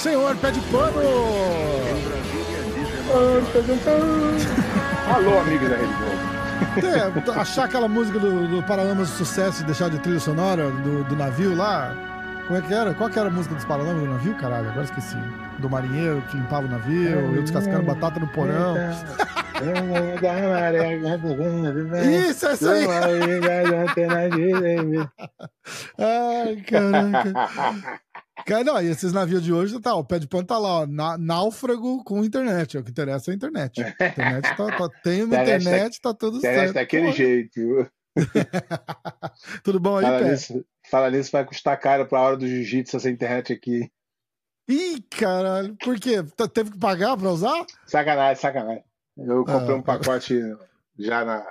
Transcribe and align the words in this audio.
senhor 0.00 0.34
pé 0.36 0.50
de 0.50 0.60
pano! 0.72 1.00
Alô, 5.14 5.38
amigos 5.40 5.68
da 5.68 5.76
Rede 5.76 5.92
Globo. 5.92 6.30
É, 6.86 7.40
achar 7.40 7.64
aquela 7.64 7.86
música 7.86 8.18
do, 8.18 8.48
do 8.48 8.62
Paralamas 8.62 9.10
do 9.10 9.16
Sucesso 9.16 9.62
e 9.62 9.66
deixar 9.66 9.90
de 9.90 9.98
trilha 9.98 10.20
sonora 10.20 10.70
do, 10.70 11.04
do 11.04 11.16
navio 11.16 11.54
lá. 11.54 11.94
Como 12.46 12.58
é 12.58 12.62
que 12.62 12.72
era? 12.72 12.94
Qual 12.94 13.10
que 13.10 13.18
era 13.18 13.28
a 13.28 13.32
música 13.32 13.54
dos 13.54 13.64
Paralamas 13.66 14.02
do 14.02 14.08
navio, 14.08 14.34
caralho? 14.36 14.70
Agora 14.70 14.84
esqueci. 14.84 15.18
Do 15.58 15.68
marinheiro 15.68 16.22
que 16.30 16.36
limpava 16.36 16.66
o 16.66 16.70
navio, 16.70 17.34
eu 17.36 17.42
descascando 17.42 17.82
batata 17.82 18.18
no 18.18 18.28
porão. 18.28 18.76
Isso, 22.30 22.46
é 22.46 22.52
isso 22.54 22.70
aí! 22.70 22.86
Ai, 25.98 26.56
caraca. 26.62 28.00
Cara, 28.50 28.64
não, 28.64 28.82
e 28.82 28.86
esses 28.88 29.12
navios 29.12 29.44
de 29.44 29.52
hoje, 29.52 29.78
tá, 29.80 29.94
o 29.94 30.04
pé 30.04 30.18
de 30.18 30.26
pano 30.26 30.44
tá 30.44 30.58
lá, 30.58 30.80
ó, 30.80 30.86
na- 30.86 31.16
náufrago 31.16 32.02
com 32.02 32.24
internet. 32.24 32.76
O 32.76 32.82
que 32.82 32.90
interessa 32.90 33.30
é 33.30 33.32
a 33.32 33.36
internet. 33.36 33.80
A 33.80 33.88
internet 34.08 34.56
tá, 34.56 34.76
tá, 34.76 34.88
tem 35.04 35.22
uma 35.22 35.36
Internet 35.40 35.62
internet, 35.62 36.00
tá 36.00 36.12
tudo 36.14 36.38
Internet 36.38 36.58
certo. 36.60 36.74
daquele 36.74 37.06
Pô, 37.06 37.12
jeito. 37.12 37.90
Tudo 39.62 39.78
bom 39.78 39.98
aí, 39.98 40.04
Fala 40.04 40.20
nisso, 40.22 40.64
fala 40.90 41.10
nisso, 41.10 41.30
vai 41.30 41.44
custar 41.44 41.78
caro 41.78 42.06
pra 42.06 42.20
hora 42.20 42.36
do 42.36 42.44
jiu-jitsu 42.46 42.96
essa 42.96 43.08
internet 43.08 43.52
aqui. 43.52 43.88
Ih, 44.68 45.00
caralho, 45.10 45.76
por 45.76 45.98
quê? 45.98 46.22
Tá- 46.36 46.48
Teve 46.48 46.72
que 46.72 46.78
pagar 46.78 47.16
pra 47.16 47.30
usar? 47.30 47.64
Sacanagem, 47.86 48.40
sacanagem. 48.42 48.84
Eu 49.16 49.44
comprei 49.44 49.74
Ah. 49.74 49.78
um 49.78 49.82
pacote 49.82 50.40
já 50.98 51.24
na. 51.24 51.46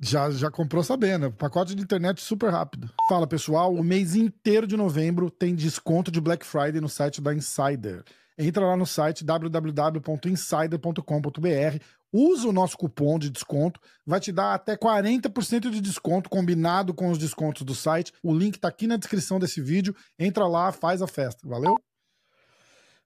Já, 0.00 0.30
já 0.30 0.50
comprou 0.50 0.82
sabendo. 0.82 1.30
Pacote 1.32 1.74
de 1.74 1.82
internet 1.82 2.20
super 2.20 2.50
rápido. 2.50 2.90
Fala, 3.08 3.26
pessoal. 3.26 3.72
O 3.72 3.82
mês 3.84 4.14
inteiro 4.14 4.66
de 4.66 4.76
novembro 4.76 5.30
tem 5.30 5.54
desconto 5.54 6.10
de 6.10 6.20
Black 6.20 6.44
Friday 6.44 6.80
no 6.80 6.88
site 6.88 7.20
da 7.20 7.32
Insider. 7.34 8.02
Entra 8.36 8.66
lá 8.66 8.76
no 8.76 8.84
site 8.86 9.24
www.insider.com.br. 9.24 11.78
Usa 12.12 12.48
o 12.48 12.52
nosso 12.52 12.76
cupom 12.76 13.18
de 13.18 13.30
desconto. 13.30 13.80
Vai 14.06 14.20
te 14.20 14.30
dar 14.32 14.54
até 14.54 14.76
40% 14.76 15.70
de 15.70 15.80
desconto 15.80 16.28
combinado 16.30 16.92
com 16.94 17.10
os 17.10 17.18
descontos 17.18 17.62
do 17.62 17.74
site. 17.74 18.12
O 18.22 18.32
link 18.34 18.58
tá 18.58 18.68
aqui 18.68 18.86
na 18.86 18.96
descrição 18.96 19.38
desse 19.40 19.60
vídeo. 19.60 19.94
Entra 20.18 20.46
lá, 20.46 20.70
faz 20.72 21.02
a 21.02 21.06
festa. 21.06 21.46
Valeu? 21.48 21.76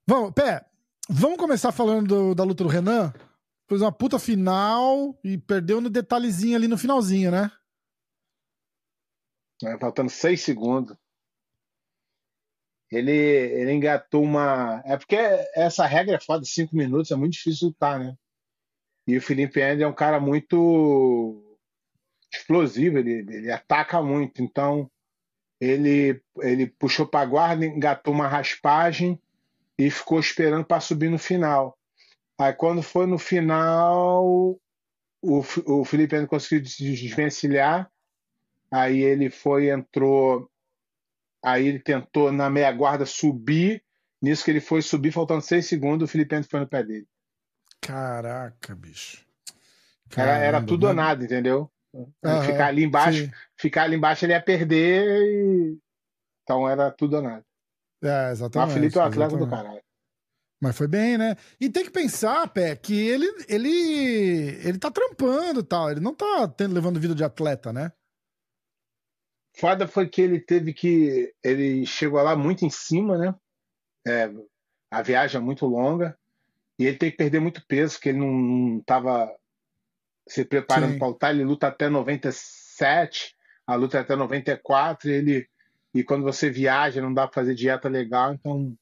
Vamos, 0.06 0.32
Pé, 0.32 0.64
vamos 1.08 1.38
começar 1.38 1.72
falando 1.72 2.06
do- 2.08 2.34
da 2.34 2.44
luta 2.44 2.64
do 2.64 2.70
Renan? 2.70 3.12
Fez 3.68 3.82
uma 3.82 3.92
puta 3.92 4.18
final 4.18 5.18
e 5.22 5.36
perdeu 5.36 5.80
no 5.80 5.90
detalhezinho 5.90 6.56
ali 6.56 6.66
no 6.66 6.78
finalzinho, 6.78 7.30
né? 7.30 7.50
né, 9.62 9.76
Faltando 9.78 10.10
seis 10.10 10.40
segundos. 10.40 10.96
Ele, 12.90 13.12
ele 13.12 13.72
engatou 13.72 14.22
uma. 14.22 14.82
É 14.86 14.96
porque 14.96 15.16
essa 15.54 15.84
regra 15.86 16.16
é 16.16 16.20
foda, 16.20 16.44
cinco 16.44 16.74
minutos, 16.74 17.10
é 17.10 17.16
muito 17.16 17.34
difícil 17.34 17.68
lutar, 17.68 17.98
né? 17.98 18.16
E 19.06 19.16
o 19.16 19.22
Felipe 19.22 19.60
Andy 19.60 19.82
é 19.82 19.86
um 19.86 19.94
cara 19.94 20.18
muito 20.18 21.58
explosivo, 22.32 22.98
ele, 22.98 23.26
ele 23.30 23.52
ataca 23.52 24.02
muito. 24.02 24.42
Então, 24.42 24.90
ele, 25.60 26.22
ele 26.38 26.66
puxou 26.66 27.06
para 27.06 27.26
guarda, 27.26 27.66
engatou 27.66 28.14
uma 28.14 28.28
raspagem 28.28 29.20
e 29.78 29.90
ficou 29.90 30.18
esperando 30.18 30.64
para 30.64 30.80
subir 30.80 31.10
no 31.10 31.18
final. 31.18 31.77
Aí, 32.38 32.52
quando 32.52 32.82
foi 32.82 33.06
no 33.06 33.18
final, 33.18 34.24
o, 35.20 35.42
o 35.66 35.84
Felipe 35.84 36.14
Andy 36.14 36.28
conseguiu 36.28 36.62
des- 36.62 36.76
desvencilhar. 36.76 37.90
Aí 38.70 39.00
ele 39.00 39.28
foi, 39.30 39.70
entrou. 39.70 40.50
Aí 41.42 41.66
ele 41.66 41.80
tentou 41.80 42.30
na 42.30 42.48
meia 42.48 42.70
guarda 42.70 43.04
subir. 43.04 43.82
Nisso 44.20 44.44
que 44.44 44.50
ele 44.50 44.60
foi 44.60 44.82
subir, 44.82 45.12
faltando 45.12 45.42
seis 45.42 45.66
segundos, 45.66 46.08
o 46.08 46.10
Felipe 46.10 46.34
Andy 46.34 46.48
foi 46.48 46.60
no 46.60 46.68
pé 46.68 46.82
dele. 46.82 47.06
Caraca, 47.80 48.74
bicho. 48.74 49.24
Era, 50.16 50.38
era 50.38 50.64
tudo 50.64 50.88
ou 50.88 50.94
nada, 50.94 51.24
entendeu? 51.24 51.70
Aham, 52.24 52.42
ficar 52.42 52.66
ali 52.66 52.84
embaixo, 52.84 53.24
sim. 53.24 53.30
ficar 53.56 53.84
ali 53.84 53.96
embaixo 53.96 54.24
ele 54.24 54.32
ia 54.32 54.42
perder 54.42 55.06
e... 55.06 55.78
Então 56.42 56.68
era 56.68 56.90
tudo 56.90 57.16
ou 57.16 57.22
nada. 57.22 57.44
É, 58.02 58.06
Mas 58.08 58.32
exatamente. 58.32 58.70
o 58.70 58.74
Felipe 58.74 58.98
é 58.98 59.00
um 59.00 59.04
atleta 59.04 59.36
do 59.36 59.46
caralho. 59.48 59.82
Mas 60.60 60.76
foi 60.76 60.88
bem, 60.88 61.16
né? 61.16 61.36
E 61.60 61.70
tem 61.70 61.84
que 61.84 61.90
pensar, 61.90 62.48
Pé, 62.48 62.74
que 62.74 62.94
ele, 62.94 63.26
ele, 63.48 64.58
ele 64.64 64.78
tá 64.78 64.90
trampando 64.90 65.60
e 65.60 65.64
tal. 65.64 65.90
Ele 65.90 66.00
não 66.00 66.12
tá 66.12 66.48
tendo, 66.48 66.74
levando 66.74 66.98
vida 66.98 67.14
de 67.14 67.22
atleta, 67.22 67.72
né? 67.72 67.92
Foda 69.56 69.86
foi 69.86 70.08
que 70.08 70.20
ele 70.20 70.40
teve 70.40 70.72
que. 70.72 71.32
Ele 71.42 71.86
chegou 71.86 72.20
lá 72.22 72.36
muito 72.36 72.64
em 72.64 72.70
cima, 72.70 73.16
né? 73.16 73.34
É, 74.06 74.30
a 74.90 75.02
viagem 75.02 75.40
é 75.40 75.42
muito 75.42 75.64
longa. 75.66 76.18
E 76.78 76.86
ele 76.86 76.96
tem 76.96 77.10
que 77.10 77.16
perder 77.16 77.40
muito 77.40 77.64
peso, 77.66 77.94
porque 77.94 78.10
ele 78.10 78.18
não, 78.18 78.32
não 78.32 78.80
tava 78.80 79.32
se 80.28 80.44
preparando 80.44 80.98
para 80.98 81.08
lutar. 81.08 81.34
Ele 81.34 81.44
luta 81.44 81.68
até 81.68 81.88
97, 81.88 83.36
a 83.66 83.74
luta 83.74 83.98
é 83.98 84.00
até 84.00 84.16
94. 84.16 85.08
E, 85.08 85.12
ele, 85.12 85.48
e 85.94 86.02
quando 86.02 86.22
você 86.24 86.50
viaja, 86.50 87.00
não 87.00 87.14
dá 87.14 87.26
para 87.26 87.34
fazer 87.34 87.54
dieta 87.54 87.88
legal. 87.88 88.34
Então. 88.34 88.76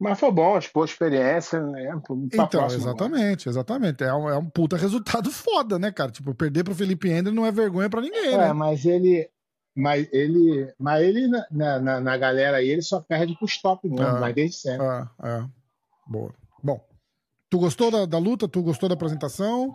Mas 0.00 0.18
foi 0.20 0.30
bom, 0.30 0.56
expor 0.56 0.84
experiência. 0.84 1.60
Né? 1.60 1.90
Pra 2.06 2.14
Então, 2.16 2.46
próxima 2.48 2.90
agora. 2.90 3.06
exatamente, 3.06 3.48
exatamente. 3.48 4.04
É 4.04 4.14
um, 4.14 4.28
é 4.28 4.36
um 4.38 4.48
puta 4.48 4.76
resultado 4.76 5.30
foda, 5.30 5.78
né, 5.78 5.90
cara? 5.90 6.10
Tipo, 6.12 6.34
perder 6.34 6.62
pro 6.64 6.74
Felipe 6.74 7.08
Ender 7.10 7.32
não 7.32 7.44
é 7.44 7.50
vergonha 7.50 7.90
pra 7.90 8.00
ninguém, 8.00 8.34
É, 8.34 8.38
né? 8.38 8.52
mas 8.52 8.84
ele. 8.84 9.28
Mas 9.76 10.08
ele, 10.12 10.72
mas 10.78 11.02
ele 11.04 11.28
na, 11.52 11.78
na- 11.78 12.00
na, 12.00 12.16
galera 12.16 12.56
aí, 12.56 12.68
ele 12.68 12.82
só 12.82 13.00
perde 13.00 13.36
pro 13.36 13.46
stop 13.46 13.88
mesmo, 13.88 14.04
Ah. 14.06 14.18
mas 14.20 14.34
desde 14.34 14.56
sempre. 14.56 14.84
É, 14.84 15.06
é. 15.22 15.44
Boa. 16.06 16.34
Bom, 16.60 16.80
tu 17.48 17.58
gostou 17.60 17.88
da, 17.90 18.04
da 18.04 18.18
luta? 18.18 18.48
Tu 18.48 18.60
gostou 18.60 18.88
da 18.88 18.94
apresentação? 18.96 19.72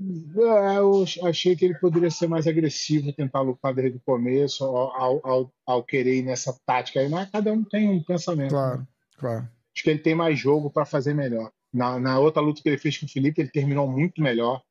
É, 0.00 0.78
eu 0.78 1.04
achei 1.24 1.56
que 1.56 1.64
ele 1.64 1.74
poderia 1.74 2.10
ser 2.10 2.28
mais 2.28 2.46
agressivo, 2.46 3.12
tentar 3.12 3.40
lutar 3.40 3.74
desde 3.74 3.96
o 3.98 4.02
começo, 4.04 4.64
ao, 4.64 5.22
ao, 5.26 5.52
ao- 5.66 5.82
querer 5.82 6.18
ir 6.18 6.22
nessa 6.22 6.56
tática 6.64 7.00
aí, 7.00 7.08
mas 7.08 7.28
cada 7.30 7.52
um 7.52 7.64
tem 7.64 7.88
um 7.90 8.02
pensamento. 8.02 8.42
né? 8.54 8.58
Claro, 8.58 8.88
claro. 9.18 9.48
Acho 9.74 9.82
que 9.84 9.90
ele 9.90 9.98
tem 9.98 10.14
mais 10.14 10.38
jogo 10.38 10.70
para 10.70 10.84
fazer 10.84 11.14
melhor. 11.14 11.50
Na, 11.72 11.98
na 11.98 12.18
outra 12.18 12.40
luta 12.40 12.62
que 12.62 12.68
ele 12.68 12.78
fez 12.78 12.96
com 12.96 13.06
o 13.06 13.08
Felipe, 13.08 13.40
ele 13.40 13.50
terminou 13.50 13.90
muito 13.90 14.22
melhor. 14.22 14.62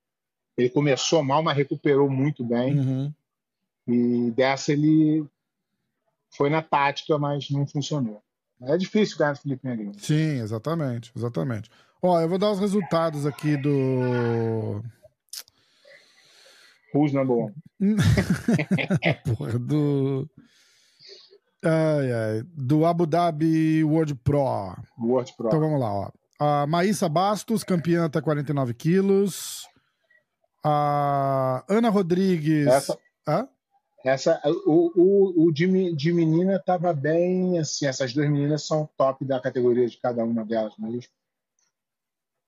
Ele 0.58 0.70
começou 0.70 1.22
mal, 1.24 1.44
mas 1.44 1.56
recuperou 1.58 2.10
muito 2.10 2.44
bem. 2.44 2.80
Uhum. 2.80 3.14
E 3.88 4.32
dessa 4.32 4.72
ele 4.74 5.26
foi 6.36 6.50
na 6.50 6.62
tática, 6.62 7.18
mas 7.18 7.50
não 7.50 7.68
funcionou. 7.68 8.22
É 8.62 8.76
difícil 8.78 9.18
ganhar 9.18 9.34
do 9.34 9.40
Felipe 9.40 9.68
Negrão. 9.68 9.94
Sim, 9.98 10.42
exatamente, 10.42 11.12
exatamente. 11.16 11.70
Ó, 12.02 12.20
eu 12.20 12.28
vou 12.28 12.38
dar 12.40 12.52
os 12.52 12.60
resultados 12.60 13.26
aqui 13.26 13.56
do. 13.56 14.82
Who's 16.94 17.14
number 17.14 17.36
one? 17.36 17.54
Porra, 19.26 19.60
do. 19.60 20.28
Ai, 21.64 22.12
ai. 22.12 22.44
Do 22.56 22.86
Abu 22.86 23.06
Dhabi 23.06 23.84
World 23.84 24.16
Pro. 24.16 24.76
World 25.00 25.34
Pro. 25.38 25.48
Então 25.48 25.60
vamos 25.60 25.80
lá, 25.80 25.92
ó. 25.94 26.12
A 26.40 26.68
Maísa 26.68 27.10
Bastos, 27.10 27.64
campeã 27.64 28.06
até 28.06 28.22
49 28.22 28.74
quilos. 28.74 29.68
A 30.64 31.64
Ana 31.68 31.90
Rodrigues. 31.90 32.68
Essa- 32.68 32.98
Hã? 33.28 33.48
Essa, 34.06 34.40
o, 34.66 34.92
o, 34.96 35.48
o 35.48 35.52
de, 35.52 35.94
de 35.94 36.14
menina 36.14 36.62
tava 36.66 36.94
bem 36.94 37.60
assim. 37.60 37.86
Essas 37.88 38.14
duas 38.14 38.30
meninas 38.30 38.66
são 38.66 38.88
top 38.96 39.26
da 39.26 39.40
categoria 39.42 39.88
de 39.88 39.98
cada 40.00 40.24
uma 40.24 40.46
delas, 40.46 40.74
mas 40.80 41.10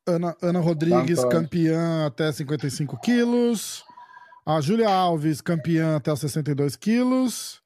Ana, 0.08 0.38
Ana 0.42 0.60
Rodrigues, 0.60 1.20
Antônio. 1.20 1.30
campeã 1.42 2.06
até 2.06 2.32
55 2.32 2.98
quilos. 3.02 3.84
A 4.50 4.62
Júlia 4.62 4.90
Alves, 4.90 5.42
campeã 5.42 5.98
até 5.98 6.12
os 6.12 6.20
62 6.22 6.76
quilos. 6.76 7.62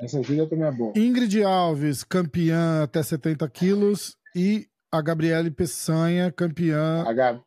essa 0.00 0.20
Júlia 0.22 0.48
também 0.48 0.66
é 0.66 0.72
boa. 0.72 0.92
Ingrid 0.96 1.42
Alves, 1.44 2.02
campeã 2.02 2.82
até 2.82 3.00
70 3.02 3.48
quilos. 3.48 4.16
E 4.34 4.68
a 4.90 5.00
Gabriele 5.00 5.50
Peçanha, 5.52 6.32
campeã 6.32 7.04
A 7.06 7.12
Gabi, 7.12 7.42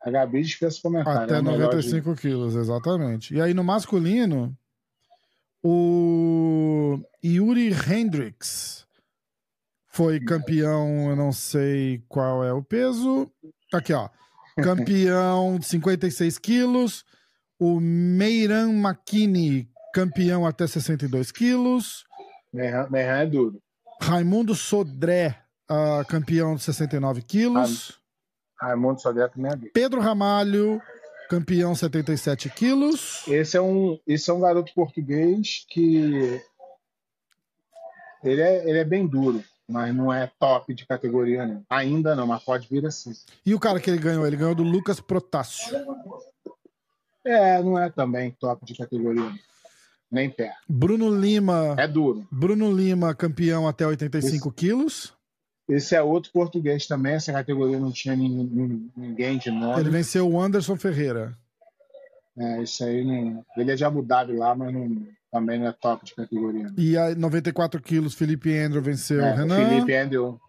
a 0.00 0.10
Gabi 0.10 0.42
dispensa 0.42 0.80
comentário. 0.80 1.22
até 1.22 1.34
é 1.34 1.38
a 1.38 1.42
melhor 1.42 1.70
de- 1.70 1.76
95 1.88 2.14
quilos, 2.14 2.54
exatamente. 2.54 3.34
E 3.34 3.40
aí 3.40 3.52
no 3.52 3.64
masculino, 3.64 4.56
o 5.64 7.00
Yuri 7.24 7.70
Hendricks 7.72 8.86
foi 9.88 10.20
campeão, 10.20 11.10
eu 11.10 11.16
não 11.16 11.32
sei 11.32 12.00
qual 12.08 12.44
é 12.44 12.52
o 12.52 12.62
peso. 12.62 13.28
Aqui, 13.72 13.92
ó. 13.92 14.08
Campeão 14.56 15.58
de 15.58 15.66
56 15.66 16.38
quilos. 16.38 17.04
O 17.58 17.78
Meiran 17.80 18.72
Makini, 18.72 19.70
campeão 19.94 20.44
até 20.44 20.66
62 20.66 21.30
quilos. 21.30 22.04
Merran 22.52 22.88
é 22.92 23.26
duro. 23.26 23.62
Raimundo 24.00 24.54
Sodré, 24.54 25.38
ah, 25.68 26.04
campeão 26.08 26.56
de 26.56 26.62
69 26.62 27.22
quilos. 27.22 28.00
Raimundo 28.60 29.00
Sodré 29.00 29.28
também 29.28 29.52
é 29.52 29.56
duro. 29.56 29.70
Pedro 29.72 30.00
Ramalho, 30.00 30.82
campeão 31.30 31.74
77 31.74 32.50
quilos. 32.50 33.26
Esse 33.28 33.56
é 33.56 33.60
um, 33.60 33.98
esse 34.06 34.28
é 34.28 34.32
um 34.34 34.40
garoto 34.40 34.72
português 34.74 35.64
que 35.68 36.40
ele 38.22 38.40
é, 38.40 38.68
ele 38.68 38.78
é 38.78 38.84
bem 38.84 39.06
duro, 39.06 39.42
mas 39.72 39.94
não 39.94 40.12
é 40.12 40.30
top 40.38 40.74
de 40.74 40.86
categoria, 40.86 41.46
não. 41.46 41.64
Ainda 41.70 42.14
não, 42.14 42.26
mas 42.26 42.44
pode 42.44 42.68
vir 42.68 42.84
assim. 42.86 43.12
E 43.44 43.54
o 43.54 43.58
cara 43.58 43.80
que 43.80 43.88
ele 43.88 43.98
ganhou? 43.98 44.26
Ele 44.26 44.36
ganhou 44.36 44.54
do 44.54 44.62
Lucas 44.62 45.00
Protássio. 45.00 45.74
É, 47.24 47.62
não 47.62 47.78
é 47.78 47.88
também 47.88 48.30
top 48.32 48.64
de 48.64 48.74
categoria. 48.74 49.32
Nem 50.10 50.28
perto. 50.28 50.58
Bruno 50.68 51.08
Lima. 51.08 51.74
É 51.78 51.88
duro. 51.88 52.28
Bruno 52.30 52.70
Lima, 52.70 53.14
campeão 53.14 53.66
até 53.66 53.86
85 53.86 54.48
Esse... 54.48 54.54
quilos. 54.54 55.14
Esse 55.68 55.94
é 55.94 56.02
outro 56.02 56.30
português 56.32 56.86
também. 56.86 57.14
Essa 57.14 57.32
categoria 57.32 57.78
não 57.78 57.90
tinha 57.90 58.14
ninguém, 58.14 58.90
ninguém 58.94 59.38
de 59.38 59.50
nome. 59.50 59.80
Ele 59.80 59.88
venceu 59.88 60.28
o 60.28 60.38
Anderson 60.38 60.76
Ferreira. 60.76 61.36
É, 62.36 62.62
isso 62.62 62.84
aí 62.84 63.04
não. 63.04 63.44
Ele 63.56 63.72
é 63.72 63.74
de 63.74 63.84
Abu 63.84 64.02
Dhabi 64.02 64.36
lá, 64.36 64.54
mas 64.54 64.72
não, 64.72 65.06
também 65.32 65.58
não 65.58 65.68
é 65.68 65.72
top 65.72 66.04
de 66.04 66.14
categoria. 66.14 66.66
E 66.76 66.96
a 66.96 67.14
94 67.14 67.80
quilos, 67.80 68.14
Felipe 68.14 68.54
Andrew 68.54 68.82
venceu 68.82 69.24
é, 69.24 69.32
o 69.32 69.36
Renan. 69.36 69.68
Felipe 69.68 69.94
Andrew. 69.94 70.40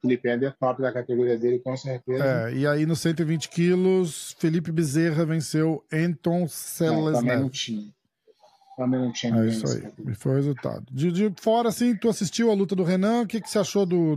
Felipe 0.00 0.30
Andrew 0.30 0.48
é 0.48 0.52
top 0.52 0.80
da 0.80 0.92
categoria 0.92 1.36
dele, 1.36 1.58
com 1.58 1.76
certeza. 1.76 2.24
É, 2.24 2.54
e 2.54 2.64
aí 2.64 2.86
no 2.86 2.94
120 2.94 3.48
quilos, 3.48 4.36
Felipe 4.38 4.70
Bezerra 4.70 5.26
venceu 5.26 5.84
Anton 5.92 6.46
Selesnev. 6.46 7.16
É, 7.16 7.20
também 7.20 7.40
não 7.40 7.50
tinha. 7.50 7.92
Também 8.76 9.00
não 9.00 9.12
tinha 9.12 9.34
É 9.34 9.48
isso 9.48 9.66
aí. 9.66 9.92
E 10.06 10.14
foi 10.14 10.32
o 10.32 10.36
resultado. 10.36 10.86
De, 10.88 11.10
de, 11.10 11.34
fora, 11.40 11.68
assim, 11.68 11.96
tu 11.96 12.08
assistiu 12.08 12.48
a 12.52 12.54
luta 12.54 12.76
do 12.76 12.84
Renan, 12.84 13.22
o 13.22 13.26
que, 13.26 13.40
que 13.40 13.50
você 13.50 13.58
achou 13.58 13.84
do, 13.84 14.16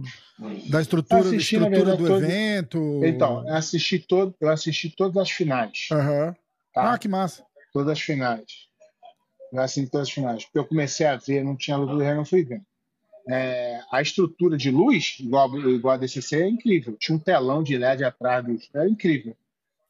da 0.69 0.79
estrutura, 0.79 1.21
assisti, 1.21 1.57
da 1.57 1.65
estrutura 1.65 1.97
verdade, 1.97 1.97
do 1.97 2.07
todo... 2.07 2.23
evento? 2.23 3.01
Então, 3.03 3.47
eu 3.47 3.55
assisti, 3.55 3.97
todo, 3.97 4.35
eu 4.39 4.49
assisti 4.49 4.95
todas 4.95 5.17
as 5.17 5.31
finais. 5.31 5.89
Uhum. 5.91 6.31
Tá? 6.75 6.93
Ah, 6.93 6.97
que 6.99 7.07
massa. 7.07 7.43
Todas 7.73 7.93
as 7.93 7.99
finais. 7.99 8.70
Assisti 9.53 9.89
todas 9.89 10.07
as 10.07 10.13
finais. 10.13 10.45
Porque 10.45 10.59
eu 10.59 10.65
comecei 10.65 11.05
a 11.05 11.15
ver, 11.15 11.43
não 11.43 11.55
tinha 11.55 11.77
luta 11.77 11.93
do 11.93 11.99
Renan, 11.99 12.25
fui 12.25 12.43
vendo. 12.43 12.65
É, 13.29 13.79
a 13.91 14.01
estrutura 14.01 14.57
de 14.57 14.71
luz, 14.71 15.17
igual, 15.19 15.55
igual 15.69 15.93
a 15.93 15.97
DCC, 15.97 16.43
é 16.43 16.47
incrível. 16.47 16.95
Tinha 16.97 17.15
um 17.15 17.19
telão 17.19 17.61
de 17.61 17.77
LED 17.77 18.03
atrás 18.03 18.43
do. 18.43 18.57
É 18.73 18.87
incrível. 18.87 19.35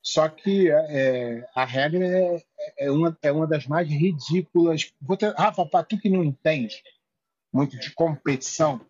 Só 0.02 0.28
que 0.28 0.70
é, 0.70 1.48
a 1.56 1.64
regra 1.64 2.06
é, 2.06 2.44
é, 2.80 2.92
uma, 2.92 3.18
é 3.22 3.32
uma 3.32 3.46
das 3.46 3.68
mais 3.68 3.88
ridículas. 3.88 4.92
Ter, 5.18 5.34
Rafa, 5.36 5.66
para 5.66 5.86
tu 5.86 5.98
que 5.98 6.10
não 6.10 6.24
entende 6.24 6.84
muito 7.54 7.78
de 7.78 7.92
competição, 7.92 8.82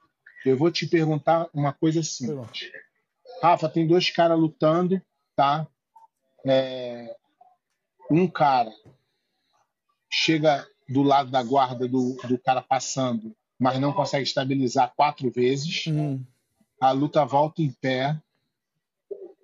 eu 0.45 0.57
vou 0.57 0.71
te 0.71 0.87
perguntar 0.87 1.49
uma 1.53 1.73
coisa 1.73 2.01
simples. 2.01 2.71
Rafa, 3.41 3.67
tem 3.67 3.85
dois 3.85 4.09
caras 4.09 4.39
lutando, 4.39 5.01
tá? 5.35 5.67
É, 6.45 7.15
um 8.09 8.27
cara 8.27 8.71
chega 10.11 10.67
do 10.89 11.01
lado 11.01 11.31
da 11.31 11.41
guarda 11.41 11.87
do, 11.87 12.17
do 12.27 12.37
cara 12.37 12.61
passando, 12.61 13.33
mas 13.57 13.79
não 13.79 13.93
consegue 13.93 14.23
estabilizar 14.23 14.93
quatro 14.95 15.31
vezes. 15.31 15.85
Uhum. 15.87 16.23
A 16.79 16.91
luta 16.91 17.23
volta 17.25 17.61
em 17.61 17.71
pé. 17.71 18.19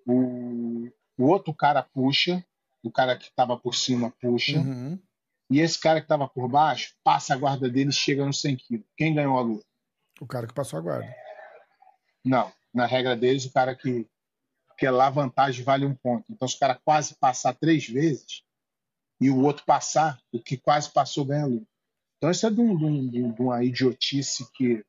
O, 0.05 0.89
o 1.17 1.25
outro 1.25 1.53
cara 1.53 1.81
puxa, 1.81 2.43
o 2.83 2.91
cara 2.91 3.15
que 3.15 3.25
estava 3.25 3.57
por 3.57 3.75
cima 3.75 4.13
puxa, 4.21 4.59
uhum. 4.59 4.99
e 5.49 5.59
esse 5.59 5.79
cara 5.79 5.99
que 5.99 6.05
estava 6.05 6.27
por 6.27 6.47
baixo 6.49 6.93
passa 7.03 7.33
a 7.33 7.37
guarda 7.37 7.69
dele 7.69 7.89
e 7.89 7.93
chega 7.93 8.25
nos 8.25 8.41
100 8.41 8.55
quilos. 8.57 8.85
Quem 8.95 9.13
ganhou 9.13 9.37
a 9.37 9.41
luta? 9.41 9.65
O 10.19 10.25
cara 10.25 10.47
que 10.47 10.53
passou 10.53 10.79
a 10.79 10.81
guarda. 10.81 11.15
Não, 12.23 12.51
na 12.73 12.85
regra 12.85 13.15
deles, 13.15 13.45
o 13.45 13.53
cara 13.53 13.75
que, 13.75 14.05
que 14.77 14.85
é 14.85 14.91
lá 14.91 15.09
vantagem 15.09 15.63
vale 15.63 15.85
um 15.85 15.95
ponto. 15.95 16.25
Então, 16.29 16.47
se 16.47 16.55
o 16.55 16.59
cara 16.59 16.75
quase 16.75 17.15
passar 17.15 17.53
três 17.53 17.87
vezes 17.87 18.43
e 19.19 19.29
o 19.29 19.41
outro 19.43 19.65
passar, 19.65 20.19
o 20.31 20.39
que 20.39 20.57
quase 20.57 20.89
passou 20.91 21.25
ganha 21.25 21.43
a 21.43 21.47
luta. 21.47 21.67
Então, 22.17 22.31
isso 22.31 22.47
é 22.47 22.49
de, 22.49 22.59
um, 22.59 22.75
de, 22.75 22.85
um, 23.23 23.31
de 23.31 23.41
uma 23.41 23.63
idiotice 23.63 24.47
que 24.53 24.83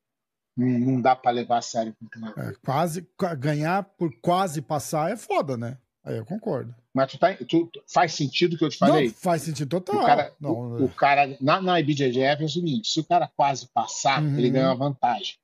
não 0.57 0.99
dá 0.99 1.15
para 1.15 1.31
levar 1.31 1.59
a 1.59 1.61
sério. 1.61 1.95
É, 2.37 2.53
quase 2.63 3.07
ganhar 3.37 3.83
por 3.83 4.11
quase 4.21 4.61
passar 4.61 5.11
é 5.11 5.15
foda, 5.15 5.55
né? 5.55 5.77
Aí 6.03 6.17
eu 6.17 6.25
concordo. 6.25 6.73
Mas 6.93 7.11
tu 7.11 7.19
tá, 7.19 7.33
tu, 7.47 7.69
faz 7.87 8.13
sentido 8.13 8.53
o 8.53 8.57
que 8.57 8.65
eu 8.65 8.69
te 8.69 8.77
falei? 8.77 9.07
Não, 9.07 9.13
faz 9.13 9.43
sentido 9.43 9.69
total. 9.69 10.01
O 10.01 10.05
cara, 10.05 10.33
não, 10.39 10.51
o, 10.51 10.85
o, 10.85 10.89
cara 10.89 11.37
na, 11.39 11.61
na 11.61 11.79
IBJJF 11.79 12.41
é 12.41 12.45
o 12.45 12.49
seguinte: 12.49 12.89
se 12.89 12.99
o 12.99 13.03
cara 13.03 13.29
quase 13.35 13.67
passar, 13.73 14.21
uhum. 14.21 14.37
ele 14.37 14.49
ganha 14.49 14.67
uma 14.67 14.75
vantagem. 14.75 15.35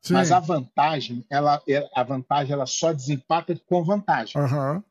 Sim. 0.00 0.14
Mas 0.14 0.32
a 0.32 0.40
vantagem, 0.40 1.24
ela, 1.30 1.62
a 1.94 2.02
vantagem, 2.02 2.52
ela 2.52 2.66
só 2.66 2.92
desempata 2.92 3.58
com 3.66 3.84
vantagem. 3.84 4.40
Uhum. 4.40 4.82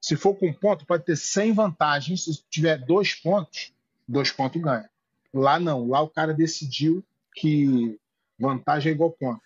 Se 0.00 0.16
for 0.16 0.34
com 0.34 0.52
ponto, 0.52 0.86
pode 0.86 1.04
ter 1.04 1.16
100 1.16 1.52
vantagens. 1.52 2.24
Se 2.24 2.42
tiver 2.48 2.78
dois 2.78 3.14
pontos, 3.14 3.72
dois 4.06 4.30
pontos 4.30 4.60
ganha. 4.60 4.88
Lá 5.32 5.58
não. 5.58 5.88
Lá 5.88 6.00
o 6.00 6.08
cara 6.08 6.32
decidiu 6.32 7.04
que 7.34 7.98
vantagem 8.38 8.92
é 8.92 8.94
igual 8.94 9.10
ponto. 9.10 9.42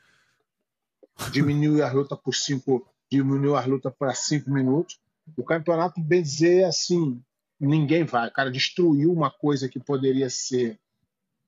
Diminuiu 1.31 1.85
a 1.85 1.93
luta 1.93 2.17
por 2.17 2.35
cinco 2.35 2.87
diminuiu 3.13 3.57
as 3.57 3.67
lutas 3.67 3.93
para 3.99 4.15
cinco 4.15 4.51
minutos. 4.51 4.99
O 5.37 5.45
campeonato, 5.45 6.01
bem 6.01 6.23
dizer, 6.23 6.65
assim, 6.65 7.23
ninguém 7.61 8.05
vai. 8.05 8.29
O 8.29 8.33
cara 8.33 8.51
destruiu 8.51 9.13
uma 9.13 9.31
coisa 9.31 9.69
que 9.69 9.79
poderia 9.79 10.31
ser 10.31 10.79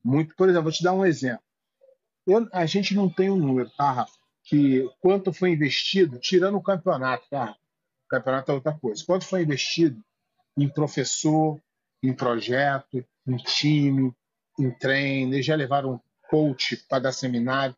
muito. 0.03 0.35
Por 0.37 0.49
exemplo, 0.49 0.65
vou 0.65 0.73
te 0.73 0.83
dar 0.83 0.93
um 0.93 1.07
exemplo. 1.07 1.43
Eu, 2.27 2.47
a 2.53 2.67
gente 2.67 2.95
não 2.95 3.09
tem 3.09 3.31
um 3.31 3.37
número, 3.37 3.71
tá, 3.71 3.91
Rafa? 3.91 4.13
Que 4.43 4.89
quanto 5.01 5.33
foi 5.33 5.51
investido, 5.51 6.19
tirando 6.19 6.57
o 6.57 6.63
campeonato, 6.63 7.25
tá? 7.31 7.57
Campeonato 8.19 8.51
é 8.51 8.55
outra 8.55 8.73
coisa. 8.73 9.05
Quanto 9.05 9.25
foi 9.25 9.43
investido 9.43 10.03
em 10.57 10.69
professor, 10.69 11.61
em 12.03 12.13
projeto, 12.13 13.05
em 13.27 13.37
time, 13.37 14.13
em 14.59 14.71
treino, 14.71 15.35
eles 15.35 15.47
já 15.47 15.55
levaram 15.55 16.01
coach 16.29 16.77
para 16.89 17.01
dar 17.05 17.13
seminário. 17.13 17.75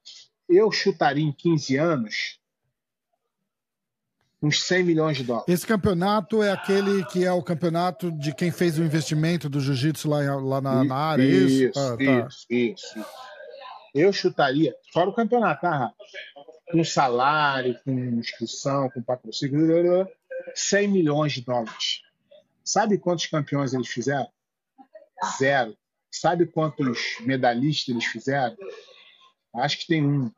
Eu 0.49 0.71
chutaria 0.71 1.25
em 1.25 1.33
15 1.33 1.77
anos 1.77 2.39
uns 4.43 4.63
100 4.63 4.85
milhões 4.85 5.17
de 5.17 5.25
dólares. 5.25 5.49
Esse 5.49 5.67
campeonato 5.67 6.43
é 6.43 6.53
aquele 6.53 7.05
que 7.07 7.25
é 7.25 7.33
o 7.33 7.43
campeonato 7.43 8.13
de 8.13 8.35
quem 8.35 8.51
fez 8.51 8.79
o 8.79 8.83
investimento 8.83 9.49
do 9.49 9.61
jiu-jitsu 9.61 10.09
lá, 10.09 10.19
lá 10.37 10.61
na, 10.61 10.85
na, 10.85 10.95
área, 10.95 11.23
é 11.23 11.27
isso? 11.27 11.65
Isso, 11.65 11.79
ah, 11.79 11.97
tá. 11.97 12.29
isso, 12.29 12.47
isso, 12.51 13.07
Eu 13.95 14.13
chutaria, 14.13 14.75
fora 14.93 15.09
o 15.09 15.15
campeonato, 15.15 15.63
tá, 15.63 15.93
Com 16.71 16.85
salário, 16.85 17.79
com 17.85 17.93
inscrição, 17.93 18.91
com 18.91 19.03
patrocínio, 19.03 20.07
100 20.55 20.89
milhões 20.89 21.33
de 21.33 21.43
dólares. 21.43 22.03
Sabe 22.65 22.99
quantos 22.99 23.27
campeões 23.27 23.75
eles 23.75 23.89
fizeram? 23.89 24.29
Zero. 25.39 25.77
Sabe 26.11 26.47
quantos 26.47 26.99
medalhistas 27.21 27.89
eles 27.89 28.05
fizeram? 28.05 28.57
Acho 29.55 29.79
que 29.79 29.87
tem 29.87 30.05
um. 30.05 30.31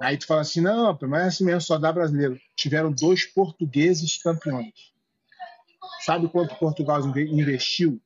Aí 0.00 0.16
tu 0.16 0.26
fala 0.26 0.40
assim, 0.40 0.60
não, 0.60 0.98
mas 1.02 1.22
é 1.22 1.26
assim 1.26 1.44
mesmo, 1.44 1.60
só 1.60 1.78
dá 1.78 1.92
brasileiro. 1.92 2.38
Tiveram 2.56 2.92
dois 2.92 3.24
portugueses 3.24 4.20
campeões. 4.22 4.92
Sabe 6.04 6.28
quanto 6.28 6.56
Portugal 6.56 7.00
investiu? 7.16 8.00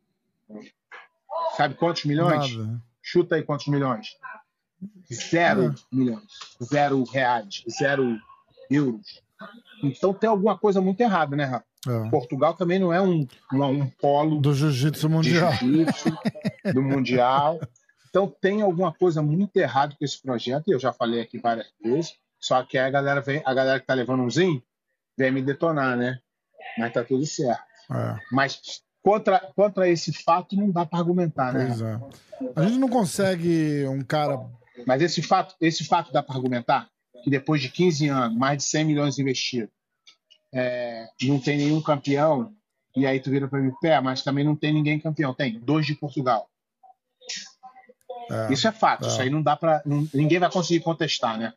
Sabe 1.57 1.75
quantos 1.75 2.05
milhões? 2.05 2.57
Nada. 2.57 2.83
Chuta 3.03 3.37
aí 3.37 3.43
quantos 3.43 3.67
milhões. 3.67 4.17
Zero 5.13 5.71
é. 5.71 5.75
milhões. 5.91 6.33
Zero 6.63 7.03
reais. 7.05 7.65
Zero 7.69 8.21
euros. 8.71 9.23
Então 9.83 10.13
tem 10.13 10.29
alguma 10.29 10.59
coisa 10.59 10.81
muito 10.81 11.01
errada, 11.01 11.37
né, 11.37 11.45
Rafa? 11.45 11.65
É. 11.87 12.11
Portugal 12.11 12.55
também 12.55 12.79
não 12.79 12.93
é 12.93 13.01
um, 13.01 13.27
um, 13.53 13.65
um 13.65 13.91
polo 13.91 14.41
do 14.41 14.53
jiu-jitsu 14.53 15.09
mundial. 15.09 15.53
Jiu 15.53 15.87
do 16.75 16.83
mundial. 16.83 17.61
Então 18.09 18.27
tem 18.41 18.63
alguma 18.63 18.93
coisa 18.93 19.23
muito 19.23 19.57
errada 19.57 19.95
com 19.97 20.05
esse 20.05 20.21
projeto, 20.21 20.69
e 20.69 20.73
eu 20.73 20.81
já 20.81 20.93
falei 20.93 21.21
aqui 21.21 21.39
várias 21.39 21.69
vezes, 21.83 22.15
só 22.41 22.63
que 22.65 22.77
a 22.77 22.91
galera 22.91 23.21
vem, 23.21 23.43
a 23.45 23.55
galera 23.55 23.81
que 23.81 23.87
tá 23.87 23.95
levando 23.95 24.23
um 24.23 24.31
zinho, 24.31 24.63
vem 25.17 25.31
me 25.31 25.43
detonar, 25.43 25.97
né? 25.97 26.19
Mas 26.79 26.93
tá 26.93 27.05
tudo 27.05 27.25
certo. 27.27 27.63
É. 27.91 28.17
Mas 28.33 28.83
contra, 29.03 29.39
contra 29.55 29.89
esse 29.89 30.13
fato 30.13 30.57
não 30.57 30.71
dá 30.71 30.85
para 30.85 30.99
argumentar, 30.99 31.53
né? 31.53 31.67
pois? 31.67 31.81
É. 31.83 32.01
A 32.57 32.63
gente 32.65 32.79
não 32.79 32.89
consegue 32.89 33.87
um 33.87 34.03
cara. 34.03 34.41
Mas 34.87 35.03
esse 35.03 35.23
fato, 35.23 35.55
esse 35.61 35.85
fato 35.85 36.13
dá 36.13 36.23
para 36.23 36.37
argumentar 36.37 36.89
que 37.23 37.31
depois 37.31 37.61
de 37.61 37.69
15 37.69 38.09
anos, 38.09 38.39
mais 38.39 38.59
de 38.59 38.65
100 38.65 38.85
milhões 38.85 39.19
investidos, 39.19 39.71
é, 40.53 41.07
não 41.23 41.39
tem 41.39 41.59
nenhum 41.59 41.81
campeão, 41.83 42.55
e 42.97 43.07
aí 43.07 43.21
tu 43.21 43.31
vira 43.31 43.47
para 43.47 43.61
mim, 43.61 43.73
pé, 43.81 44.01
mas 44.01 44.23
também 44.23 44.45
não 44.45 44.57
tem 44.57 44.73
ninguém 44.73 44.99
campeão. 44.99 45.33
Tem 45.33 45.59
dois 45.61 45.87
de 45.87 45.95
Portugal. 45.95 46.51
É, 48.31 48.53
isso 48.53 48.67
é 48.67 48.73
fato. 48.73 49.05
É. 49.05 49.09
Isso 49.09 49.21
aí 49.21 49.31
não 49.31 49.43
dá 49.43 49.57
para. 49.57 49.83
Ninguém 50.13 50.39
vai 50.39 50.51
conseguir 50.51 50.81
contestar, 50.81 51.39
né? 51.39 51.53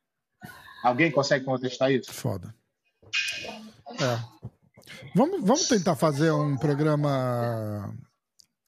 Alguém 0.83 1.11
consegue 1.11 1.45
contestar 1.45 1.91
isso? 1.91 2.11
Foda. 2.13 2.53
É. 3.99 4.41
Vamos, 5.15 5.41
vamos 5.41 5.67
tentar 5.67 5.95
fazer 5.95 6.31
um 6.31 6.55
programa 6.57 7.93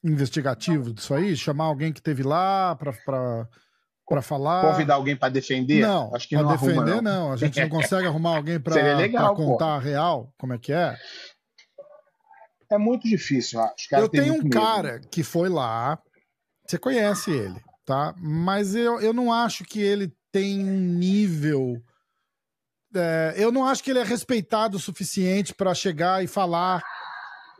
investigativo 0.02 0.92
disso 0.92 1.14
aí? 1.14 1.36
Chamar 1.36 1.64
alguém 1.64 1.92
que 1.92 2.02
teve 2.02 2.22
lá 2.22 2.76
para 2.76 3.48
para 4.06 4.22
falar. 4.22 4.72
Convidar 4.72 4.94
alguém 4.94 5.16
para 5.16 5.28
defender? 5.28 5.80
Não, 5.80 6.14
acho 6.14 6.28
que 6.28 6.36
não 6.36 6.48
defender 6.48 6.78
arruma, 6.78 7.02
não. 7.02 7.02
não. 7.02 7.32
A 7.32 7.36
gente 7.36 7.60
não 7.60 7.68
consegue 7.70 8.06
arrumar 8.06 8.36
alguém 8.36 8.60
para 8.60 9.34
contar 9.34 9.76
a 9.76 9.78
real, 9.78 10.32
como 10.38 10.52
é 10.52 10.58
que 10.58 10.72
é? 10.72 10.96
É 12.70 12.78
muito 12.78 13.08
difícil, 13.08 13.60
acho. 13.60 13.88
Eu 13.92 14.08
tenho 14.08 14.34
um 14.34 14.48
cara 14.48 15.00
que 15.10 15.22
foi 15.22 15.48
lá, 15.48 15.98
você 16.66 16.78
conhece 16.78 17.30
ele. 17.30 17.60
tá? 17.84 18.14
Mas 18.18 18.74
eu, 18.74 19.00
eu 19.00 19.12
não 19.12 19.32
acho 19.32 19.64
que 19.64 19.80
ele 19.80 20.12
tem 20.32 20.64
um 20.64 20.80
nível. 20.80 21.80
É, 22.94 23.34
eu 23.36 23.52
não 23.52 23.64
acho 23.64 23.82
que 23.82 23.90
ele 23.90 23.98
é 23.98 24.04
respeitado 24.04 24.76
o 24.76 24.80
suficiente 24.80 25.54
para 25.54 25.74
chegar 25.74 26.22
e 26.24 26.26
falar 26.26 26.82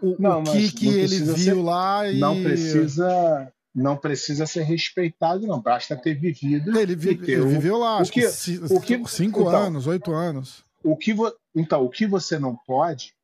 o, 0.00 0.16
não, 0.18 0.42
o 0.42 0.44
que, 0.44 0.72
que 0.72 0.88
ele 0.88 1.18
viu 1.20 1.36
ser, 1.36 1.54
lá 1.54 2.08
e. 2.08 2.18
Não 2.18 2.42
precisa. 2.42 3.52
Não 3.74 3.96
precisa 3.96 4.46
ser 4.46 4.62
respeitado, 4.62 5.46
não. 5.46 5.60
Basta 5.60 5.96
ter 5.96 6.14
vivido. 6.14 6.70
Ele, 6.70 6.92
ele 6.92 6.96
viveu 6.96 7.78
lá, 7.78 8.00
o 8.00 8.04
que, 8.04 8.24
o 8.24 8.80
que, 8.80 9.08
cinco 9.08 9.40
então, 9.40 9.48
anos, 9.48 9.86
oito 9.86 10.12
anos. 10.12 10.64
O 10.82 10.96
que 10.96 11.12
vo, 11.12 11.34
então, 11.54 11.84
o 11.84 11.90
que 11.90 12.06
você 12.06 12.38
não 12.38 12.54
pode, 12.54 13.14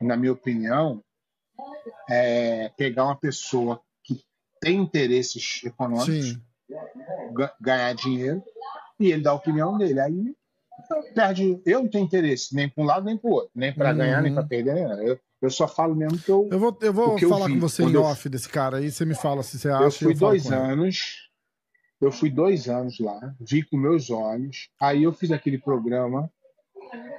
na 0.00 0.16
minha 0.16 0.32
opinião, 0.32 1.02
é 2.08 2.70
pegar 2.76 3.04
uma 3.04 3.16
pessoa 3.16 3.80
que 4.04 4.22
tem 4.60 4.76
interesses 4.76 5.62
econômicos, 5.64 6.38
ganhar 7.60 7.92
dinheiro, 7.94 8.42
e 9.00 9.10
ele 9.10 9.22
dá 9.22 9.30
a 9.30 9.34
opinião 9.34 9.76
dele. 9.76 9.98
Aí 9.98 10.36
perde. 11.14 11.60
Eu 11.64 11.82
não 11.82 11.88
tenho 11.88 12.04
interesse 12.04 12.54
nem 12.54 12.68
para 12.68 12.82
um 12.82 12.86
lado 12.86 13.04
nem 13.04 13.16
para 13.16 13.28
o 13.28 13.32
outro, 13.32 13.50
nem 13.54 13.72
para 13.72 13.90
uhum. 13.90 13.96
ganhar, 13.96 14.22
nem 14.22 14.32
para 14.32 14.44
perder. 14.44 14.76
Eu, 15.00 15.18
eu 15.40 15.50
só 15.50 15.68
falo 15.68 15.94
mesmo 15.94 16.18
que 16.18 16.28
eu. 16.28 16.48
Eu 16.50 16.58
vou, 16.58 16.76
eu 16.80 16.92
vou 16.92 17.18
falar 17.18 17.48
eu 17.48 17.54
com 17.54 17.60
você 17.60 17.82
em 17.84 17.96
off 17.96 18.26
eu, 18.26 18.30
desse 18.30 18.48
cara 18.48 18.78
aí, 18.78 18.90
você 18.90 19.04
me 19.04 19.14
fala 19.14 19.42
se 19.42 19.58
você 19.58 19.68
acha. 19.68 19.84
Eu 19.84 19.90
fui 19.92 20.12
eu 20.12 20.16
dois 20.16 20.50
anos. 20.50 21.28
Eu 22.00 22.12
fui 22.12 22.30
dois 22.30 22.68
anos 22.68 23.00
lá, 23.00 23.34
vi 23.40 23.62
com 23.64 23.76
meus 23.76 24.08
olhos. 24.08 24.68
Aí 24.80 25.02
eu 25.02 25.12
fiz 25.12 25.32
aquele 25.32 25.58
programa 25.58 26.30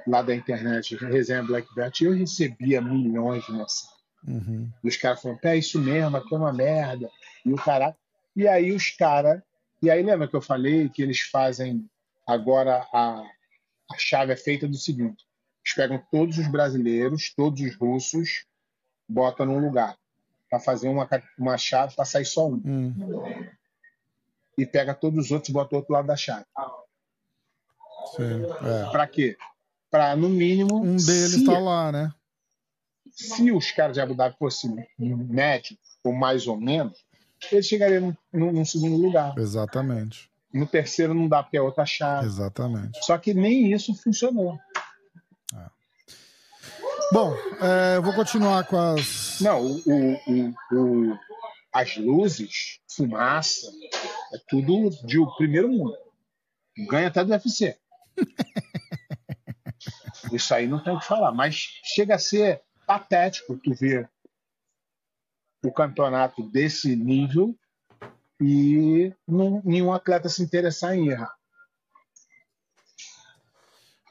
lá 0.06 0.22
da 0.22 0.34
internet, 0.34 0.96
Resenha 0.96 1.42
Black 1.42 1.68
Belt, 1.74 2.00
e 2.00 2.04
eu 2.04 2.12
recebia 2.12 2.80
milhões 2.80 3.44
de 3.44 3.52
mensagens. 3.52 4.00
Uhum. 4.26 4.70
Os 4.82 4.96
caras 4.96 5.22
falando, 5.22 5.38
é 5.44 5.56
isso 5.56 5.78
mesmo, 5.78 6.16
aqui 6.16 6.34
é 6.34 6.38
uma 6.38 6.52
merda. 6.52 7.10
E 7.44 7.52
o 7.52 7.56
cara. 7.56 7.96
E 8.34 8.46
aí 8.46 8.72
os 8.72 8.90
caras. 8.90 9.42
E 9.82 9.90
aí 9.90 10.02
lembra 10.02 10.28
que 10.28 10.36
eu 10.36 10.42
falei 10.42 10.88
que 10.88 11.02
eles 11.02 11.20
fazem 11.20 11.88
agora 12.26 12.86
a, 12.92 13.22
a 13.90 13.98
chave 13.98 14.32
é 14.32 14.36
feita 14.36 14.68
do 14.68 14.76
seguinte: 14.76 15.24
eles 15.64 15.74
pegam 15.74 16.02
todos 16.10 16.38
os 16.38 16.48
brasileiros, 16.48 17.32
todos 17.34 17.60
os 17.60 17.76
russos, 17.76 18.46
botam 19.08 19.46
num 19.46 19.58
lugar 19.58 19.96
para 20.48 20.58
fazer 20.58 20.88
uma, 20.88 21.08
uma 21.38 21.56
chave 21.56 21.94
para 21.94 22.04
sair 22.04 22.24
só 22.24 22.48
um. 22.48 22.60
Hum. 22.64 22.94
E 24.58 24.66
pega 24.66 24.94
todos 24.94 25.26
os 25.26 25.30
outros 25.30 25.48
e 25.48 25.52
bota 25.52 25.70
do 25.70 25.76
outro 25.76 25.92
lado 25.92 26.06
da 26.06 26.16
chave. 26.16 26.44
É. 28.18 28.90
Para 28.90 29.06
quê? 29.06 29.36
Para, 29.90 30.16
no 30.16 30.28
mínimo. 30.28 30.82
Um 30.82 30.96
deles 30.96 31.34
está 31.34 31.58
lá, 31.58 31.92
né? 31.92 32.12
Se 33.12 33.50
os 33.52 33.70
caras 33.70 33.94
de 33.94 34.00
Abu 34.00 34.14
Dhabi 34.14 34.36
fossem 34.38 34.86
médio, 34.98 35.76
ou 36.04 36.12
mais 36.12 36.46
ou 36.46 36.56
menos, 36.56 37.04
eles 37.50 37.66
chegariam 37.66 38.16
no, 38.32 38.52
no 38.52 38.66
segundo 38.66 38.96
lugar. 38.96 39.36
Exatamente. 39.38 40.30
No 40.52 40.66
terceiro 40.66 41.14
não 41.14 41.28
dá 41.28 41.42
porque 41.42 41.56
é 41.56 41.62
outra 41.62 41.86
chave. 41.86 42.26
Exatamente. 42.26 43.04
Só 43.04 43.16
que 43.18 43.32
nem 43.32 43.72
isso 43.72 43.94
funcionou. 43.94 44.58
Bom, 47.12 47.34
é, 47.60 47.96
eu 47.96 48.02
vou 48.02 48.14
continuar 48.14 48.64
com 48.66 48.78
as. 48.78 49.40
Não, 49.40 49.60
o, 49.60 49.82
o, 49.84 50.54
o, 50.72 51.18
as 51.72 51.96
luzes, 51.96 52.78
fumaça, 52.88 53.66
é 54.32 54.38
tudo 54.48 54.90
de 55.04 55.18
o 55.18 55.26
primeiro 55.34 55.68
mundo. 55.68 55.98
Ganha 56.88 57.08
até 57.08 57.24
do 57.24 57.32
UFC. 57.32 57.76
Isso 60.32 60.54
aí 60.54 60.68
não 60.68 60.80
tem 60.82 60.94
o 60.94 61.00
que 61.00 61.06
falar, 61.06 61.32
mas 61.32 61.56
chega 61.82 62.14
a 62.14 62.18
ser 62.18 62.62
patético 62.86 63.58
tu 63.58 63.74
ver 63.74 64.08
o 65.64 65.72
campeonato 65.72 66.48
desse 66.48 66.94
nível 66.94 67.56
e 68.40 69.12
não, 69.26 69.60
nenhum 69.64 69.92
atleta 69.92 70.28
se 70.28 70.44
interessar 70.44 70.94
em 70.94 71.08
errar. 71.08 71.34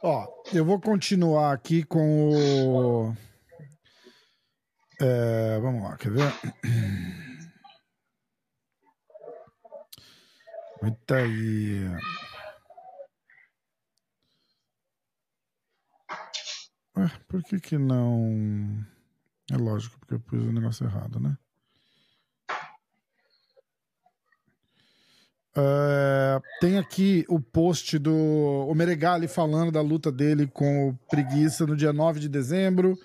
Ó, 0.02 0.26
eu 0.54 0.64
vou 0.64 0.80
continuar 0.80 1.52
aqui 1.52 1.84
com 1.84 2.30
o. 2.30 3.14
É, 5.02 5.60
vamos 5.60 5.84
lá, 5.84 5.98
quer 5.98 6.12
ver? 6.12 6.34
Eita 10.82 11.16
aí. 11.18 11.84
Ué, 16.98 17.12
por 17.28 17.44
que 17.44 17.60
que 17.60 17.78
não. 17.78 18.86
É 19.52 19.58
lógico, 19.58 20.00
porque 20.00 20.14
eu 20.14 20.20
pus 20.22 20.42
o 20.42 20.54
negócio 20.54 20.86
errado, 20.86 21.20
né? 21.20 21.38
Uh, 25.58 26.40
tem 26.62 26.78
aqui 26.78 27.26
o 27.28 27.40
post 27.40 27.98
do 27.98 28.14
o 28.14 28.74
Meregali 28.76 29.28
falando 29.28 29.72
da 29.72 29.82
luta 29.82 30.12
dele 30.12 30.48
com 30.48 30.90
o 30.90 31.00
Preguiça 31.10 31.66
no 31.66 31.76
dia 31.76 31.92
9 31.92 32.20
de 32.20 32.30
dezembro. 32.30 32.96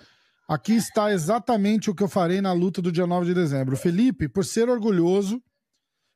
Aqui 0.47 0.75
está 0.75 1.11
exatamente 1.11 1.91
o 1.91 1.95
que 1.95 2.03
eu 2.03 2.09
farei 2.09 2.41
na 2.41 2.53
luta 2.53 2.83
do 2.83 2.93
dia 2.93 3.07
9 3.07 3.27
de 3.27 3.35
dezembro. 3.35 3.77
Felipe, 3.77 4.29
por 4.29 4.45
ser 4.45 4.69
orgulhoso, 4.69 5.43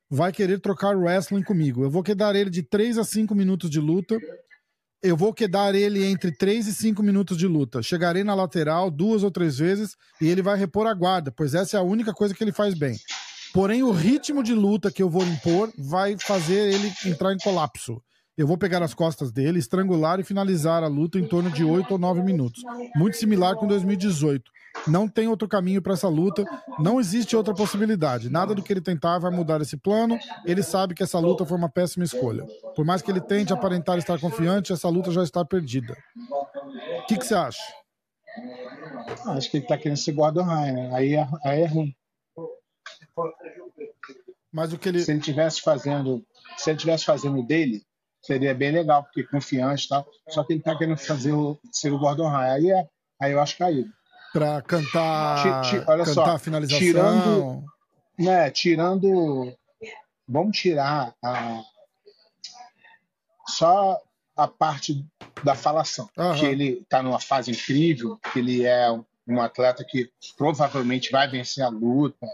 vai 0.09 0.31
querer 0.31 0.59
trocar 0.59 0.95
wrestling 0.95 1.41
comigo. 1.41 1.83
Eu 1.83 1.89
vou 1.89 2.03
quedar 2.03 2.35
ele 2.35 2.51
de 2.51 2.61
3 2.61 2.99
a 2.99 3.03
5 3.03 3.33
minutos 3.33 3.69
de 3.69 3.79
luta. 3.79 4.17
Eu 5.01 5.17
vou 5.17 5.33
quedar 5.33 5.73
ele 5.73 6.05
entre 6.05 6.31
3 6.31 6.67
e 6.67 6.73
5 6.73 7.01
minutos 7.01 7.37
de 7.37 7.47
luta. 7.47 7.81
Chegarei 7.81 8.23
na 8.23 8.35
lateral 8.35 8.91
duas 8.91 9.23
ou 9.23 9.31
três 9.31 9.57
vezes 9.57 9.95
e 10.21 10.27
ele 10.27 10.43
vai 10.43 10.57
repor 10.57 10.85
a 10.85 10.93
guarda, 10.93 11.31
pois 11.31 11.55
essa 11.55 11.77
é 11.77 11.79
a 11.79 11.83
única 11.83 12.13
coisa 12.13 12.35
que 12.35 12.43
ele 12.43 12.51
faz 12.51 12.75
bem. 12.75 12.97
Porém, 13.53 13.83
o 13.83 13.91
ritmo 13.91 14.43
de 14.43 14.53
luta 14.53 14.91
que 14.91 15.01
eu 15.01 15.09
vou 15.09 15.23
impor 15.23 15.71
vai 15.77 16.15
fazer 16.17 16.73
ele 16.73 16.91
entrar 17.05 17.33
em 17.33 17.37
colapso. 17.37 18.01
Eu 18.37 18.47
vou 18.47 18.57
pegar 18.57 18.81
as 18.81 18.93
costas 18.93 19.33
dele, 19.33 19.59
estrangular 19.59 20.17
e 20.19 20.23
finalizar 20.23 20.81
a 20.81 20.87
luta 20.87 21.19
em 21.19 21.27
torno 21.27 21.49
de 21.49 21.63
8 21.63 21.91
ou 21.91 21.97
9 21.97 22.21
minutos. 22.21 22.63
Muito 22.95 23.17
similar 23.17 23.55
com 23.55 23.67
2018. 23.67 24.49
Não 24.87 25.09
tem 25.09 25.27
outro 25.27 25.45
caminho 25.45 25.81
para 25.81 25.93
essa 25.93 26.07
luta, 26.07 26.45
não 26.79 27.01
existe 27.01 27.35
outra 27.35 27.53
possibilidade. 27.53 28.29
Nada 28.29 28.55
do 28.55 28.63
que 28.63 28.71
ele 28.71 28.79
tentar 28.79 29.19
vai 29.19 29.29
mudar 29.29 29.59
esse 29.59 29.75
plano. 29.75 30.17
Ele 30.45 30.63
sabe 30.63 30.95
que 30.95 31.03
essa 31.03 31.19
luta 31.19 31.45
foi 31.45 31.57
uma 31.57 31.67
péssima 31.67 32.05
escolha. 32.05 32.45
Por 32.75 32.85
mais 32.85 33.01
que 33.01 33.11
ele 33.11 33.19
tente 33.19 33.51
aparentar 33.51 33.97
estar 33.97 34.17
confiante, 34.19 34.71
essa 34.71 34.87
luta 34.87 35.11
já 35.11 35.23
está 35.23 35.43
perdida. 35.43 35.97
O 37.03 37.05
que, 37.07 37.15
você 37.15 37.35
acha? 37.35 37.59
Acho 39.25 39.51
que 39.51 39.57
ele 39.57 39.65
está 39.65 39.77
querendo 39.77 39.99
Gordon 40.13 40.43
Ryan, 40.43 40.73
né? 40.73 40.89
aí, 40.93 41.13
é, 41.15 41.27
aí 41.43 41.61
é 41.63 41.67
ruim. 41.67 41.93
Mas 44.51 44.73
o 44.73 44.77
que 44.77 44.89
ele. 44.89 44.99
Se 44.99 45.11
ele 45.11 45.21
tivesse 45.21 45.61
fazendo. 45.61 46.25
Se 46.57 46.69
ele 46.69 46.79
tivesse 46.79 47.05
fazendo 47.05 47.41
dele, 47.43 47.83
seria 48.21 48.53
bem 48.53 48.71
legal, 48.71 49.03
porque 49.03 49.23
confiante 49.23 49.85
e 49.85 49.89
tal. 49.89 50.07
Só 50.29 50.43
que 50.43 50.53
ele 50.53 50.61
tá 50.61 50.77
querendo 50.77 50.97
fazer 50.97 51.33
o, 51.33 51.59
ser 51.71 51.91
o 51.91 51.99
Gordon 51.99 52.29
Ryan. 52.29 52.53
Aí, 52.53 52.71
é, 52.71 52.87
aí 53.21 53.31
eu 53.31 53.39
acho 53.39 53.57
caído. 53.57 53.89
Pra 54.33 54.61
cantar. 54.61 55.63
Ti, 55.63 55.69
ti, 55.69 55.75
olha 55.87 56.05
cantar 56.05 56.13
só, 56.13 56.25
a 56.25 56.39
finalização. 56.39 56.79
Tirando. 56.79 57.63
Né, 58.17 58.51
tirando. 58.51 59.57
Vamos 60.27 60.57
tirar 60.57 61.15
a. 61.23 61.61
Só 63.47 63.99
a 64.35 64.47
parte 64.47 65.05
da 65.43 65.55
falação. 65.55 66.09
Uhum. 66.17 66.35
Que 66.35 66.45
ele 66.45 66.85
tá 66.89 67.01
numa 67.01 67.19
fase 67.19 67.51
incrível, 67.51 68.17
que 68.31 68.39
ele 68.39 68.65
é 68.65 68.89
um 69.27 69.41
atleta 69.41 69.83
que 69.83 70.09
provavelmente 70.37 71.11
vai 71.11 71.29
vencer 71.29 71.63
a 71.63 71.69
luta, 71.69 72.25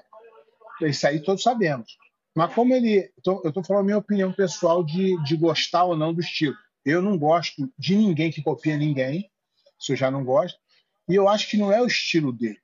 isso 0.82 1.08
aí 1.08 1.20
todos 1.20 1.44
sabemos. 1.44 1.98
Mas 2.36 2.54
como 2.54 2.74
ele. 2.74 3.10
Tô, 3.24 3.42
eu 3.44 3.50
estou 3.50 3.64
falando 3.64 3.84
a 3.84 3.86
minha 3.86 3.98
opinião 3.98 4.32
pessoal 4.34 4.84
de, 4.84 5.22
de 5.24 5.38
gostar 5.38 5.86
ou 5.86 5.96
não 5.96 6.14
do 6.14 6.20
estilo. 6.20 6.56
Eu 6.84 7.02
não 7.02 7.18
gosto 7.18 7.72
de 7.78 7.96
ninguém 7.96 8.32
que 8.32 8.44
copia 8.44 8.78
ninguém. 8.78 9.32
Isso 9.80 9.94
eu 9.94 9.96
já 9.96 10.12
não 10.12 10.24
gosto. 10.24 10.60
E 11.08 11.16
eu 11.16 11.30
acho 11.30 11.50
que 11.50 11.58
não 11.58 11.72
é 11.72 11.82
o 11.82 11.88
estilo 11.88 12.34
dele. 12.34 12.60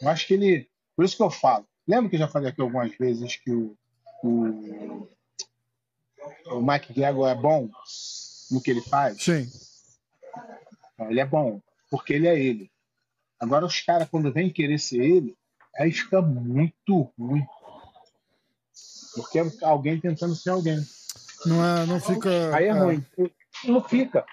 Eu 0.00 0.08
acho 0.08 0.26
que 0.26 0.34
ele. 0.34 0.68
Por 0.94 1.04
isso 1.04 1.16
que 1.16 1.22
eu 1.22 1.30
falo. 1.30 1.66
Lembra 1.86 2.10
que 2.10 2.16
eu 2.16 2.20
já 2.20 2.28
falei 2.28 2.50
aqui 2.50 2.60
algumas 2.60 2.94
vezes 2.96 3.36
que 3.36 3.50
o, 3.50 3.76
o, 4.22 5.08
o 6.46 6.62
Mike 6.62 6.92
Gregor 6.92 7.28
é 7.28 7.34
bom 7.34 7.68
no 8.50 8.60
que 8.62 8.70
ele 8.70 8.80
faz? 8.82 9.22
Sim. 9.22 9.50
Ele 11.08 11.20
é 11.20 11.26
bom, 11.26 11.60
porque 11.90 12.14
ele 12.14 12.26
é 12.26 12.38
ele. 12.38 12.70
Agora 13.38 13.66
os 13.66 13.80
caras, 13.80 14.08
quando 14.08 14.32
vêm 14.32 14.50
querer 14.50 14.78
ser 14.78 15.02
ele, 15.02 15.36
aí 15.78 15.92
fica 15.92 16.20
muito 16.22 17.10
ruim. 17.18 17.44
Porque 19.14 19.38
é 19.38 19.46
alguém 19.62 20.00
tentando 20.00 20.34
ser 20.34 20.50
alguém. 20.50 20.78
Não, 21.46 21.64
é, 21.64 21.86
não 21.86 22.00
fica. 22.00 22.54
Aí 22.54 22.64
é, 22.64 22.68
é. 22.68 22.72
ruim. 22.72 23.04
Não 23.64 23.80
fica. 23.82 24.24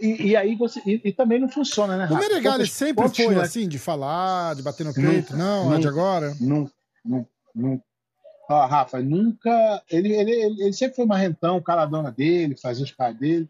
e, 0.00 0.28
e, 0.28 0.36
aí 0.36 0.54
você. 0.56 0.80
E, 0.86 1.00
e, 1.04 1.12
também 1.12 1.38
não 1.38 1.48
funciona, 1.48 1.96
né? 1.96 2.08
O 2.10 2.16
Meregali 2.16 2.66
sempre 2.66 3.08
foi 3.08 3.36
assim, 3.36 3.68
de 3.68 3.78
falar, 3.78 4.54
de 4.54 4.62
bater 4.62 4.84
no 4.84 4.94
peito, 4.94 5.36
não, 5.36 5.66
não 5.66 5.74
é 5.74 5.78
de 5.78 5.88
agora? 5.88 6.34
Não, 6.40 6.70
não, 7.04 7.26
não. 7.54 7.82
Ó, 8.48 8.66
Rafa, 8.66 9.00
nunca. 9.00 9.82
Ele, 9.90 10.12
ele, 10.14 10.32
ele, 10.32 10.72
sempre 10.72 10.96
foi 10.96 11.06
marrentão, 11.06 11.62
caladona 11.62 12.10
dele, 12.10 12.56
fazia 12.56 12.84
os 12.84 12.92
pais 12.92 13.16
dele, 13.16 13.48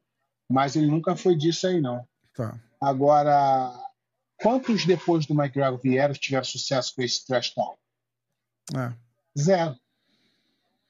mas 0.49 0.77
ele 0.77 0.87
nunca 0.87 1.17
foi 1.17 1.37
disso 1.37 1.67
aí, 1.67 1.81
não. 1.81 2.05
Tá. 2.35 2.55
Agora, 2.81 3.73
Quantos 4.41 4.85
depois 4.85 5.27
do 5.27 5.35
McGregor 5.35 5.81
vieram 5.81 6.15
tiveram 6.15 6.45
sucesso 6.45 6.95
com 6.95 7.03
esse 7.03 7.27
trash 7.27 7.55
talk? 7.55 7.79
É. 8.77 8.93
Zero. 9.39 9.79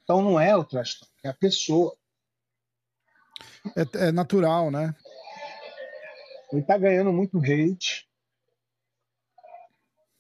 Então 0.03 0.23
não 0.23 0.39
é 0.39 0.57
o 0.57 0.65
trash 0.65 0.99
talk, 0.99 1.13
é 1.23 1.29
a 1.29 1.35
pessoa. 1.35 1.97
É, 3.77 4.09
é 4.09 4.13
natural, 4.13 4.71
né? 4.71 4.95
Ele 6.53 6.63
tá 6.63 6.77
ganhando 6.79 7.13
muito 7.13 7.39
hate. 7.39 8.09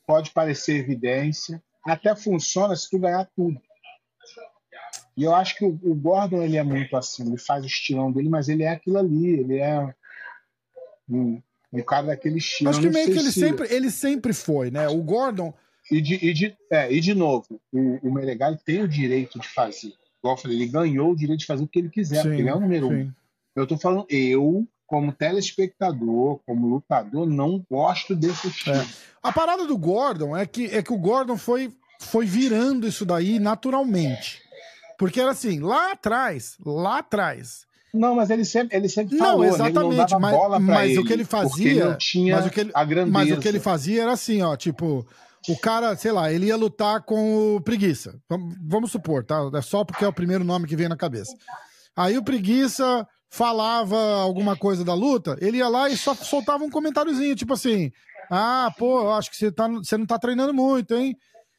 Pode 0.07 0.31
parecer 0.31 0.77
evidência. 0.77 1.63
Até 1.85 2.15
funciona 2.17 2.75
se 2.75 2.89
tu 2.89 2.99
ganhar 2.99 3.29
tudo. 3.37 3.61
E 5.17 5.23
eu 5.23 5.35
acho 5.35 5.57
que 5.57 5.65
o, 5.65 5.69
o 5.69 5.95
Gordon 5.95 6.43
ele 6.43 6.57
é 6.57 6.63
muito 6.63 6.97
assim, 6.97 7.27
ele 7.27 7.39
faz 7.39 7.63
o 7.63 7.69
estilão 7.69 8.11
dele, 8.11 8.29
mas 8.29 8.49
ele 8.49 8.65
é 8.65 8.71
aquilo 8.71 8.99
ali, 8.99 9.29
ele 9.29 9.59
é 9.59 9.95
um, 11.09 11.41
um 11.75 11.83
cara 11.83 12.07
daquele 12.07 12.39
estilo. 12.39 12.71
Acho 12.71 12.81
que 12.81 12.89
meio 12.89 13.07
que 13.07 13.19
ele 13.19 13.33
sempre, 13.33 13.75
ele 13.75 13.91
sempre 13.91 14.33
foi, 14.33 14.71
né? 14.71 14.89
O 14.89 15.03
Gordon. 15.03 15.53
E 15.91 16.01
de, 16.01 16.15
e 16.15 16.33
de, 16.33 16.57
é, 16.71 16.91
e 16.91 17.01
de 17.01 17.15
novo, 17.15 17.61
o, 17.73 18.09
o 18.09 18.13
Menegali 18.13 18.57
tem 18.65 18.83
o 18.83 18.89
direito 18.89 19.39
de 19.39 19.49
fazer. 19.49 19.93
Igual 20.19 20.37
eu 20.37 20.41
falei, 20.41 20.57
ele 20.57 20.69
ganhou 20.69 21.11
o 21.11 21.17
direito 21.17 21.41
de 21.41 21.47
fazer 21.47 21.63
o 21.63 21.69
que 21.69 21.79
ele 21.79 21.91
quiser, 21.91 22.23
sim, 22.23 22.29
porque 22.29 22.41
ele 22.41 22.49
é 22.49 22.55
o 22.55 22.61
número 22.61 22.89
sim. 22.89 22.95
um. 22.95 23.13
Eu 23.55 23.67
tô 23.67 23.77
falando, 23.77 24.07
eu, 24.09 24.67
como 24.87 25.13
telespectador, 25.13 26.41
como 26.47 26.67
lutador, 26.67 27.27
não 27.27 27.65
gosto 27.71 28.17
desse 28.17 28.49
estilo. 28.49 28.77
É. 28.77 28.87
A 29.23 29.33
parada 29.33 29.67
do 29.67 29.77
Gordon 29.77 30.37
é 30.37 30.47
que, 30.47 30.67
é 30.67 30.83
que 30.83 30.93
o 30.93 30.99
Gordon 30.99 31.37
foi, 31.37 31.73
foi 32.01 32.25
virando 32.25 32.87
isso 32.87 33.05
daí 33.05 33.39
naturalmente. 33.39 34.43
Porque 34.99 35.21
era 35.21 35.33
assim, 35.33 35.61
lá 35.61 35.93
atrás, 35.93 36.57
lá 36.65 36.99
atrás. 36.99 37.67
Não, 37.95 38.17
mas 38.17 38.29
ele 38.29 38.45
sempre, 38.45 38.77
ele 38.77 38.89
sempre 38.89 39.17
falou, 39.17 39.45
não, 39.45 39.55
exatamente, 39.55 40.13
não 40.13 40.21
mas, 40.21 40.61
mas 40.61 40.91
ele, 40.91 40.99
o 40.99 41.05
que 41.05 41.13
ele 41.13 41.25
fazia, 41.25 41.71
ele 41.71 41.85
não 41.85 41.97
tinha 41.97 42.37
mas 42.37 42.47
o 42.47 42.51
que 42.51 42.61
ele, 42.61 42.71
a 42.75 42.85
grandeza. 42.85 43.13
Mas 43.13 43.31
o 43.31 43.41
que 43.41 43.47
ele 43.47 43.61
fazia 43.61 44.03
era 44.03 44.13
assim, 44.13 44.43
ó, 44.43 44.57
tipo, 44.57 45.07
o 45.49 45.57
cara, 45.57 45.95
sei 45.95 46.11
lá, 46.11 46.33
ele 46.33 46.47
ia 46.47 46.57
lutar 46.57 47.03
com 47.03 47.55
o 47.55 47.61
Preguiça. 47.61 48.21
Vamos, 48.29 48.57
vamos 48.67 48.91
supor, 48.91 49.25
tá? 49.25 49.49
É 49.55 49.63
só 49.63 49.85
porque 49.85 50.05
é 50.05 50.09
o 50.09 50.13
primeiro 50.13 50.43
nome 50.43 50.67
que 50.67 50.75
vem 50.75 50.89
na 50.89 50.97
cabeça. 50.97 51.37
Aí 51.97 52.19
o 52.19 52.25
Preguiça 52.25 53.07
falava 53.31 53.97
alguma 54.21 54.57
coisa 54.57 54.85
da 54.85 54.95
luta, 54.95 55.37
ele 55.41 55.59
ia 55.59 55.69
lá 55.69 55.89
e 55.89 55.97
só 55.97 56.15
soltava 56.15 56.65
um 56.65 56.71
comentáriozinho, 56.71 57.37
tipo 57.37 57.53
assim: 57.53 57.93
"Ah, 58.29 58.73
pô, 58.77 59.11
acho 59.13 59.31
que 59.31 59.37
você 59.37 59.53
tá, 59.53 59.69
você 59.69 59.97
não 59.97 60.07
tá 60.07 60.19
treinando 60.19 60.53
muito, 60.53 60.95
hein?" 60.95 61.17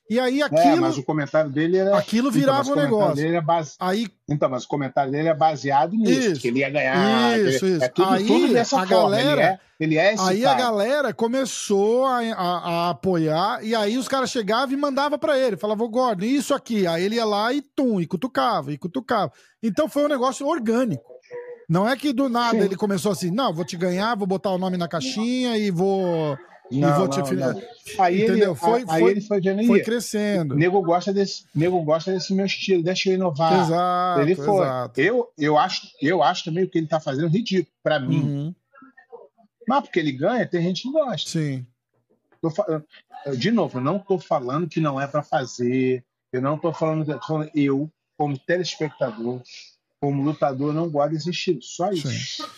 E 0.07 0.19
aí 0.19 0.41
aquilo. 0.41 0.61
É, 0.61 0.75
mas 0.75 0.97
o 0.97 1.03
comentário 1.03 1.49
dele 1.49 1.77
era. 1.77 1.97
Aquilo 1.97 2.29
então, 2.29 2.39
virava 2.39 2.61
então, 2.61 2.73
um 2.73 2.81
negócio. 2.81 3.41
Base... 3.41 3.75
Aí... 3.79 4.07
Então, 4.29 4.49
mas 4.49 4.63
o 4.63 4.67
comentário 4.67 5.11
dele 5.11 5.29
é 5.29 5.33
baseado 5.33 5.95
nisso, 5.95 6.31
isso, 6.31 6.41
que 6.41 6.47
ele 6.47 6.59
ia 6.59 6.69
ganhar. 6.69 7.39
Isso, 7.39 7.65
isso. 7.65 7.83
É 7.83 7.87
tudo, 7.87 8.09
aí, 8.09 8.25
tudo 8.25 8.53
dessa 8.53 8.81
a 8.81 8.87
forma. 8.87 9.03
Galera, 9.03 9.59
ele 9.79 9.97
é, 9.97 10.13
ele 10.13 10.17
é 10.17 10.29
aí 10.29 10.41
cara. 10.41 10.55
a 10.55 10.61
galera 10.61 11.13
começou 11.13 12.05
a, 12.05 12.19
a, 12.19 12.57
a, 12.57 12.89
apoiar, 12.91 13.63
e 13.63 13.73
aí 13.73 13.97
os 13.97 14.07
caras 14.07 14.29
chegavam 14.29 14.73
e 14.73 14.77
mandavam 14.77 15.17
para 15.17 15.37
ele. 15.39 15.57
Falavam, 15.57 15.89
Gordon, 15.89 16.25
isso 16.25 16.53
aqui. 16.53 16.85
Aí 16.85 17.03
ele 17.03 17.15
ia 17.15 17.25
lá 17.25 17.51
e 17.51 17.61
tum, 17.61 17.99
e 17.99 18.05
cutucava, 18.05 18.71
e 18.71 18.77
cutucava. 18.77 19.31
Então 19.61 19.89
foi 19.89 20.05
um 20.05 20.09
negócio 20.09 20.47
orgânico. 20.47 21.03
Não 21.67 21.89
é 21.89 21.95
que 21.95 22.13
do 22.13 22.29
nada 22.29 22.59
Sim. 22.59 22.65
ele 22.65 22.75
começou 22.75 23.11
assim, 23.11 23.31
não, 23.31 23.51
vou 23.51 23.65
te 23.65 23.75
ganhar, 23.75 24.15
vou 24.15 24.27
botar 24.27 24.51
o 24.51 24.57
nome 24.57 24.77
na 24.77 24.87
caixinha 24.87 25.57
e 25.57 25.71
vou 25.71 26.37
não, 26.71 26.89
e 26.89 26.93
vou 26.93 27.07
te 27.07 27.33
não. 27.35 27.61
Aí 27.99 28.23
Entendeu? 28.23 28.51
Ele, 28.51 28.55
foi, 28.55 28.85
aí 28.87 29.01
foi, 29.01 29.11
ele 29.11 29.21
foi 29.21 29.67
foi 29.67 29.83
crescendo. 29.83 30.55
Nego 30.55 30.81
gosta 30.81 31.13
desse, 31.13 31.45
nego 31.53 31.81
gosta 31.83 32.11
desse 32.11 32.33
meu 32.33 32.45
estilo, 32.45 32.83
deixa 32.83 33.09
eu 33.09 33.13
inovar. 33.13 33.65
Exato, 33.65 34.21
ele 34.21 34.35
foi. 34.35 34.65
Exato. 34.65 35.01
Eu, 35.01 35.31
eu 35.37 35.57
acho, 35.57 35.87
eu 36.01 36.23
acho 36.23 36.45
também 36.45 36.63
o 36.63 36.69
que 36.69 36.77
ele 36.77 36.87
tá 36.87 36.99
fazendo 36.99 37.27
ridículo 37.27 37.67
para 37.83 37.99
mim. 37.99 38.21
Uhum. 38.21 38.55
Mas 39.67 39.81
porque 39.83 39.99
ele 39.99 40.11
ganha, 40.11 40.47
tem 40.47 40.61
gente 40.61 40.83
que 40.83 40.91
gosta. 40.91 41.29
Sim. 41.29 41.65
De 43.37 43.51
novo, 43.51 43.79
eu 43.79 43.83
não 43.83 43.99
tô 43.99 44.19
falando 44.19 44.67
que 44.67 44.79
não 44.79 44.99
é 44.99 45.07
para 45.07 45.23
fazer. 45.23 46.03
Eu 46.31 46.41
não 46.41 46.57
tô 46.57 46.73
falando, 46.73 47.05
tô 47.05 47.25
falando 47.25 47.51
eu 47.55 47.89
como 48.17 48.37
telespectador, 48.37 49.41
como 49.99 50.23
lutador, 50.23 50.73
não 50.73 50.89
gosto 50.89 51.11
desse 51.11 51.29
estilo. 51.29 51.61
Só 51.61 51.91
isso. 51.91 52.07
Sim. 52.07 52.49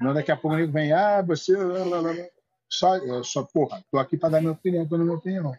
Não 0.00 0.14
daqui 0.14 0.30
a 0.30 0.36
pouco 0.36 0.56
ele 0.56 0.70
vem, 0.70 0.92
ah, 0.92 1.22
você. 1.22 1.52
Só, 2.68 2.96
eu 2.96 3.24
só, 3.24 3.42
porra, 3.42 3.82
tô 3.90 3.98
aqui 3.98 4.16
para 4.16 4.30
dar 4.30 4.40
minha 4.40 4.52
opinião, 4.52 4.86
tô 4.86 4.98
na 4.98 5.04
minha 5.04 5.16
opinião. 5.16 5.56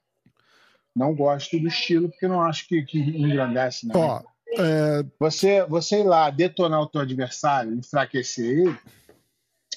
Não 0.95 1.15
gosto 1.15 1.59
do 1.59 1.67
estilo, 1.67 2.09
porque 2.09 2.27
não 2.27 2.41
acho 2.41 2.67
que, 2.67 2.81
que 2.83 2.99
engrandece, 2.99 3.87
não. 3.87 3.99
Ó, 3.99 4.21
é... 4.57 5.03
você, 5.19 5.63
você 5.65 6.01
ir 6.01 6.03
lá 6.03 6.29
detonar 6.29 6.81
o 6.81 6.87
teu 6.87 7.01
adversário, 7.01 7.73
enfraquecer 7.73 8.45
ele, 8.45 8.79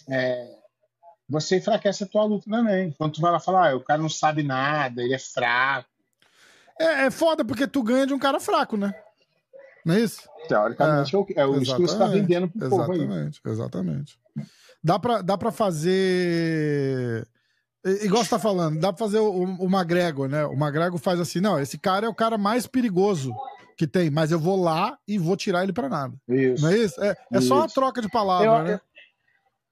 é, 0.08 0.58
você 1.28 1.56
enfraquece 1.56 2.04
a 2.04 2.06
tua 2.06 2.24
luta 2.24 2.50
também. 2.50 2.92
Quando 2.98 3.14
tu 3.14 3.20
vai 3.20 3.32
lá 3.32 3.40
falar, 3.40 3.70
ah, 3.70 3.76
o 3.76 3.80
cara 3.80 4.02
não 4.02 4.08
sabe 4.08 4.42
nada, 4.42 5.02
ele 5.02 5.14
é 5.14 5.18
fraco. 5.18 5.88
É, 6.78 7.06
é 7.06 7.10
foda 7.10 7.44
porque 7.44 7.66
tu 7.66 7.82
ganha 7.82 8.06
de 8.06 8.12
um 8.12 8.18
cara 8.18 8.40
fraco, 8.40 8.76
né? 8.76 8.94
Não 9.84 9.94
é 9.94 10.00
isso? 10.00 10.28
Teoricamente 10.48 11.14
é, 11.14 11.18
é, 11.18 11.42
é 11.42 11.46
o 11.46 11.60
que 11.60 11.64
você 11.64 11.98
tá 11.98 12.06
vendendo 12.06 12.48
pro 12.48 12.64
exatamente, 12.64 12.86
povo 12.86 12.92
aí. 12.92 13.00
Exatamente, 13.00 13.40
exatamente. 13.46 14.21
Dá 14.82 14.98
pra, 14.98 15.22
dá 15.22 15.38
pra 15.38 15.52
fazer. 15.52 17.26
Igual 18.02 18.24
você 18.24 18.30
tá 18.30 18.38
falando, 18.38 18.78
dá 18.78 18.92
pra 18.92 18.98
fazer 18.98 19.18
o, 19.18 19.44
o 19.44 19.64
McGregor, 19.66 20.28
né? 20.28 20.44
O 20.46 20.54
McGregor 20.54 20.98
faz 20.98 21.20
assim: 21.20 21.40
não, 21.40 21.60
esse 21.60 21.78
cara 21.78 22.06
é 22.06 22.08
o 22.08 22.14
cara 22.14 22.36
mais 22.36 22.66
perigoso 22.66 23.34
que 23.76 23.86
tem, 23.86 24.10
mas 24.10 24.30
eu 24.30 24.38
vou 24.38 24.60
lá 24.60 24.98
e 25.06 25.18
vou 25.18 25.36
tirar 25.36 25.62
ele 25.62 25.72
pra 25.72 25.88
nada. 25.88 26.14
Isso. 26.28 26.62
Não 26.62 26.70
é 26.70 26.78
isso? 26.78 27.02
É, 27.02 27.16
é 27.32 27.40
só 27.40 27.56
uma 27.56 27.68
troca 27.68 28.00
de 28.00 28.08
palavras, 28.08 28.46
eu, 28.46 28.64
né? 28.64 28.80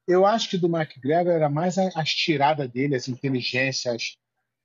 Eu, 0.06 0.20
eu, 0.20 0.26
acho 0.26 0.50
que 0.50 0.58
do 0.58 0.66
McGregor 0.66 1.32
era 1.32 1.48
mais 1.48 1.78
as 1.78 2.10
tiradas 2.10 2.68
dele, 2.68 2.96
as 2.96 3.08
inteligências, 3.08 4.16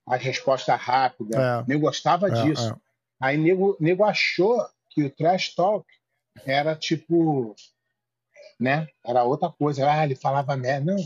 as 0.08 0.22
respostas 0.22 0.80
rápidas. 0.80 1.40
É. 1.40 1.66
Eu 1.68 1.80
gostava 1.80 2.28
é, 2.28 2.44
disso. 2.44 2.72
É. 2.72 2.76
Aí 3.20 3.38
nego, 3.38 3.78
nego 3.80 4.04
achou 4.04 4.64
que 4.90 5.04
o 5.04 5.10
trash 5.10 5.54
talk 5.54 5.86
era 6.46 6.76
tipo 6.76 7.56
né? 8.60 8.88
Era 9.04 9.24
outra 9.24 9.50
coisa. 9.50 9.90
Ah, 9.90 10.04
ele 10.04 10.16
falava 10.16 10.56
merda. 10.56 10.94
Não, 10.94 11.04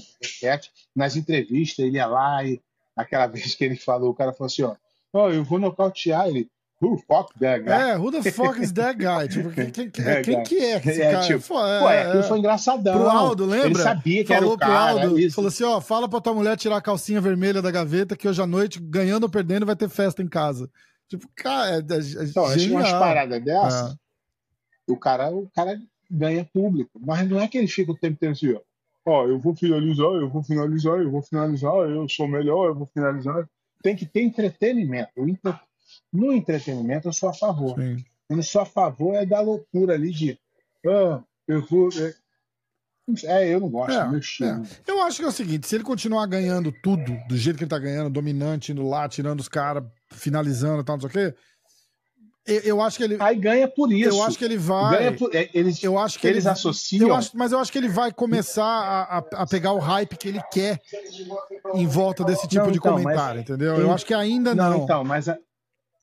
nas 0.95 1.15
entrevistas 1.15 1.85
ele 1.85 1.97
ia 1.97 2.07
lá 2.07 2.43
e 2.43 2.62
aquela 2.95 3.27
vez 3.27 3.55
que 3.55 3.63
ele 3.63 3.75
falou, 3.75 4.12
o 4.12 4.15
cara 4.15 4.33
falou 4.33 4.47
assim, 4.47 4.63
ó, 4.63 4.75
oh, 5.13 5.29
eu 5.29 5.43
vou 5.43 5.59
nocautear 5.59 6.27
ele. 6.27 6.49
Who 6.81 6.97
fuck 6.97 7.38
that 7.39 7.65
guy? 7.65 7.73
É, 7.73 7.97
who 7.97 8.09
the 8.09 8.31
fuck 8.31 8.57
is 8.62 8.71
that 8.71 8.97
guy? 8.97 9.27
tipo, 9.27 9.51
quem, 9.51 9.69
quem, 9.69 9.89
quem, 9.89 10.05
é, 10.05 10.21
quem 10.21 10.43
que 10.43 10.55
é 10.55 10.77
esse 10.77 11.01
é, 11.01 11.12
cara? 11.12 11.27
Tipo, 11.27 11.47
Pô, 11.49 11.62
é, 11.62 12.13
pô, 12.13 12.23
foi 12.23 12.39
engraçadão. 12.39 12.97
Pro 12.97 13.09
Aldo, 13.09 13.45
lembra? 13.45 13.67
Ele 13.67 13.75
sabia 13.75 14.23
que 14.23 14.33
falou 14.33 14.53
era 14.53 14.55
o 14.55 14.57
cara. 14.57 14.93
Pro 14.93 15.03
Aldo, 15.03 15.19
isso. 15.19 15.35
Falou 15.35 15.49
assim, 15.49 15.63
ó, 15.65 15.81
fala 15.81 16.07
pra 16.07 16.21
tua 16.21 16.33
mulher 16.33 16.55
tirar 16.55 16.77
a 16.77 16.81
calcinha 16.81 17.19
vermelha 17.19 17.62
da 17.62 17.69
gaveta 17.69 18.15
que 18.15 18.29
hoje 18.29 18.41
à 18.41 18.47
noite, 18.47 18.79
ganhando 18.79 19.23
ou 19.23 19.29
perdendo, 19.29 19.65
vai 19.65 19.75
ter 19.75 19.89
festa 19.89 20.23
em 20.23 20.27
casa. 20.27 20.69
Tipo, 21.09 21.27
cara, 21.35 21.71
é, 21.71 21.79
é 21.79 22.23
então, 22.23 22.57
genial. 22.57 22.79
umas 22.79 22.91
paradas 22.93 23.43
dessas, 23.43 23.91
é. 23.91 23.95
o 24.88 24.95
cara, 24.95 25.29
o 25.31 25.49
cara 25.53 25.77
ganha 26.09 26.45
público. 26.45 26.99
Mas 26.99 27.27
não 27.29 27.39
é 27.39 27.47
que 27.47 27.57
ele 27.57 27.67
fica 27.67 27.91
o 27.91 27.97
tempo 27.97 28.13
inteiro 28.13 28.33
assim, 28.33 28.53
ó. 28.53 28.61
Ó, 29.05 29.27
eu 29.27 29.39
vou 29.39 29.55
finalizar, 29.55 30.07
eu 30.07 30.29
vou 30.29 30.43
finalizar, 30.43 30.99
eu 30.99 31.09
vou 31.09 31.21
finalizar, 31.21 31.73
eu 31.89 32.07
sou 32.07 32.27
melhor, 32.27 32.67
eu 32.67 32.75
vou 32.75 32.85
finalizar. 32.85 33.49
Tem 33.81 33.95
que 33.95 34.05
ter 34.05 34.21
entretenimento. 34.21 35.11
No 36.11 36.33
entretenimento, 36.33 37.07
eu 37.07 37.13
sou 37.13 37.29
a 37.29 37.33
favor. 37.33 37.75
Sim. 37.79 38.03
Eu 38.29 38.35
não 38.35 38.43
sou 38.43 38.61
a 38.61 38.65
favor 38.65 39.15
é 39.15 39.25
da 39.25 39.41
loucura 39.41 39.93
ali 39.93 40.11
de. 40.11 40.37
Ah, 40.85 41.23
eu 41.47 41.65
vou. 41.65 41.89
É, 43.23 43.41
é 43.41 43.53
eu 43.55 43.59
não 43.59 43.69
gosto, 43.69 43.97
é, 43.97 44.07
meu 44.07 44.19
estilo. 44.19 44.63
É. 44.63 44.91
Eu 44.91 45.01
acho 45.01 45.17
que 45.17 45.25
é 45.25 45.29
o 45.29 45.31
seguinte: 45.31 45.67
se 45.67 45.75
ele 45.75 45.83
continuar 45.83 46.27
ganhando 46.27 46.71
tudo 46.83 47.17
do 47.27 47.37
jeito 47.37 47.57
que 47.57 47.63
ele 47.63 47.69
tá 47.69 47.79
ganhando, 47.79 48.11
dominante, 48.11 48.71
indo 48.71 48.87
lá, 48.87 49.09
tirando 49.09 49.39
os 49.39 49.47
caras, 49.47 49.83
finalizando 50.11 50.81
e 50.81 50.85
tal, 50.85 50.97
não 50.97 51.09
sei 51.09 51.09
o 51.09 51.31
quê 51.31 51.37
eu 52.63 52.81
acho 52.81 52.97
que 52.97 53.03
ele. 53.03 53.17
Aí 53.19 53.35
ganha 53.35 53.67
por 53.67 53.91
isso. 53.91 54.09
Eu 54.09 54.23
acho 54.23 54.38
que 54.38 54.45
ele 54.45 54.57
vai. 54.57 55.15
Por, 55.15 55.33
é, 55.35 55.49
eles, 55.53 55.83
eu 55.83 55.97
acho 55.97 56.19
que 56.19 56.27
eles 56.27 56.45
ele, 56.45 56.51
associam. 56.51 57.07
Eu 57.07 57.15
acho, 57.15 57.38
mas 57.38 57.51
eu 57.51 57.59
acho 57.59 57.71
que 57.71 57.77
ele 57.77 57.89
vai 57.89 58.12
começar 58.12 58.63
a, 58.63 59.17
a, 59.17 59.47
pegar 59.47 59.73
o 59.73 59.79
hype 59.79 60.17
que 60.17 60.27
ele 60.27 60.41
quer 60.51 60.81
em 61.73 61.88
volta 61.88 62.23
desse 62.23 62.47
tipo 62.47 62.65
não, 62.65 62.71
de 62.71 62.77
então, 62.77 62.93
comentário, 62.93 63.41
mas, 63.41 63.49
entendeu? 63.49 63.75
Eu 63.75 63.91
acho 63.91 64.05
que 64.05 64.13
ainda 64.13 64.55
não. 64.55 64.69
Não, 64.69 64.83
então, 64.83 65.03
mas, 65.03 65.27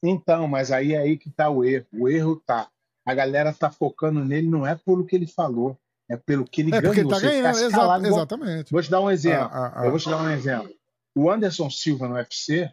então, 0.02 0.46
mas 0.48 0.70
aí 0.70 0.94
é 0.94 0.98
aí 0.98 1.16
que 1.16 1.30
tá 1.30 1.50
o 1.50 1.64
erro. 1.64 1.86
O 1.92 2.08
erro 2.08 2.42
tá. 2.46 2.68
A 3.04 3.14
galera 3.14 3.52
tá 3.52 3.70
focando 3.70 4.24
nele, 4.24 4.48
não 4.48 4.66
é 4.66 4.74
pelo 4.74 5.06
que 5.06 5.14
ele 5.14 5.26
falou, 5.26 5.78
é 6.10 6.16
pelo 6.16 6.44
que 6.44 6.60
ele 6.60 6.74
é 6.74 6.80
ganhou. 6.80 6.94
Ele 6.94 7.08
tá 7.08 7.20
ganhando, 7.20 7.58
exa 7.58 7.70
calado, 7.70 8.06
exatamente. 8.06 8.72
Vou 8.72 8.82
te 8.82 8.90
dar 8.90 9.00
um 9.00 9.10
exemplo. 9.10 9.48
Ah, 9.52 9.66
ah, 9.66 9.72
ah. 9.76 9.84
Eu 9.84 9.90
vou 9.90 10.00
te 10.00 10.08
dar 10.08 10.22
um 10.22 10.30
exemplo. 10.30 10.70
O 11.14 11.30
Anderson 11.30 11.70
Silva 11.70 12.08
no 12.08 12.14
UFC, 12.14 12.70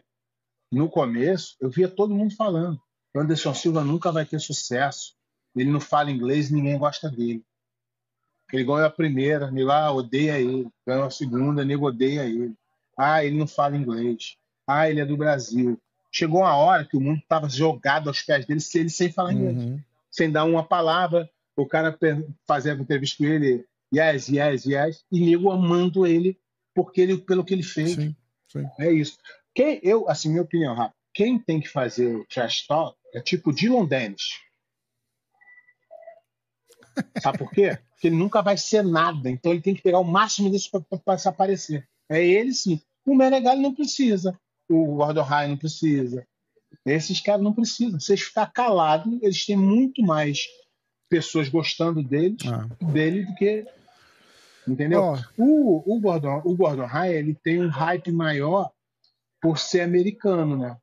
no 0.72 0.88
começo, 0.90 1.56
eu 1.60 1.70
via 1.70 1.88
todo 1.88 2.14
mundo 2.14 2.34
falando 2.34 2.80
Anderson 3.14 3.54
Silva 3.54 3.84
nunca 3.84 4.10
vai 4.10 4.24
ter 4.24 4.40
sucesso. 4.40 5.14
Ele 5.54 5.70
não 5.70 5.80
fala 5.80 6.10
inglês 6.10 6.50
ninguém 6.50 6.76
gosta 6.76 7.08
dele. 7.08 7.44
Ele 8.52 8.64
ganhou 8.64 8.84
a 8.84 8.90
primeira, 8.90 9.50
nego 9.50 9.70
ah, 9.70 9.92
odeia 9.92 10.38
ele. 10.38 10.68
Ganhou 10.86 11.04
a 11.04 11.10
segunda, 11.10 11.64
nego 11.64 11.86
odeia 11.86 12.24
ele. 12.24 12.54
Ah, 12.98 13.24
ele 13.24 13.36
não 13.36 13.46
fala 13.46 13.76
inglês. 13.76 14.36
Ah, 14.66 14.88
ele 14.88 15.00
é 15.00 15.06
do 15.06 15.16
Brasil. 15.16 15.78
Chegou 16.12 16.40
uma 16.40 16.56
hora 16.56 16.84
que 16.84 16.96
o 16.96 17.00
mundo 17.00 17.18
estava 17.18 17.48
jogado 17.48 18.08
aos 18.08 18.22
pés 18.22 18.46
dele, 18.46 18.60
ele 18.74 18.90
sem 18.90 19.10
falar 19.10 19.32
inglês. 19.32 19.56
Uhum. 19.56 19.80
Sem 20.10 20.30
dar 20.30 20.44
uma 20.44 20.62
palavra. 20.62 21.28
O 21.56 21.66
cara 21.66 21.96
fazia 22.46 22.72
entrevista 22.72 23.18
com 23.18 23.24
ele, 23.24 23.64
yes, 23.94 24.28
yes, 24.28 24.64
yes. 24.64 25.04
E 25.10 25.20
nego 25.20 25.52
amando 25.52 26.06
ele 26.06 26.36
porque 26.74 27.00
ele, 27.00 27.18
pelo 27.18 27.44
que 27.44 27.54
ele 27.54 27.62
fez. 27.62 27.94
Sim, 27.94 28.16
sim. 28.48 28.66
É 28.78 28.92
isso. 28.92 29.16
Quem, 29.54 29.78
eu, 29.82 30.08
assim, 30.08 30.30
minha 30.30 30.42
opinião, 30.42 30.74
rápida. 30.74 30.96
Quem 31.12 31.38
tem 31.38 31.60
que 31.60 31.68
fazer 31.68 32.16
o 32.16 32.26
trash 32.26 32.66
talk 32.66 32.98
é 33.14 33.20
tipo 33.20 33.52
Dylan 33.52 33.86
Dennis. 33.86 34.22
Sabe 37.22 37.38
por 37.38 37.50
quê? 37.50 37.78
Porque 37.90 38.08
ele 38.08 38.16
nunca 38.16 38.42
vai 38.42 38.56
ser 38.56 38.82
nada. 38.82 39.30
Então 39.30 39.52
ele 39.52 39.60
tem 39.62 39.74
que 39.74 39.82
pegar 39.82 39.98
o 39.98 40.04
máximo 40.04 40.50
disso 40.50 40.70
para 41.04 41.18
se 41.18 41.28
aparecer. 41.28 41.88
É 42.08 42.24
ele 42.24 42.52
sim. 42.52 42.80
O 43.06 43.14
Menegali 43.14 43.60
não 43.60 43.74
precisa. 43.74 44.38
O 44.68 44.96
Gordon 44.96 45.22
Ryan 45.22 45.48
não 45.48 45.56
precisa. 45.56 46.26
Esses 46.84 47.20
caras 47.20 47.42
não 47.42 47.52
precisam. 47.52 48.00
Se 48.00 48.12
eles 48.12 48.24
ficar 48.24 48.46
calados, 48.52 49.12
eles 49.22 49.46
têm 49.46 49.56
muito 49.56 50.02
mais 50.02 50.46
pessoas 51.08 51.48
gostando 51.48 52.02
deles, 52.02 52.38
ah. 52.46 52.68
dele 52.92 53.24
do 53.24 53.34
que. 53.34 53.64
Entendeu? 54.66 55.14
Oh. 55.38 55.42
O, 55.42 55.96
o, 55.96 56.00
Gordon, 56.00 56.42
o 56.44 56.56
Gordon 56.56 56.86
Ryan 56.86 57.12
ele 57.12 57.34
tem 57.34 57.62
um 57.62 57.68
hype 57.68 58.10
maior 58.10 58.70
por 59.40 59.58
ser 59.58 59.82
americano, 59.82 60.56
né? 60.56 60.76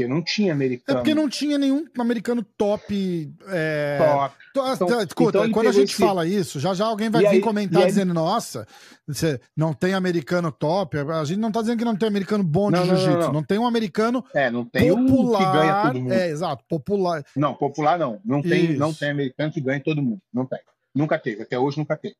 Porque 0.00 0.14
não 0.14 0.22
tinha 0.22 0.52
americano. 0.52 0.98
É 0.98 1.00
porque 1.00 1.14
não 1.14 1.28
tinha 1.28 1.58
nenhum 1.58 1.84
americano 1.98 2.42
top. 2.56 3.32
É... 3.48 3.98
Top. 3.98 4.34
Então, 4.50 5.02
Escuta, 5.02 5.38
então 5.38 5.52
quando 5.52 5.68
a 5.68 5.72
gente 5.72 5.92
esse... 5.92 6.02
fala 6.02 6.26
isso, 6.26 6.58
já 6.58 6.74
já 6.74 6.86
alguém 6.86 7.08
vai 7.08 7.22
e 7.22 7.28
vir 7.28 7.34
aí, 7.36 7.40
comentar 7.40 7.82
aí... 7.82 7.88
dizendo: 7.88 8.12
nossa, 8.12 8.66
você 9.06 9.40
não 9.56 9.72
tem 9.72 9.94
americano 9.94 10.50
top. 10.50 10.98
A 10.98 11.24
gente 11.24 11.38
não 11.38 11.52
tá 11.52 11.60
dizendo 11.60 11.78
que 11.78 11.84
não 11.84 11.96
tem 11.96 12.08
americano 12.08 12.42
bom 12.42 12.70
de 12.70 12.84
jiu-jitsu. 12.84 13.32
Não, 13.32 13.42
tem 13.42 13.58
um 13.58 13.66
americano 13.66 14.24
é, 14.34 14.50
não 14.50 14.64
tem 14.64 14.88
popular. 14.90 15.40
Um 15.40 15.44
que 15.44 15.58
ganha 15.58 15.82
todo 15.82 16.00
mundo. 16.00 16.12
É, 16.12 16.28
exato, 16.28 16.64
popular. 16.68 17.24
Não, 17.36 17.54
popular 17.54 17.98
não. 17.98 18.20
Não 18.24 18.42
tem, 18.42 18.76
não 18.76 18.92
tem 18.92 19.10
americano 19.10 19.52
que 19.52 19.60
ganha 19.60 19.80
todo 19.80 20.02
mundo. 20.02 20.20
Não 20.32 20.46
tem. 20.46 20.58
Nunca 20.94 21.18
teve. 21.18 21.42
Até 21.42 21.58
hoje 21.58 21.78
nunca 21.78 21.96
teve. 21.96 22.16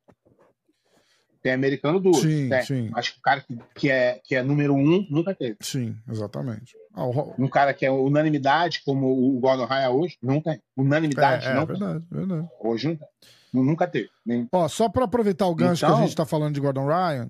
Tem 1.41 1.53
americano 1.53 1.99
duro. 1.99 2.17
Sim, 2.17 2.49
tem. 2.49 2.61
sim. 2.63 2.91
Acho 2.93 3.13
que 3.13 3.19
o 3.19 3.21
cara 3.21 3.41
que, 3.41 3.57
que, 3.75 3.89
é, 3.89 4.21
que 4.23 4.35
é 4.35 4.43
número 4.43 4.75
um 4.75 5.07
nunca 5.09 5.33
teve. 5.33 5.57
Sim, 5.59 5.95
exatamente. 6.07 6.75
Ah, 6.93 7.05
o... 7.05 7.33
Um 7.37 7.47
cara 7.47 7.73
que 7.73 7.85
é 7.85 7.91
unanimidade, 7.91 8.83
como 8.85 9.07
o 9.07 9.39
Gordon 9.39 9.65
Raya 9.65 9.89
hoje, 9.89 10.17
não 10.21 10.39
tem. 10.39 10.61
Unanimidade, 10.77 11.47
é, 11.47 11.51
é, 11.51 11.55
não 11.55 11.65
verdade, 11.65 12.05
tem. 12.07 12.19
verdade. 12.19 12.47
Hoje 12.59 12.87
não 12.89 12.95
tem. 12.95 13.07
Nunca 13.53 13.87
teve. 13.87 14.09
Nem... 14.25 14.47
Ó, 14.51 14.67
só 14.67 14.87
para 14.87 15.05
aproveitar 15.05 15.47
o 15.47 15.55
gancho 15.55 15.79
então... 15.83 15.89
que 15.89 15.93
a 15.93 15.95
então- 15.95 16.01
gente 16.03 16.09
está 16.09 16.25
falando 16.25 16.53
de 16.53 16.61
Gordon 16.61 16.85
Ryan, 16.85 17.29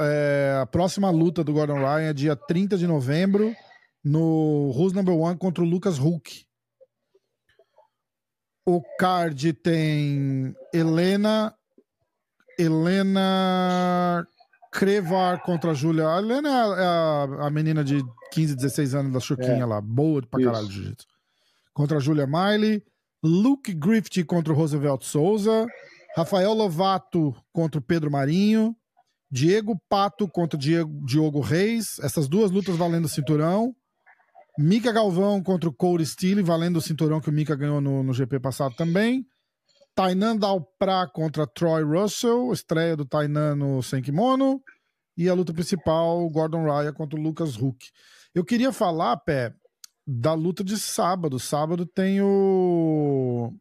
é, 0.00 0.58
a 0.62 0.66
próxima 0.66 1.10
luta 1.10 1.42
do 1.42 1.52
Gordon 1.52 1.78
Ryan 1.78 2.10
é 2.10 2.12
dia 2.12 2.36
30 2.36 2.78
de 2.78 2.86
novembro 2.86 3.54
no 4.04 4.72
Who's 4.74 4.92
Number 4.92 5.14
One 5.14 5.36
contra 5.36 5.62
o 5.62 5.66
Lucas 5.66 5.98
Hulk. 5.98 6.44
O 8.64 8.80
card 8.98 9.52
tem 9.54 10.54
Helena 10.72 11.52
Helena 12.62 14.26
Crevar 14.72 15.42
contra 15.42 15.72
a 15.72 15.74
Júlia. 15.74 16.08
A 16.08 16.18
Helena 16.18 16.48
é 16.48 16.84
a, 16.84 17.46
a, 17.46 17.50
menina 17.50 17.84
de 17.84 18.02
15, 18.32 18.56
16 18.56 18.94
anos 18.94 19.12
da 19.12 19.20
Chuquinha 19.20 19.62
é. 19.62 19.66
lá. 19.66 19.80
Boa 19.82 20.22
pra 20.22 20.42
caralho 20.42 20.66
de 20.66 20.74
jiu-jitsu. 20.74 21.06
Contra 21.74 21.98
a 21.98 22.00
Júlia 22.00 22.26
Miley. 22.26 22.82
Luke 23.22 23.72
Griffith 23.74 24.24
contra 24.24 24.52
o 24.52 24.56
Roosevelt 24.56 25.02
Souza. 25.02 25.66
Rafael 26.16 26.54
Lovato 26.54 27.34
contra 27.52 27.78
o 27.78 27.82
Pedro 27.82 28.10
Marinho. 28.10 28.74
Diego 29.30 29.78
Pato 29.88 30.26
contra 30.26 30.58
Diego, 30.58 31.04
Diogo 31.04 31.40
Reis. 31.40 31.98
Essas 32.00 32.26
duas 32.26 32.50
lutas 32.50 32.76
valendo 32.76 33.04
o 33.04 33.10
cinturão. 33.10 33.76
Mika 34.58 34.90
Galvão 34.90 35.42
contra 35.42 35.68
o 35.68 35.72
Corey 35.72 36.04
Steele, 36.04 36.42
valendo 36.42 36.76
o 36.76 36.82
cinturão 36.82 37.20
que 37.20 37.30
o 37.30 37.32
Mika 37.32 37.56
ganhou 37.56 37.80
no, 37.80 38.02
no 38.02 38.12
GP 38.12 38.40
passado 38.40 38.74
também. 38.74 39.26
Tainan 39.94 40.36
Dalprá 40.36 41.06
contra 41.06 41.46
Troy 41.46 41.82
Russell, 41.82 42.52
estreia 42.52 42.96
do 42.96 43.04
Tainan 43.04 43.56
no 43.56 43.82
sem 43.82 44.02
kimono. 44.02 44.62
E 45.16 45.28
a 45.28 45.34
luta 45.34 45.52
principal, 45.52 46.26
Gordon 46.30 46.64
Ryan 46.64 46.92
contra 46.94 47.18
o 47.18 47.22
Lucas 47.22 47.56
Huck. 47.56 47.90
Eu 48.34 48.44
queria 48.44 48.72
falar, 48.72 49.18
Pé, 49.18 49.54
da 50.06 50.32
luta 50.32 50.64
de 50.64 50.78
sábado. 50.78 51.38
Sábado 51.38 51.84
tem 51.84 52.22
o. 52.22 53.52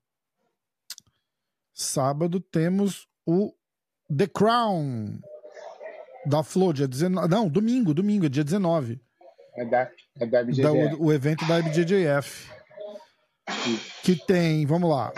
Sábado 1.74 2.40
temos 2.40 3.08
o 3.26 3.54
The 4.16 4.28
Crown 4.28 5.20
da 6.26 6.42
Flow, 6.42 6.72
dia 6.72 6.88
19. 6.88 7.28
Não, 7.28 7.50
domingo, 7.50 7.94
domingo, 7.94 8.28
é 8.28 8.30
dia 8.30 8.44
19. 8.44 9.02
É 9.58 9.66
da, 9.66 9.92
é 10.20 10.26
da. 10.26 10.44
Da, 10.44 10.72
o, 10.72 11.08
o 11.08 11.14
evento 11.14 11.46
da 11.46 11.62
BJJF. 11.62 12.50
Que 14.04 14.16
tem, 14.16 14.66
vamos 14.66 14.90
lá, 14.90 15.12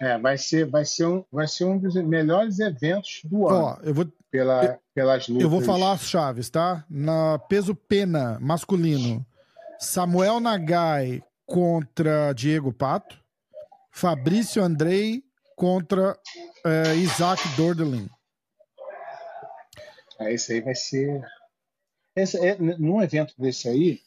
é, 0.00 0.18
vai 0.18 0.38
ser, 0.38 0.66
vai 0.66 0.84
ser, 0.84 1.06
um, 1.06 1.24
vai 1.30 1.46
ser 1.46 1.64
um 1.64 1.78
dos 1.78 1.94
melhores 1.96 2.58
eventos 2.60 3.20
do 3.24 3.48
ano. 3.48 3.64
Ó, 3.64 3.76
eu 3.82 3.94
vou, 3.94 4.06
pela, 4.30 4.64
eu, 4.64 4.78
pelas 4.94 5.28
lutas. 5.28 5.42
Eu 5.42 5.50
vou 5.50 5.60
falar 5.60 5.92
as 5.92 6.02
chaves, 6.02 6.48
tá? 6.48 6.84
Na 6.88 7.38
peso 7.38 7.74
pena 7.74 8.38
masculino, 8.40 9.26
Samuel 9.78 10.40
Nagai 10.40 11.22
contra 11.44 12.32
Diego 12.32 12.72
Pato, 12.72 13.18
Fabrício 13.90 14.62
Andrei 14.62 15.24
contra 15.56 16.16
é, 16.64 16.94
Isaac 16.94 17.42
Dordelin. 17.56 18.08
É, 20.20 20.32
esse 20.32 20.52
aí 20.52 20.60
vai 20.60 20.74
ser. 20.74 21.20
Esse, 22.14 22.38
é, 22.38 22.56
num 22.56 23.02
evento 23.02 23.34
desse 23.38 23.68
aí, 23.68 24.00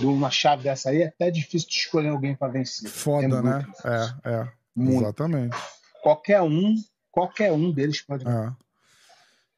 numa 0.00 0.30
chave 0.30 0.62
dessa 0.62 0.90
aí, 0.90 1.02
é 1.02 1.06
até 1.08 1.30
difícil 1.30 1.68
de 1.68 1.74
escolher 1.74 2.08
alguém 2.08 2.34
para 2.34 2.52
vencer. 2.52 2.88
Foda, 2.88 3.38
é 3.38 3.42
né? 3.42 3.66
É, 3.84 4.30
é. 4.30 4.57
Muito. 4.78 5.02
Exatamente. 5.02 5.56
Qualquer 6.02 6.40
um, 6.42 6.74
qualquer 7.10 7.52
um 7.52 7.72
deles 7.72 8.00
pode 8.00 8.24
ganhar. 8.24 8.56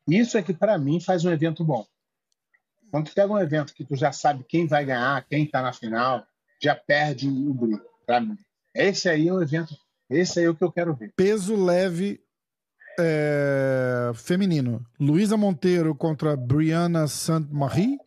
É. 0.08 0.14
Isso 0.14 0.38
é 0.38 0.42
que 0.42 0.54
para 0.54 0.78
mim 0.78 0.98
faz 0.98 1.24
um 1.24 1.30
evento 1.30 1.62
bom. 1.62 1.86
Quando 2.90 3.06
tu 3.06 3.14
pega 3.14 3.32
um 3.32 3.38
evento 3.38 3.74
que 3.74 3.84
tu 3.84 3.94
já 3.94 4.10
sabe 4.10 4.44
quem 4.48 4.66
vai 4.66 4.84
ganhar, 4.84 5.24
quem 5.28 5.46
tá 5.46 5.62
na 5.62 5.72
final, 5.72 6.26
já 6.60 6.74
perde 6.74 7.28
o 7.28 7.54
brilho. 7.54 7.84
Para 8.06 8.20
mim, 8.20 8.36
esse 8.74 9.08
aí 9.08 9.28
é 9.28 9.32
um 9.32 9.40
evento. 9.40 9.76
Esse 10.08 10.40
aí 10.40 10.46
é 10.46 10.48
o 10.48 10.56
que 10.56 10.64
eu 10.64 10.72
quero 10.72 10.94
ver. 10.94 11.12
Peso 11.14 11.54
leve 11.54 12.20
é, 12.98 14.10
feminino. 14.14 14.84
Luísa 14.98 15.36
Monteiro 15.36 15.94
contra 15.94 16.36
Brianna 16.36 17.06
Saint-Marie. 17.06 17.98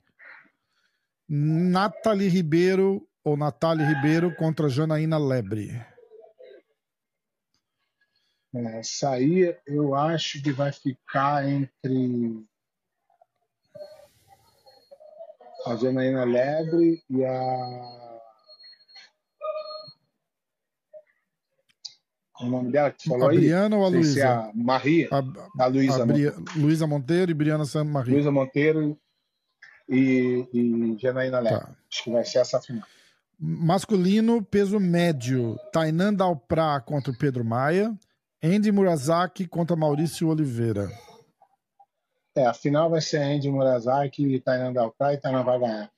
Nathalie 1.29 2.27
Ribeiro 2.27 3.07
ou 3.23 3.37
Natália 3.37 3.87
Ribeiro 3.87 4.35
contra 4.35 4.67
Janaína 4.67 5.17
Lebre. 5.17 5.92
É, 8.55 8.79
essa 8.79 9.11
aí 9.11 9.55
eu 9.65 9.95
acho 9.95 10.41
que 10.41 10.51
vai 10.51 10.71
ficar 10.71 11.47
entre 11.49 12.45
a 15.65 15.75
Janaína 15.75 16.23
Lebre 16.23 17.01
e 17.09 17.25
a. 17.25 18.13
O 22.41 22.45
nome 22.45 22.71
dela 22.71 22.91
que 22.91 23.07
falou 23.07 23.29
a 23.29 23.31
aí? 23.31 23.37
Briana 23.37 23.77
ou 23.77 23.85
a 23.85 23.87
Luísa? 23.87 24.19
É 24.19 24.25
a 24.25 24.51
Maria. 24.53 25.07
A, 25.11 25.63
a 25.63 25.67
Luísa 25.67 26.05
Monteiro. 26.05 26.45
Luísa 26.55 26.87
Monteiro 26.87 27.31
e 27.31 27.33
Briana 27.33 27.65
San 27.65 27.85
Maria. 27.85 28.13
Luísa 28.13 28.31
Monteiro 28.31 28.99
e, 29.89 30.47
e 30.53 30.97
Janaína 30.99 31.39
Lebre. 31.39 31.59
Tá. 31.59 31.75
Acho 31.91 32.03
que 32.03 32.11
vai 32.11 32.25
ser 32.25 32.39
essa 32.39 32.59
final. 32.61 32.85
Masculino, 33.39 34.43
peso 34.43 34.79
médio. 34.79 35.57
Tainan 35.71 36.13
Dalprá 36.13 36.79
contra 36.81 37.11
o 37.11 37.17
Pedro 37.17 37.43
Maia. 37.43 37.97
Andy 38.43 38.73
Murazaki 38.73 39.47
contra 39.47 39.73
Maurício 39.73 40.27
Oliveira. 40.27 40.91
É, 42.35 42.45
a 42.45 42.53
final 42.53 42.89
vai 42.89 42.99
ser 42.99 43.19
Andy 43.19 43.49
Murazaki 43.49 44.25
e 44.25 44.39
Tainan 44.39 44.73
Dalcrai 44.73 45.13
e 45.13 45.17
Tainan 45.17 45.43
vai 45.43 45.59
ganhar. 45.59 45.91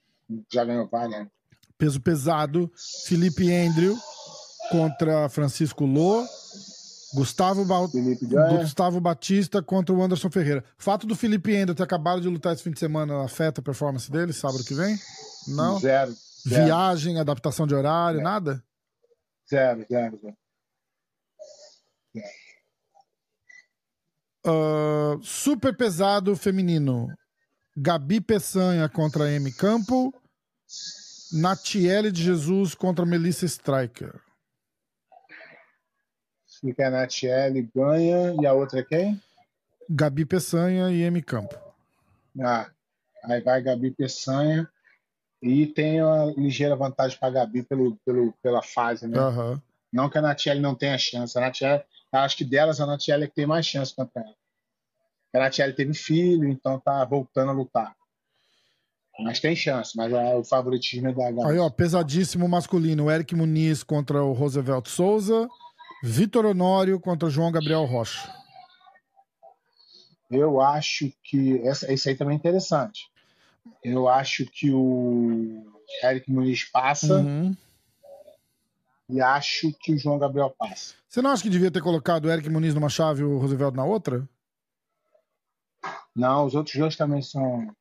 Já 0.54 0.64
ganhou 0.64 0.88
várias. 0.88 1.22
Né? 1.22 1.28
Peso 1.78 2.00
pesado, 2.00 2.72
Felipe 3.06 3.52
Andrew 3.52 3.98
contra 4.70 5.28
Francisco 5.30 5.86
Lô. 5.86 6.24
Gustavo, 7.16 7.64
ba... 7.64 7.78
Gustavo 8.60 9.00
Batista 9.00 9.64
contra 9.64 9.96
o 9.96 10.04
Anderson 10.04 10.30
Ferreira. 10.30 10.64
Fato 10.78 11.08
do 11.08 11.16
Felipe 11.16 11.56
Andrew 11.56 11.74
ter 11.74 11.84
acabado 11.84 12.22
de 12.22 12.28
lutar 12.28 12.54
esse 12.54 12.62
fim 12.62 12.72
de 12.72 12.80
semana 12.80 13.24
afeta 13.24 13.62
a 13.62 13.64
performance 13.64 14.12
dele, 14.12 14.34
sábado 14.34 14.64
que 14.66 14.74
vem? 14.74 15.00
Não? 15.48 15.80
Zero. 15.80 16.14
zero. 16.48 16.66
Viagem, 16.66 17.18
adaptação 17.18 17.66
de 17.66 17.74
horário, 17.74 18.18
zero. 18.18 18.30
nada? 18.30 18.64
Zero, 19.50 19.86
zero, 19.90 20.20
zero. 20.22 20.38
Uh, 24.46 25.22
super 25.24 25.76
pesado 25.76 26.36
feminino. 26.36 27.08
Gabi 27.76 28.22
Peçanha 28.22 28.88
contra 28.88 29.30
M. 29.32 29.52
Campo. 29.52 30.14
Natiele 31.34 32.12
de 32.12 32.24
Jesus 32.24 32.76
contra 32.76 33.06
Melissa 33.06 33.46
Striker. 33.46 34.22
Fica 36.62 36.88
a 36.88 36.92
Natiele 36.92 37.70
ganha 37.76 38.36
e 38.42 38.46
a 38.46 38.54
outra 38.54 38.80
é 38.80 38.84
quem? 38.84 39.22
Gabi 39.90 40.26
Peçanha 40.26 40.90
e 40.92 41.02
M. 41.02 41.22
Campo. 41.22 41.56
Ah, 42.42 42.70
aí 43.24 43.42
vai 43.42 43.62
Gabi 43.62 43.92
Peçanha 43.92 44.70
e 45.42 45.68
tem 45.68 46.02
uma 46.02 46.34
ligeira 46.38 46.76
vantagem 46.76 47.18
para 47.20 47.34
Gabi 47.34 47.64
pelo, 47.64 47.96
pelo, 48.06 48.34
pela 48.42 48.62
fase, 48.62 49.08
né? 49.08 49.20
Uhum. 49.20 49.62
Não 49.92 50.10
que 50.10 50.18
a 50.18 50.22
Natiele 50.22 50.60
não 50.60 50.76
tenha 50.76 50.98
chance. 50.98 51.38
A 51.38 51.42
Natiele 51.42 51.84
acho 52.24 52.38
que 52.38 52.46
delas 52.46 52.80
a 52.80 52.86
Natiele 52.86 53.26
é 53.26 53.28
que 53.28 53.36
tem 53.36 53.46
mais 53.46 53.66
chance 53.66 53.94
contra 53.96 54.22
ela. 54.22 54.36
A 55.34 55.40
Natiele 55.40 55.74
teve 55.74 55.94
filho, 55.94 56.48
então 56.48 56.80
tá 56.80 57.04
voltando 57.04 57.50
a 57.52 57.54
lutar. 57.54 57.96
Mas 59.20 59.40
tem 59.40 59.56
chance, 59.56 59.96
mas 59.96 60.12
é, 60.12 60.36
o 60.36 60.44
favoritismo 60.44 61.08
é 61.08 61.14
da 61.14 61.32
Gabi. 61.32 61.52
Aí, 61.52 61.58
ó, 61.58 61.70
pesadíssimo 61.70 62.48
masculino. 62.50 63.10
Eric 63.10 63.34
Muniz 63.34 63.82
contra 63.82 64.22
o 64.22 64.34
Roosevelt 64.34 64.88
Souza. 64.88 65.48
Vitor 66.04 66.46
Honório 66.46 67.00
contra 67.00 67.30
João 67.30 67.52
Gabriel 67.52 67.86
Rocha. 67.86 68.30
Eu 70.30 70.60
acho 70.60 71.12
que. 71.24 71.60
Essa, 71.66 71.92
esse 71.92 72.10
aí 72.10 72.16
também 72.16 72.36
é 72.36 72.38
interessante. 72.38 73.10
Eu 73.84 74.08
acho 74.10 74.46
que 74.46 74.72
o 74.72 75.66
Eric 76.04 76.30
Muniz 76.30 76.66
passa. 76.66 77.18
Uhum. 77.18 77.56
E 79.10 79.22
acho 79.22 79.72
que 79.80 79.94
o 79.94 79.98
João 79.98 80.18
Gabriel 80.18 80.54
passa. 80.58 80.96
Você 81.08 81.22
não 81.22 81.32
acha 81.32 81.44
que 81.44 81.50
devia 81.50 81.72
ter 81.72 81.82
colocado 81.82 82.26
o 82.26 82.32
Eric 82.32 82.50
Muniz 82.50 82.74
numa 82.74 82.90
chave 82.90 83.22
e 83.22 83.26
o 83.26 83.38
Roosevelt 83.38 83.76
na 83.76 83.86
outra? 83.86 84.28
Não, 86.16 86.46
os 86.46 86.56
outros 86.56 86.76
dois 86.76 86.96
também 86.96 87.22
são. 87.22 87.74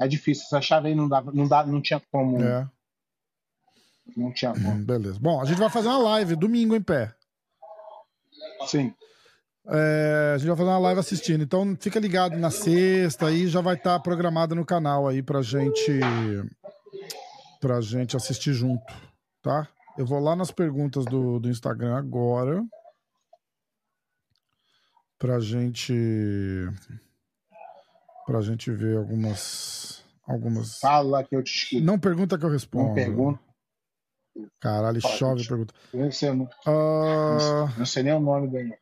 É 0.00 0.08
difícil. 0.08 0.44
Essa 0.46 0.60
chave 0.60 0.88
aí 0.88 0.94
não, 0.94 1.08
dá, 1.08 1.22
não, 1.22 1.46
dá, 1.46 1.64
não 1.64 1.80
tinha 1.80 2.02
como. 2.10 2.42
É. 2.42 2.68
Não 4.16 4.32
tinha 4.32 4.52
como. 4.52 4.70
Hum, 4.70 4.84
beleza. 4.84 5.18
Bom, 5.20 5.40
a 5.40 5.44
gente 5.44 5.58
vai 5.58 5.70
fazer 5.70 5.88
uma 5.88 5.98
live 5.98 6.34
domingo 6.34 6.74
em 6.74 6.82
pé. 6.82 7.14
Sim. 8.66 8.92
É, 9.66 10.32
a 10.34 10.38
gente 10.38 10.48
vai 10.48 10.56
fazer 10.56 10.68
uma 10.68 10.78
live 10.78 11.00
assistindo. 11.00 11.44
Então 11.44 11.76
fica 11.80 12.00
ligado 12.00 12.36
na 12.36 12.50
sexta 12.50 13.28
aí, 13.28 13.46
já 13.46 13.60
vai 13.60 13.76
estar 13.76 13.94
tá 13.94 14.00
programado 14.00 14.54
no 14.54 14.64
canal 14.64 15.06
aí 15.06 15.22
pra 15.22 15.42
gente 15.42 16.00
pra 17.60 17.80
gente 17.80 18.14
assistir 18.14 18.52
junto, 18.52 18.92
tá? 19.40 19.66
Eu 19.96 20.04
vou 20.04 20.18
lá 20.18 20.34
nas 20.34 20.50
perguntas 20.50 21.04
do, 21.04 21.38
do 21.38 21.48
Instagram 21.48 21.96
agora 21.96 22.64
pra 25.18 25.38
gente 25.38 25.94
pra 28.26 28.40
gente 28.40 28.70
ver 28.72 28.96
algumas 28.96 30.04
algumas 30.26 30.78
Fala 30.78 31.22
que 31.22 31.36
eu 31.36 31.42
te 31.42 31.54
escuto. 31.54 31.84
Não 31.84 31.98
pergunta 31.98 32.36
que 32.36 32.44
eu 32.44 32.50
respondo. 32.50 32.88
Não 32.88 32.94
pergunta. 32.94 33.40
Caralho, 34.60 35.00
chove 35.00 35.46
pergunta. 35.46 35.72
Eu 35.92 36.00
não, 36.00 36.12
sei, 36.12 36.32
não, 36.32 36.44
uh... 36.44 37.78
não 37.78 37.86
sei 37.86 38.02
nem 38.02 38.14
o 38.14 38.20
nome 38.20 38.48
dele. 38.48 38.76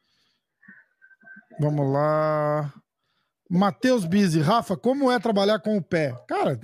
Vamos 1.61 1.93
lá. 1.93 2.73
Matheus 3.51 4.07
Bizzi, 4.07 4.41
Rafa, 4.41 4.79
como 4.79 5.11
é 5.11 5.21
trabalhar 5.21 5.59
com 5.59 5.77
o 5.77 5.83
pé? 5.83 6.17
Cara, 6.27 6.59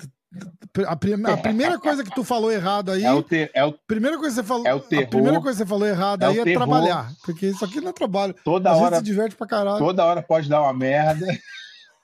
a, 0.86 0.96
prim 0.96 1.14
a, 1.24 1.36
primeira 1.36 1.78
coisa 1.78 2.04
que 2.04 2.14
tu 2.14 2.22
falou 2.22 2.52
errado 2.52 2.92
aí. 2.92 3.04
É 3.04 3.12
o 3.12 3.22
ter, 3.22 3.50
é 3.54 3.64
o, 3.64 3.72
primeira 3.72 4.18
coisa 4.18 4.34
que 4.34 4.42
você 4.42 4.46
falou. 4.46 4.66
É 4.66 4.74
o 4.74 4.80
terror, 4.80 5.04
a 5.04 5.08
primeira 5.08 5.40
coisa 5.40 5.58
que 5.58 5.64
você 5.64 5.68
falou 5.68 5.88
errado 5.88 6.22
é 6.22 6.26
aí 6.26 6.38
é 6.38 6.44
terror. 6.44 6.66
trabalhar. 6.66 7.12
Porque 7.24 7.46
isso 7.46 7.64
aqui 7.64 7.80
não 7.80 7.90
é 7.90 7.92
trabalho. 7.92 8.34
Toda 8.44 8.70
a 8.70 8.76
hora. 8.76 8.96
se 8.96 9.02
diverte 9.02 9.34
pra 9.34 9.46
caralho. 9.46 9.78
Toda 9.78 10.04
hora 10.04 10.22
pode 10.22 10.48
dar 10.48 10.62
uma 10.62 10.72
merda. 10.72 11.26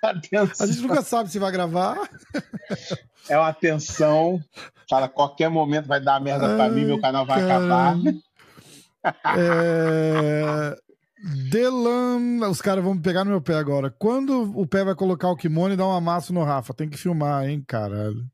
A 0.04 0.66
gente 0.66 0.82
nunca 0.82 1.00
sabe 1.00 1.30
se 1.30 1.38
vai 1.38 1.50
gravar. 1.50 1.96
É 3.26 3.38
uma 3.38 3.54
tensão. 3.54 4.38
Fala, 4.87 5.08
qualquer 5.08 5.48
momento 5.48 5.87
vai 5.87 5.98
dar 5.98 6.20
merda 6.20 6.46
Ai, 6.46 6.56
pra 6.56 6.68
mim, 6.68 6.84
meu 6.84 7.00
canal 7.00 7.24
vai 7.24 7.42
acabar. 7.42 7.96
É... 9.34 10.76
Delan. 11.50 12.48
Os 12.50 12.60
caras 12.60 12.84
vão 12.84 13.00
pegar 13.00 13.24
no 13.24 13.30
meu 13.30 13.40
pé 13.40 13.54
agora. 13.54 13.90
Quando 13.90 14.52
o 14.58 14.66
pé 14.66 14.84
vai 14.84 14.94
colocar 14.94 15.28
o 15.28 15.37
kimono 15.37 15.72
e 15.72 15.76
dar 15.76 15.87
um 15.87 15.96
amasso 15.96 16.32
no 16.32 16.44
Rafa? 16.44 16.74
Tem 16.74 16.88
que 16.88 16.98
filmar, 16.98 17.48
hein, 17.48 17.64
caralho. 17.66 18.24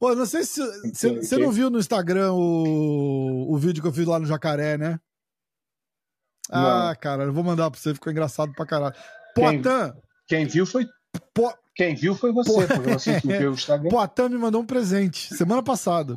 Ô, 0.00 0.14
não 0.14 0.26
sei 0.26 0.44
se. 0.44 0.60
Você 0.92 1.36
não 1.36 1.50
viu 1.50 1.68
no 1.68 1.78
Instagram 1.78 2.32
o, 2.32 3.52
o 3.52 3.58
vídeo 3.58 3.82
que 3.82 3.88
eu 3.88 3.92
fiz 3.92 4.06
lá 4.06 4.20
no 4.20 4.26
Jacaré, 4.26 4.78
né? 4.78 5.00
Ah, 6.48 6.88
não. 6.88 7.00
cara, 7.00 7.24
eu 7.24 7.32
vou 7.32 7.42
mandar 7.42 7.68
pra 7.70 7.80
você, 7.80 7.92
ficou 7.92 8.12
engraçado 8.12 8.52
pra 8.52 8.64
caralho. 8.64 8.94
Poitin. 9.34 9.62
Quem, 9.62 9.92
quem 10.28 10.46
viu 10.46 10.64
foi. 10.64 10.86
Po... 11.34 11.52
Quem 11.74 11.94
viu 11.94 12.14
foi 12.14 12.32
você, 12.32 12.66
porque 12.68 12.92
você 12.92 13.18
viu 13.18 13.50
o 13.50 13.54
Instagram. 13.54 13.90
Poitin 13.90 14.28
me 14.28 14.38
mandou 14.38 14.62
um 14.62 14.66
presente 14.66 15.34
semana 15.34 15.62
passada. 15.62 16.14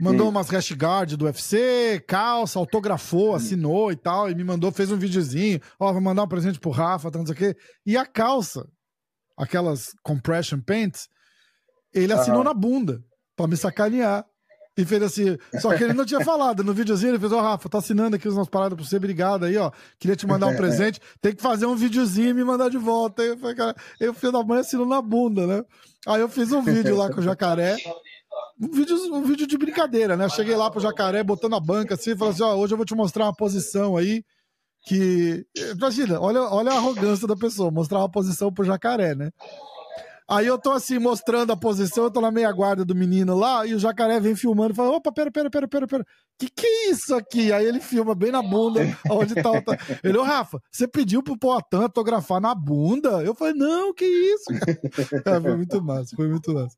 Mandou 0.00 0.26
hum. 0.26 0.30
umas 0.30 0.50
guard 0.72 1.14
do 1.14 1.26
UFC, 1.26 2.02
calça, 2.06 2.58
autografou, 2.58 3.34
assinou 3.34 3.92
e 3.92 3.96
tal, 3.96 4.28
e 4.28 4.34
me 4.34 4.42
mandou, 4.42 4.72
fez 4.72 4.90
um 4.90 4.96
videozinho. 4.96 5.60
Ó, 5.78 5.92
vou 5.92 6.00
mandar 6.00 6.24
um 6.24 6.28
presente 6.28 6.58
pro 6.58 6.70
Rafa, 6.70 7.10
tá, 7.10 7.18
não 7.18 7.26
sei 7.26 7.34
o 7.34 7.38
quê. 7.38 7.56
E 7.86 7.96
a 7.96 8.04
calça, 8.04 8.66
aquelas 9.36 9.92
compression 10.02 10.60
pants, 10.60 11.08
ele 11.92 12.12
assinou 12.12 12.42
na 12.42 12.52
bunda, 12.52 13.00
pra 13.36 13.46
me 13.46 13.56
sacanear. 13.56 14.24
E 14.76 14.84
fez 14.84 15.00
assim, 15.04 15.38
só 15.60 15.72
que 15.76 15.84
ele 15.84 15.92
não 15.92 16.04
tinha 16.04 16.18
falado. 16.24 16.64
No 16.64 16.74
videozinho 16.74 17.12
ele 17.12 17.18
fez, 17.20 17.30
ó, 17.30 17.38
oh, 17.38 17.42
Rafa, 17.42 17.68
tá 17.68 17.78
assinando 17.78 18.16
aqui 18.16 18.28
umas 18.28 18.48
paradas 18.48 18.76
pra 18.76 18.84
você, 18.84 18.96
obrigado 18.96 19.44
aí, 19.44 19.56
ó. 19.56 19.70
Queria 20.00 20.16
te 20.16 20.26
mandar 20.26 20.48
um 20.48 20.56
presente, 20.58 21.00
tem 21.22 21.32
que 21.32 21.40
fazer 21.40 21.66
um 21.66 21.76
videozinho 21.76 22.30
e 22.30 22.34
me 22.34 22.42
mandar 22.42 22.68
de 22.68 22.78
volta. 22.78 23.22
Aí 23.22 23.28
eu 23.28 23.38
falei, 23.38 23.54
cara, 23.54 23.76
eu 24.00 24.12
fiz 24.12 24.32
da 24.32 24.42
mãe 24.42 24.58
assinou 24.58 24.86
na 24.86 25.00
bunda, 25.00 25.46
né? 25.46 25.64
Aí 26.04 26.20
eu 26.20 26.28
fiz 26.28 26.50
um 26.50 26.60
vídeo 26.60 26.96
lá 26.96 27.08
com 27.08 27.20
o 27.20 27.22
jacaré 27.22 27.76
um 28.60 28.70
vídeo, 28.70 29.14
um 29.14 29.22
vídeo 29.22 29.46
de 29.46 29.58
brincadeira, 29.58 30.16
né? 30.16 30.28
Cheguei 30.28 30.56
lá 30.56 30.70
pro 30.70 30.80
jacaré, 30.80 31.22
botando 31.22 31.54
a 31.54 31.60
banca 31.60 31.94
assim, 31.94 32.16
falei 32.16 32.34
assim: 32.34 32.42
ó, 32.42 32.54
hoje 32.54 32.72
eu 32.72 32.76
vou 32.76 32.86
te 32.86 32.94
mostrar 32.94 33.24
uma 33.24 33.34
posição 33.34 33.96
aí 33.96 34.24
que. 34.86 35.46
Imagina, 35.76 36.20
olha, 36.20 36.40
olha 36.42 36.72
a 36.72 36.76
arrogância 36.76 37.26
da 37.26 37.36
pessoa, 37.36 37.70
mostrar 37.70 37.98
uma 37.98 38.10
posição 38.10 38.52
pro 38.52 38.64
jacaré, 38.64 39.14
né? 39.14 39.30
Aí 40.26 40.46
eu 40.46 40.58
tô 40.58 40.70
assim, 40.70 40.98
mostrando 40.98 41.52
a 41.52 41.56
posição, 41.56 42.04
eu 42.04 42.10
tô 42.10 42.18
na 42.18 42.30
meia 42.30 42.50
guarda 42.50 42.82
do 42.82 42.94
menino 42.94 43.36
lá, 43.36 43.66
e 43.66 43.74
o 43.74 43.78
jacaré 43.78 44.18
vem 44.20 44.34
filmando 44.34 44.72
e 44.72 44.76
fala: 44.76 44.96
opa, 44.96 45.12
pera, 45.12 45.30
pera, 45.30 45.50
pera, 45.50 45.68
pera, 45.68 45.86
pera. 45.86 46.04
Que 46.38 46.48
que 46.48 46.66
é 46.66 46.90
isso 46.90 47.14
aqui? 47.14 47.52
Aí 47.52 47.66
ele 47.66 47.78
filma 47.78 48.14
bem 48.14 48.32
na 48.32 48.42
bunda, 48.42 48.80
onde 49.10 49.34
tá. 49.34 49.60
tá. 49.60 49.78
Ele, 50.02 50.16
ô 50.16 50.22
Rafa, 50.22 50.58
você 50.70 50.88
pediu 50.88 51.22
pro 51.22 51.38
Poatan 51.38 51.82
autografar 51.82 52.40
na 52.40 52.54
bunda? 52.54 53.22
Eu 53.22 53.34
falei: 53.34 53.52
não, 53.54 53.92
que 53.92 54.06
isso? 54.06 54.44
é, 55.26 55.40
foi 55.40 55.56
muito 55.56 55.82
massa, 55.82 56.16
foi 56.16 56.28
muito 56.28 56.54
massa. 56.54 56.76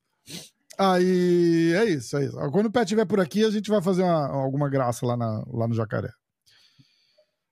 Aí 0.79 1.73
é 1.75 1.85
isso, 1.87 2.17
é 2.17 2.25
isso. 2.25 2.37
Quando 2.51 2.67
o 2.67 2.73
Pé 2.73 2.83
estiver 2.83 3.07
por 3.07 3.21
aqui, 3.21 3.45
a 3.45 3.51
gente 3.51 3.71
vai 3.71 3.81
fazer 3.81 4.03
uma, 4.03 4.29
alguma 4.29 4.69
graça 4.69 5.07
lá, 5.07 5.17
na, 5.17 5.43
lá 5.49 5.67
no 5.67 5.75
Jacaré. 5.75 6.11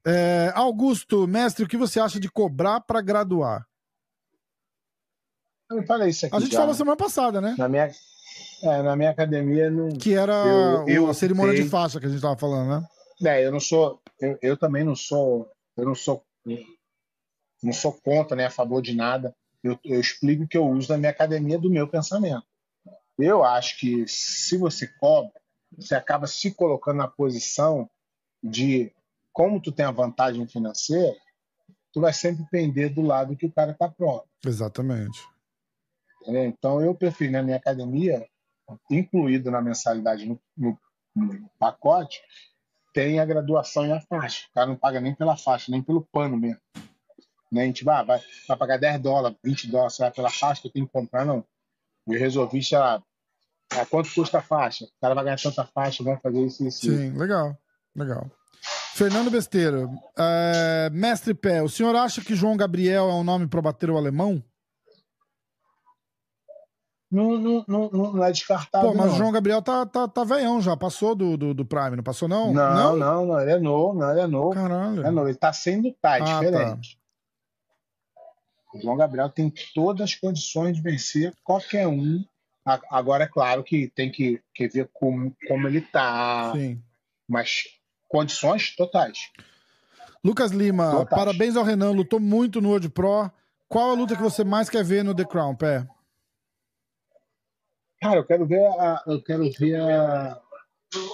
É, 0.07 0.53
Augusto, 0.55 1.27
mestre, 1.27 1.65
o 1.65 1.69
que 1.69 1.79
você 1.79 1.99
acha 1.99 2.21
de 2.21 2.31
cobrar 2.31 2.81
para 2.81 3.01
graduar? 3.01 3.67
Eu 5.71 5.83
falei 5.87 6.11
isso 6.11 6.27
aqui. 6.27 6.37
A 6.37 6.41
gente 6.41 6.53
já. 6.53 6.61
falou 6.61 6.75
semana 6.75 6.97
passada, 6.97 7.41
né? 7.41 7.55
Na 7.57 7.69
minha, 7.69 7.91
é, 8.63 8.83
na 8.83 8.95
minha 8.95 9.11
academia 9.11 9.71
não. 9.71 9.89
Que 9.89 10.15
era 10.15 10.35
eu, 10.87 10.89
eu 10.89 11.11
a 11.11 11.15
cerimônia 11.15 11.55
de 11.55 11.69
faixa 11.69 11.99
que 11.99 12.07
a 12.07 12.09
gente 12.09 12.21
tava 12.21 12.37
falando, 12.37 12.69
né? 12.69 12.87
É, 13.31 13.47
eu 13.47 13.51
não 13.51 13.61
sou. 13.61 14.01
Eu, 14.21 14.39
eu 14.43 14.57
também 14.59 14.85
não 14.85 14.95
sou. 14.95 15.49
Eu 15.77 15.87
não 15.87 15.95
sou. 15.95 16.23
Não 17.63 17.73
sou 17.73 17.93
contra, 17.93 18.37
né? 18.37 18.47
A 18.47 18.51
favor 18.51 18.83
de 18.83 18.95
nada. 18.95 19.35
Eu, 19.63 19.79
eu 19.83 19.99
explico 19.99 20.45
o 20.45 20.49
que 20.49 20.59
eu 20.59 20.67
uso 20.67 20.93
na 20.93 20.99
minha 20.99 21.11
academia 21.11 21.59
do 21.59 21.71
meu 21.71 21.89
pensamento. 21.89 22.45
Eu 23.19 23.45
acho 23.45 23.79
que 23.79 24.07
se 24.09 24.57
você 24.57 24.89
cobra, 24.99 25.33
você 25.77 25.95
acaba 25.95 26.27
se 26.27 26.53
colocando 26.53 26.99
na 26.99 27.09
posição 27.09 27.89
de 28.43 28.93
como 29.33 29.61
tu 29.61 29.73
tem 29.73 29.85
a 29.85 29.91
vantagem 29.91 30.47
financeira, 30.47 31.17
tu 31.93 32.01
vai 32.01 32.13
sempre 32.13 32.45
pender 32.51 32.93
do 32.93 33.03
lado 33.03 33.37
que 33.37 33.47
o 33.47 33.53
cara 33.53 33.73
está 33.73 33.89
pronto. 33.89 34.27
Exatamente. 34.45 35.21
Então 36.27 36.81
eu 36.81 36.95
prefiro 36.95 37.33
na 37.33 37.43
minha 37.43 37.57
academia, 37.57 38.27
incluído 38.91 39.51
na 39.51 39.61
mensalidade 39.61 40.27
no, 40.27 40.41
no, 40.57 40.79
no, 41.15 41.51
pacote, 41.59 42.23
tem 42.93 43.19
a 43.19 43.25
graduação 43.25 43.87
e 43.87 43.93
a 43.93 44.01
faixa. 44.01 44.47
O 44.51 44.55
cara 44.55 44.67
não 44.67 44.77
paga 44.77 45.01
nem 45.01 45.15
pela 45.15 45.37
faixa, 45.37 45.71
nem 45.71 45.83
pelo 45.83 46.03
pano 46.03 46.37
mesmo. 46.37 46.61
Né? 47.51 47.63
A 47.63 47.67
gente 47.67 47.85
vai, 47.85 48.05
vai, 48.05 48.21
vai 48.49 48.57
pagar 48.57 48.79
10 48.79 49.01
dólares, 49.01 49.39
20 49.45 49.71
dólares, 49.71 49.99
vai 49.99 50.11
pela 50.11 50.31
faixa 50.31 50.63
que 50.63 50.69
eu 50.69 50.73
tenho 50.73 50.87
que 50.87 50.93
comprar, 50.93 51.25
não. 51.25 51.45
Eu 52.07 52.19
resolvi, 52.19 52.63
sei 52.63 52.79
lá, 52.79 53.03
ah, 53.73 53.87
quanto 53.87 54.13
custa 54.15 54.39
a 54.39 54.43
faixa? 54.43 54.85
O 54.85 55.01
cara 55.01 55.15
vai 55.15 55.25
ganhar 55.25 55.41
tanta 55.41 55.65
faixa, 55.65 56.05
vai 56.05 56.17
fazer 56.19 56.45
isso 56.45 56.65
e 56.65 56.69
isso. 56.69 56.81
Sim, 56.81 57.17
legal, 57.17 57.57
legal. 57.97 58.31
Fernando 58.95 59.31
Besteira, 59.31 59.89
é, 60.17 60.89
mestre 60.93 61.35
Pé, 61.35 61.63
o 61.63 61.69
senhor 61.69 61.95
acha 61.97 62.23
que 62.23 62.35
João 62.35 62.57
Gabriel 62.57 63.09
é 63.11 63.15
um 63.15 63.25
nome 63.25 63.47
para 63.47 63.61
bater 63.61 63.91
o 63.91 63.97
alemão? 63.97 64.43
Não, 67.11 67.39
não, 67.39 67.65
não, 67.69 67.91
não 67.91 68.25
é 68.25 68.33
descartável. 68.33 68.91
Pô, 68.91 68.97
mas 68.97 69.13
o 69.13 69.17
João 69.17 69.31
Gabriel 69.31 69.63
tá, 69.63 69.87
tá, 69.87 70.09
tá 70.09 70.25
veião 70.25 70.61
já, 70.61 70.77
passou 70.77 71.15
do, 71.15 71.37
do, 71.37 71.55
do, 71.55 71.65
Prime, 71.65 71.97
não 71.97 72.03
passou 72.03 72.29
não? 72.29 72.53
Não, 72.53 72.75
não, 72.75 72.97
não, 72.97 73.27
não, 73.27 73.41
ele 73.41 73.53
é 73.53 73.59
novo, 73.59 73.99
não, 73.99 74.11
ele 74.11 74.21
é 74.21 74.27
novo. 74.27 74.55
Caralho. 74.55 75.07
É 75.07 75.11
novo, 75.11 75.29
ele 75.29 75.39
tá 75.39 75.53
sendo 75.53 75.95
tá, 76.01 76.19
é 76.19 76.23
ah, 76.23 76.25
diferente. 76.25 76.97
Tá. 76.97 77.04
O 78.75 78.81
João 78.81 78.97
Gabriel 78.97 79.31
tem 79.31 79.53
todas 79.73 80.03
as 80.03 80.15
condições 80.17 80.77
de 80.77 80.83
vencer 80.83 81.33
qualquer 81.45 81.87
um. 81.87 82.25
Agora, 82.91 83.25
é 83.25 83.29
claro 83.29 83.63
que 83.63 83.89
tem 83.89 84.11
que, 84.11 84.43
que 84.53 84.67
ver 84.67 84.91
como, 84.93 85.35
como 85.47 85.69
ele 85.69 85.81
tá. 85.81 86.53
Sim. 86.53 86.83
Mas 87.29 87.65
condições 88.09 88.75
totais. 88.75 89.31
Lucas 90.25 90.51
Lima, 90.51 90.91
totais. 90.91 91.19
parabéns 91.19 91.57
ao 91.57 91.63
Renan, 91.63 91.93
lutou 91.93 92.19
muito 92.19 92.61
no 92.61 92.71
World 92.71 92.89
Pro. 92.89 93.31
Qual 93.69 93.91
a 93.91 93.95
luta 93.95 94.17
que 94.17 94.23
você 94.23 94.43
mais 94.43 94.69
quer 94.69 94.83
ver 94.83 95.05
no 95.05 95.15
The 95.15 95.25
Crown, 95.25 95.55
Pé? 95.55 95.87
Cara, 98.01 98.17
eu 98.17 98.25
quero 98.25 98.47
ver 98.47 98.65
a. 98.65 99.03
Eu 99.07 99.23
quero 99.23 99.51
ver 99.53 99.81
a. 99.81 100.41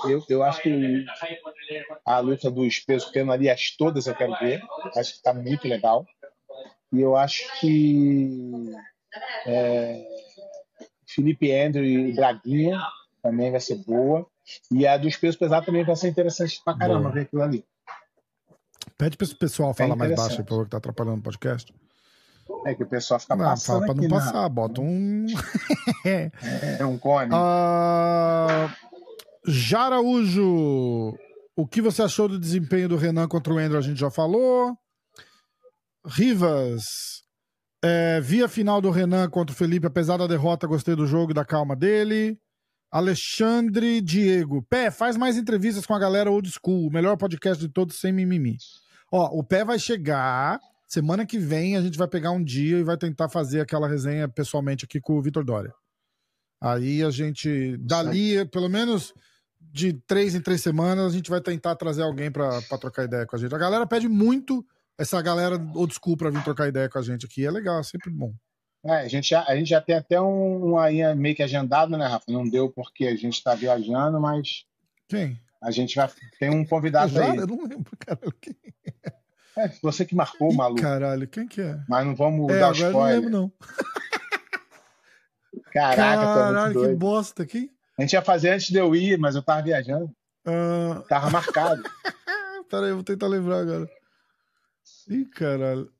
Eu, 0.04 0.24
eu 0.28 0.42
acho 0.42 0.62
que 0.62 1.04
a 2.04 2.18
luta 2.20 2.50
dos 2.50 2.80
pesos 2.80 3.10
pena 3.10 3.32
ali, 3.32 3.50
as 3.50 3.76
todas 3.76 4.06
eu 4.06 4.14
quero 4.14 4.38
ver. 4.38 4.62
Acho 4.96 5.14
que 5.14 5.22
tá 5.22 5.34
muito 5.34 5.66
legal. 5.66 6.06
E 6.92 7.00
eu 7.00 7.16
acho 7.16 7.44
que 7.60 8.72
é, 9.46 10.04
Felipe 11.06 11.52
Andrew 11.52 11.84
e 11.84 12.12
Braguinha 12.12 12.80
também 13.22 13.50
vai 13.50 13.60
ser 13.60 13.76
boa. 13.76 14.26
E 14.70 14.86
a 14.86 14.96
dos 14.96 15.16
pesos 15.16 15.36
pesados 15.36 15.66
também 15.66 15.84
vai 15.84 15.94
ser 15.94 16.08
interessante 16.08 16.60
pra 16.64 16.76
caramba 16.76 17.02
boa. 17.02 17.12
ver 17.12 17.20
aquilo 17.22 17.42
ali. 17.42 17.64
Pede 18.98 19.16
esse 19.20 19.34
pessoal 19.34 19.72
falar 19.72 19.96
mais 19.96 20.14
baixo 20.14 20.40
aí, 20.40 20.46
favor, 20.46 20.64
que 20.64 20.70
tá 20.70 20.78
atrapalhando 20.78 21.20
o 21.20 21.22
podcast. 21.22 21.72
É 22.66 22.74
que 22.74 22.82
o 22.82 22.86
pessoal 22.86 23.20
fica 23.20 23.36
não, 23.36 23.44
passando. 23.44 23.80
Fala 23.80 23.86
pra 23.86 23.94
não 23.94 24.02
né? 24.02 24.08
passar, 24.08 24.48
bota 24.48 24.80
um. 24.80 25.26
é, 26.04 26.84
um 26.84 26.98
cone. 26.98 27.30
Uh... 27.32 28.70
Jaraújo, 29.46 31.16
o 31.56 31.66
que 31.66 31.80
você 31.80 32.02
achou 32.02 32.28
do 32.28 32.38
desempenho 32.38 32.88
do 32.88 32.96
Renan 32.96 33.26
contra 33.28 33.54
o 33.54 33.58
Andrew? 33.58 33.78
A 33.78 33.82
gente 33.82 33.98
já 33.98 34.10
falou. 34.10 34.76
Rivas, 36.06 37.22
é, 37.82 38.20
vi 38.20 38.42
a 38.42 38.48
final 38.48 38.80
do 38.80 38.90
Renan 38.90 39.28
contra 39.28 39.54
o 39.54 39.56
Felipe, 39.56 39.86
apesar 39.86 40.16
da 40.16 40.26
derrota, 40.26 40.66
gostei 40.66 40.94
do 40.94 41.06
jogo 41.06 41.32
e 41.32 41.34
da 41.34 41.44
calma 41.44 41.74
dele. 41.74 42.38
Alexandre 42.90 44.00
Diego, 44.00 44.62
Pé, 44.62 44.90
faz 44.90 45.16
mais 45.16 45.36
entrevistas 45.36 45.86
com 45.86 45.94
a 45.94 45.98
galera 45.98 46.30
old 46.30 46.50
school, 46.50 46.88
o 46.88 46.92
melhor 46.92 47.16
podcast 47.16 47.64
de 47.64 47.72
todos 47.72 48.00
sem 48.00 48.12
mimimi. 48.12 48.56
Ó, 49.12 49.38
o 49.38 49.44
Pé 49.44 49.64
vai 49.64 49.78
chegar 49.78 50.60
semana 50.88 51.24
que 51.24 51.38
vem, 51.38 51.76
a 51.76 51.82
gente 51.82 51.96
vai 51.96 52.08
pegar 52.08 52.32
um 52.32 52.42
dia 52.42 52.78
e 52.78 52.82
vai 52.82 52.96
tentar 52.96 53.28
fazer 53.28 53.60
aquela 53.60 53.86
resenha 53.86 54.28
pessoalmente 54.28 54.84
aqui 54.84 55.00
com 55.00 55.16
o 55.16 55.22
Vitor 55.22 55.44
Dória. 55.44 55.72
Aí 56.60 57.02
a 57.02 57.10
gente, 57.10 57.76
dali, 57.78 58.44
pelo 58.46 58.68
menos 58.68 59.14
de 59.60 59.92
três 59.92 60.34
em 60.34 60.40
três 60.40 60.60
semanas, 60.60 61.12
a 61.12 61.16
gente 61.16 61.30
vai 61.30 61.40
tentar 61.40 61.76
trazer 61.76 62.02
alguém 62.02 62.30
para 62.30 62.60
trocar 62.80 63.04
ideia 63.04 63.24
com 63.24 63.36
a 63.36 63.38
gente. 63.38 63.54
A 63.54 63.58
galera 63.58 63.86
pede 63.86 64.08
muito 64.08 64.66
essa 65.00 65.20
galera 65.22 65.56
old 65.74 65.94
school 65.94 66.16
pra 66.16 66.30
vir 66.30 66.44
trocar 66.44 66.68
ideia 66.68 66.88
com 66.88 66.98
a 66.98 67.02
gente 67.02 67.24
aqui. 67.24 67.46
É 67.46 67.50
legal, 67.50 67.80
é 67.80 67.82
sempre 67.82 68.10
bom. 68.10 68.34
É, 68.84 68.96
a, 68.96 69.08
gente 69.08 69.30
já, 69.30 69.44
a 69.44 69.56
gente 69.56 69.68
já 69.68 69.80
tem 69.80 69.96
até 69.96 70.20
um, 70.20 70.72
um 70.72 70.78
aí 70.78 71.14
meio 71.14 71.34
que 71.34 71.42
agendado, 71.42 71.96
né, 71.96 72.06
Rafa? 72.06 72.26
Não 72.28 72.48
deu 72.48 72.70
porque 72.70 73.06
a 73.06 73.16
gente 73.16 73.42
tá 73.42 73.54
viajando, 73.54 74.20
mas. 74.20 74.64
Quem? 75.08 75.40
A 75.62 75.70
gente 75.70 75.96
vai. 75.96 76.10
Tem 76.38 76.50
um 76.50 76.64
convidado 76.64 77.12
já? 77.12 77.32
aí. 77.32 77.38
Eu 77.38 77.46
não 77.46 77.62
lembro, 77.62 77.96
cara. 77.98 78.20
Quem? 78.40 78.56
É, 79.56 79.68
você 79.82 80.04
que 80.04 80.14
marcou, 80.14 80.52
Ih, 80.52 80.56
maluco. 80.56 80.80
Caralho, 80.80 81.26
quem 81.26 81.48
que 81.48 81.60
é? 81.60 81.78
Mas 81.88 82.06
não 82.06 82.14
vamos 82.14 82.50
é, 82.50 82.60
dar 82.60 82.68
agora 82.68 82.88
spoiler. 82.88 82.94
Eu 82.94 83.30
não 83.30 83.30
lembro, 83.30 83.30
não. 83.30 83.52
Caraca, 85.72 85.96
Caralho, 85.96 86.80
que 86.80 86.94
bosta. 86.94 87.46
Quem? 87.46 87.70
A 87.98 88.02
gente 88.02 88.12
ia 88.12 88.22
fazer 88.22 88.50
antes 88.50 88.68
de 88.68 88.78
eu 88.78 88.94
ir, 88.94 89.18
mas 89.18 89.34
eu 89.34 89.42
tava 89.42 89.62
viajando. 89.62 90.06
Uh... 90.46 91.02
Tava 91.08 91.30
marcado. 91.30 91.82
Pera 92.70 92.86
aí, 92.86 92.92
vou 92.92 93.02
tentar 93.02 93.26
lembrar 93.26 93.60
agora. 93.60 93.99
Ih, 95.10 95.26
caralho. 95.26 95.92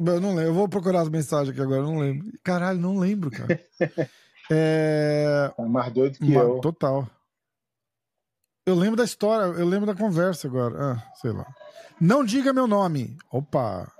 Eu 0.00 0.20
não 0.20 0.30
lembro. 0.30 0.50
Eu 0.50 0.54
vou 0.54 0.68
procurar 0.68 1.02
as 1.02 1.08
mensagens 1.08 1.50
aqui 1.50 1.60
agora, 1.60 1.80
eu 1.80 1.86
não 1.86 1.98
lembro. 1.98 2.32
Caralho, 2.42 2.80
não 2.80 2.98
lembro, 2.98 3.30
cara. 3.30 3.64
é... 4.50 5.52
Tá 5.56 5.62
mais 5.62 5.92
doido 5.92 6.18
que 6.18 6.32
eu. 6.32 6.58
Total. 6.60 7.08
Eu 8.66 8.74
lembro 8.74 8.96
da 8.96 9.04
história, 9.04 9.58
eu 9.58 9.66
lembro 9.66 9.86
da 9.86 9.94
conversa 9.94 10.48
agora. 10.48 10.76
Ah, 10.78 11.12
sei 11.16 11.32
lá. 11.32 11.46
Não 12.00 12.24
diga 12.24 12.52
meu 12.52 12.66
nome. 12.66 13.16
Opa. 13.30 13.90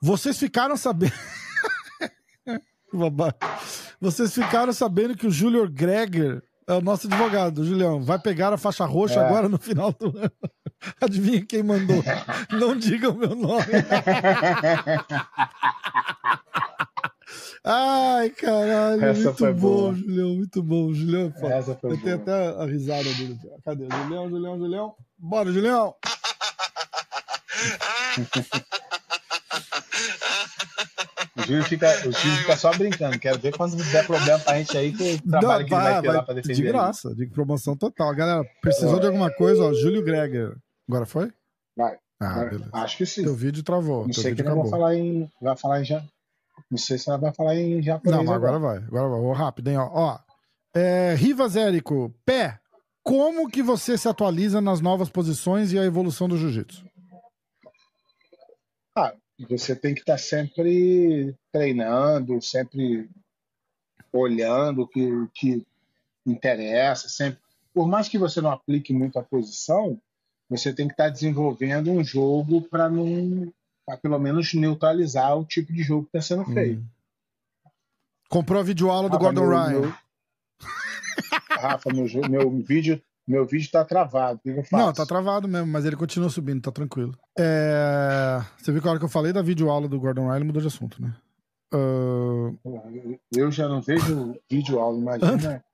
Vocês 0.00 0.38
ficaram 0.38 0.76
sabendo. 0.76 1.12
Vocês 4.00 4.32
ficaram 4.32 4.72
sabendo 4.72 5.16
que 5.16 5.26
o 5.26 5.30
Júlio 5.30 5.68
Greger 5.68 6.42
é 6.66 6.72
o 6.74 6.80
nosso 6.80 7.06
advogado, 7.06 7.64
Julião. 7.64 8.02
Vai 8.02 8.18
pegar 8.18 8.52
a 8.52 8.58
faixa 8.58 8.84
roxa 8.84 9.20
é. 9.20 9.26
agora 9.26 9.48
no 9.48 9.58
final 9.58 9.92
do 9.92 10.06
ano. 10.06 10.32
Adivinha 11.00 11.44
quem 11.44 11.62
mandou? 11.62 12.02
Não 12.52 12.76
diga 12.76 13.10
o 13.10 13.14
meu 13.14 13.34
nome. 13.34 13.64
Ai, 17.66 18.28
caralho, 18.30 19.02
Essa 19.06 19.24
muito 19.24 19.44
bom, 19.54 19.54
boa. 19.54 19.94
Julião, 19.94 20.34
muito 20.34 20.62
bom. 20.62 20.92
Julião, 20.92 21.30
pô. 21.32 21.46
Essa 21.48 21.74
foi 21.74 21.92
Eu 21.92 22.02
tenho 22.02 22.16
até 22.16 22.48
a 22.48 22.66
risada 22.66 23.02
dele. 23.04 23.38
Cadê? 23.64 23.88
Julião, 23.90 24.28
Julião, 24.28 24.58
Julião. 24.58 24.94
Bora, 25.18 25.50
Julião. 25.50 25.94
O 31.36 31.42
Júlio 31.42 31.64
fica, 31.64 31.88
o 32.06 32.12
Júlio 32.12 32.36
fica 32.38 32.56
só 32.56 32.72
brincando. 32.72 33.18
Quero 33.18 33.38
ver 33.38 33.56
quando 33.56 33.76
der 33.76 34.06
problema 34.06 34.38
pra 34.38 34.58
gente 34.58 34.76
aí, 34.78 34.92
que 34.92 35.14
o 35.14 35.30
trabalho 35.30 35.60
Não, 35.60 35.64
que 35.64 35.74
vai, 35.74 35.92
vai 35.92 36.02
ter 36.02 36.12
lá 36.12 36.22
pra 36.22 36.34
defender. 36.34 36.54
De 36.54 36.62
graça, 36.62 37.14
de 37.14 37.26
promoção 37.26 37.76
total. 37.76 38.14
Galera, 38.14 38.44
precisou 38.60 39.00
de 39.00 39.06
alguma 39.06 39.32
coisa, 39.32 39.64
ó, 39.64 39.72
Júlio 39.72 40.04
Greger. 40.04 40.56
Agora 40.88 41.06
foi? 41.06 41.32
Vai. 41.76 41.96
Ah, 42.20 42.44
beleza. 42.44 42.70
Acho 42.72 42.96
que 42.96 43.06
sim. 43.06 43.24
Teu 43.24 43.34
vídeo 43.34 43.62
travou. 43.62 44.06
Não 44.06 44.12
sei 44.12 44.34
que 44.34 44.42
não 44.42 44.62
vai 44.62 44.70
falar 44.70 44.94
em. 44.94 45.28
Vai 45.40 45.56
falar 45.56 45.80
em 45.80 45.84
já. 45.84 46.02
Não 46.70 46.78
sei 46.78 46.98
se 46.98 47.08
ela 47.08 47.18
vai 47.18 47.32
falar 47.32 47.56
em 47.56 47.82
japonês. 47.82 48.16
Não, 48.16 48.24
mas 48.24 48.36
agora, 48.36 48.56
agora 48.56 48.80
vai. 48.80 48.88
Agora 48.88 49.08
vai. 49.08 49.20
Vou 49.20 49.32
rápido, 49.32 49.68
hein? 49.68 49.76
Ó. 49.78 49.90
ó 49.92 50.18
é, 50.74 51.14
Rivas 51.14 51.56
Érico, 51.56 52.12
pé. 52.24 52.58
Como 53.02 53.48
que 53.48 53.62
você 53.62 53.98
se 53.98 54.08
atualiza 54.08 54.60
nas 54.60 54.80
novas 54.80 55.10
posições 55.10 55.72
e 55.72 55.78
a 55.78 55.84
evolução 55.84 56.28
do 56.28 56.38
jiu-jitsu? 56.38 56.84
Você 59.48 59.74
tem 59.74 59.94
que 59.94 60.00
estar 60.00 60.14
tá 60.14 60.18
sempre 60.18 61.34
treinando, 61.50 62.40
sempre 62.40 63.08
olhando 64.12 64.82
o 64.82 64.88
que, 64.88 65.04
o 65.04 65.28
que 65.28 65.66
interessa, 66.24 67.08
sempre. 67.08 67.40
Por 67.72 67.88
mais 67.88 68.08
que 68.08 68.16
você 68.16 68.40
não 68.40 68.50
aplique 68.50 68.92
muito 68.92 69.18
a 69.18 69.22
posição, 69.22 70.00
você 70.48 70.72
tem 70.72 70.86
que 70.86 70.94
estar 70.94 71.04
tá 71.04 71.10
desenvolvendo 71.10 71.90
um 71.90 72.04
jogo 72.04 72.62
para 72.62 72.88
não, 72.88 73.52
para 73.84 73.98
pelo 73.98 74.18
menos 74.18 74.54
neutralizar 74.54 75.36
o 75.36 75.44
tipo 75.44 75.72
de 75.72 75.82
jogo 75.82 76.04
que 76.04 76.16
está 76.16 76.22
sendo 76.34 76.44
feito. 76.52 76.80
Hum. 76.80 77.70
Comprou 78.28 78.60
a 78.60 78.64
videoaula 78.64 79.08
do 79.08 79.18
Gordon 79.18 79.42
meu, 79.42 79.50
Ryan. 79.50 79.80
Meu... 79.80 79.94
Rafa, 81.50 81.92
meu, 81.92 82.06
meu 82.28 82.50
vídeo 82.62 83.02
meu 83.26 83.46
vídeo 83.46 83.70
tá 83.70 83.84
travado. 83.84 84.38
O 84.38 84.42
que 84.42 84.50
eu 84.50 84.64
faço? 84.64 84.84
Não, 84.84 84.92
tá 84.92 85.06
travado 85.06 85.48
mesmo, 85.48 85.66
mas 85.66 85.84
ele 85.84 85.96
continua 85.96 86.28
subindo, 86.28 86.62
tá 86.62 86.70
tranquilo. 86.70 87.16
É... 87.38 88.40
Você 88.58 88.70
viu 88.70 88.82
que 88.82 88.86
a 88.86 88.90
hora 88.90 88.98
que 88.98 89.04
eu 89.04 89.10
falei 89.10 89.32
da 89.32 89.42
videoaula 89.42 89.88
do 89.88 89.98
Gordon 89.98 90.32
ele 90.34 90.44
mudou 90.44 90.60
de 90.60 90.68
assunto, 90.68 91.00
né? 91.00 91.14
Uh... 91.72 92.58
Eu 93.32 93.50
já 93.50 93.66
não 93.66 93.80
vejo 93.80 94.38
videoaula, 94.50 94.98
imagina. 94.98 95.64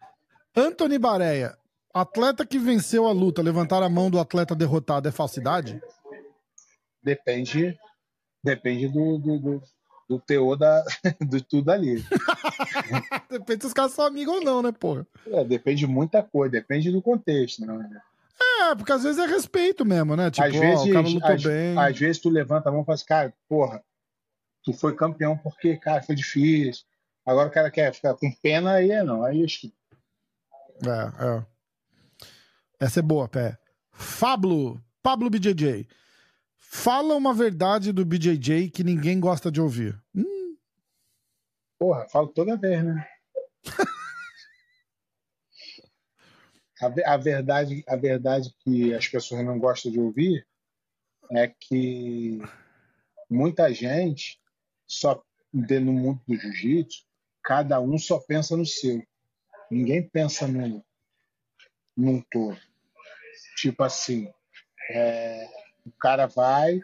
Anthony 0.56 0.98
Bareia, 0.98 1.56
atleta 1.92 2.46
que 2.46 2.58
venceu 2.58 3.06
a 3.06 3.12
luta, 3.12 3.42
levantar 3.42 3.82
a 3.82 3.88
mão 3.88 4.10
do 4.10 4.18
atleta 4.18 4.54
derrotado 4.54 5.08
é 5.08 5.12
falsidade? 5.12 5.80
Depende, 7.02 7.78
depende 8.42 8.88
do, 8.88 9.18
do, 9.18 9.38
do, 9.38 9.62
do 10.10 10.18
teor 10.18 10.56
da, 10.56 10.84
de 11.20 11.40
tudo 11.40 11.70
ali. 11.70 12.04
depende 13.30 13.62
se 13.62 13.68
os 13.68 13.72
caras 13.72 13.92
são 13.92 14.04
amigos 14.04 14.34
ou 14.34 14.42
não, 14.42 14.60
né, 14.60 14.72
porra? 14.72 15.06
É, 15.24 15.44
depende 15.44 15.78
de 15.78 15.86
muita 15.86 16.20
coisa, 16.20 16.50
depende 16.50 16.90
do 16.90 17.00
contexto, 17.00 17.64
né? 17.64 18.02
É, 18.60 18.74
porque 18.74 18.90
às 18.90 19.04
vezes 19.04 19.22
é 19.22 19.26
respeito 19.26 19.84
mesmo, 19.84 20.16
né? 20.16 20.28
Tipo, 20.28 20.48
às 20.48 20.52
vezes, 20.52 20.80
ó, 20.80 20.84
o 20.84 20.92
cara 20.92 21.08
lutou 21.08 21.30
às, 21.30 21.42
bem. 21.44 21.78
Às 21.78 21.96
vezes 21.96 22.20
tu 22.20 22.28
levanta 22.28 22.68
a 22.68 22.72
mão 22.72 22.82
e 22.82 22.84
fala 22.84 22.94
assim, 22.96 23.04
cara, 23.06 23.34
porra, 23.48 23.84
tu 24.64 24.72
foi 24.72 24.96
campeão 24.96 25.38
porque, 25.38 25.76
cara, 25.76 26.02
foi 26.02 26.16
difícil. 26.16 26.84
Agora 27.24 27.48
o 27.48 27.52
cara 27.52 27.70
quer 27.70 27.94
ficar 27.94 28.14
com 28.14 28.32
pena, 28.42 28.72
aí 28.72 28.90
é 28.90 29.04
não, 29.04 29.22
aí 29.22 29.44
acho 29.44 29.60
que... 29.60 29.74
É, 30.84 31.24
é. 31.24 31.46
Essa 32.80 32.98
é 32.98 33.02
boa, 33.02 33.28
pé. 33.28 33.56
Fablo, 33.92 34.82
Pablo 35.02 35.30
BJJ. 35.30 35.86
Fala 36.72 37.16
uma 37.16 37.34
verdade 37.34 37.92
do 37.92 38.06
BJJ 38.06 38.70
que 38.70 38.84
ninguém 38.84 39.18
gosta 39.18 39.50
de 39.50 39.60
ouvir. 39.60 40.00
Hum. 40.14 40.56
Porra, 41.76 42.08
falo 42.08 42.28
toda 42.28 42.56
vez, 42.56 42.84
né? 42.84 43.08
a, 46.80 47.12
a, 47.12 47.16
verdade, 47.16 47.82
a 47.88 47.96
verdade 47.96 48.54
que 48.60 48.94
as 48.94 49.08
pessoas 49.08 49.44
não 49.44 49.58
gostam 49.58 49.90
de 49.90 49.98
ouvir 49.98 50.46
é 51.32 51.48
que 51.48 52.38
muita 53.28 53.74
gente 53.74 54.40
só 54.86 55.20
no 55.52 55.92
mundo 55.92 56.22
do 56.28 56.36
jiu-jitsu, 56.36 57.04
cada 57.42 57.80
um 57.80 57.98
só 57.98 58.20
pensa 58.20 58.56
no 58.56 58.64
seu. 58.64 59.04
Ninguém 59.68 60.08
pensa 60.08 60.46
no, 60.46 60.84
num 61.96 62.22
todo. 62.30 62.60
Tipo 63.56 63.82
assim, 63.82 64.32
é, 64.88 65.59
o 65.84 65.90
cara 65.92 66.26
vai, 66.26 66.80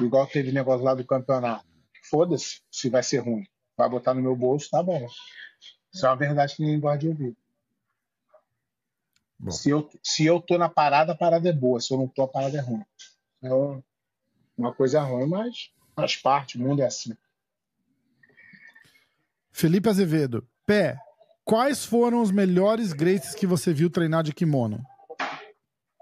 igual 0.00 0.26
teve 0.26 0.52
negócio 0.52 0.84
lá 0.84 0.94
do 0.94 1.04
campeonato. 1.04 1.66
Foda-se 2.10 2.60
se 2.70 2.88
vai 2.88 3.02
ser 3.02 3.18
ruim. 3.18 3.46
Vai 3.76 3.88
botar 3.88 4.14
no 4.14 4.22
meu 4.22 4.34
bolso, 4.34 4.70
tá 4.70 4.82
bom. 4.82 5.06
Isso 5.92 6.06
é 6.06 6.08
uma 6.08 6.16
verdade 6.16 6.56
que 6.56 6.62
ninguém 6.62 6.80
gosta 6.80 6.98
de 6.98 7.08
ouvir. 7.08 7.36
Se 9.50 9.70
eu, 9.70 9.88
se 10.02 10.26
eu 10.26 10.40
tô 10.40 10.58
na 10.58 10.68
parada, 10.68 11.12
a 11.12 11.16
parada 11.16 11.48
é 11.48 11.52
boa. 11.52 11.80
Se 11.80 11.92
eu 11.92 11.98
não 11.98 12.08
tô, 12.08 12.22
a 12.22 12.28
parada 12.28 12.58
é 12.58 12.60
ruim. 12.60 12.84
É 13.42 13.50
uma 14.56 14.74
coisa 14.74 15.00
ruim, 15.00 15.26
mas 15.28 15.70
faz 15.94 16.16
parte, 16.16 16.56
o 16.56 16.60
mundo 16.60 16.82
é 16.82 16.86
assim. 16.86 17.16
Felipe 19.52 19.88
Azevedo, 19.88 20.46
pé, 20.66 20.98
quais 21.44 21.84
foram 21.84 22.20
os 22.20 22.30
melhores 22.30 22.92
Graces 22.92 23.34
que 23.34 23.46
você 23.46 23.72
viu 23.72 23.90
treinar 23.90 24.22
de 24.22 24.32
kimono? 24.32 24.84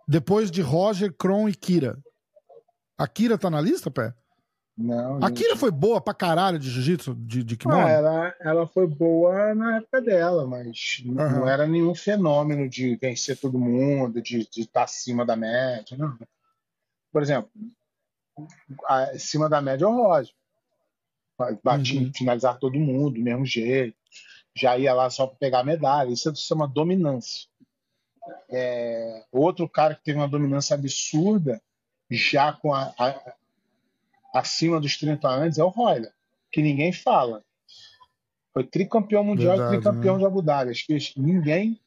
Depois 0.07 0.51
de 0.51 0.63
Roger, 0.63 1.13
Kron 1.13 1.49
e 1.49 1.55
Kira. 1.55 1.99
A 2.97 3.07
Kira 3.09 3.37
tá 3.37 3.51
na 3.51 3.61
lista, 3.61 3.91
Pé? 3.91 4.15
Não. 4.77 5.19
A 5.25 5.31
Kira 5.31 5.57
foi 5.57 5.71
boa 5.71 6.01
pra 6.01 6.13
caralho 6.13 6.59
de 6.59 6.69
jiu-jitsu, 6.69 7.15
de, 7.15 7.43
de 7.43 7.57
kimono? 7.57 7.81
Ah, 7.81 7.91
ela, 7.91 8.35
ela 8.41 8.67
foi 8.67 8.87
boa 8.87 9.55
na 9.55 9.79
época 9.79 10.03
dela, 10.03 10.47
mas 10.47 11.03
uhum. 11.05 11.15
não 11.15 11.49
era 11.49 11.67
nenhum 11.67 11.95
fenômeno 11.95 12.69
de 12.69 12.95
vencer 12.97 13.39
todo 13.39 13.59
mundo, 13.59 14.21
de 14.21 14.41
estar 14.41 14.73
tá 14.73 14.85
acima 14.85 15.25
da 15.25 15.35
média, 15.35 15.97
não. 15.97 16.17
por 17.11 17.23
exemplo, 17.23 17.51
acima 18.87 19.49
da 19.49 19.63
média 19.63 19.87
é 19.87 19.89
o 19.89 19.95
Roger. 19.95 20.35
Batia, 21.63 22.01
uhum. 22.01 22.13
finalizar 22.15 22.59
todo 22.59 22.79
mundo 22.79 23.15
do 23.15 23.21
mesmo 23.21 23.45
jeito. 23.45 23.97
Já 24.55 24.79
ia 24.79 24.95
lá 24.95 25.11
só 25.11 25.27
para 25.27 25.37
pegar 25.37 25.65
medalha. 25.65 26.11
Isso 26.11 26.35
se 26.35 26.43
chama 26.43 26.67
dominância. 26.67 27.47
É, 28.49 29.25
outro 29.33 29.69
cara 29.69 29.95
que 29.95 30.05
teve 30.05 30.19
uma 30.19 30.29
dominância 30.29 30.75
absurda, 30.75 31.61
já 32.11 32.53
com 32.53 32.73
a, 32.73 32.95
a 32.99 33.35
acima 34.35 34.81
dos 34.81 34.97
30 34.97 35.29
anos, 35.29 35.59
é 35.59 35.65
o 35.65 35.69
Royler, 35.69 36.13
que 36.51 36.63
ninguém 36.63 36.93
fala. 36.93 37.43
Foi 38.53 38.65
tricampeão 38.65 39.23
mundial 39.23 39.57
Verdade, 39.57 39.77
e 39.77 39.81
tricampeão 39.81 40.15
né? 40.15 40.21
de 40.21 40.27
Abu 40.27 40.43
Dhabi. 40.43 40.71
Acho 40.71 40.87
que 40.87 41.21
ninguém 41.21 41.79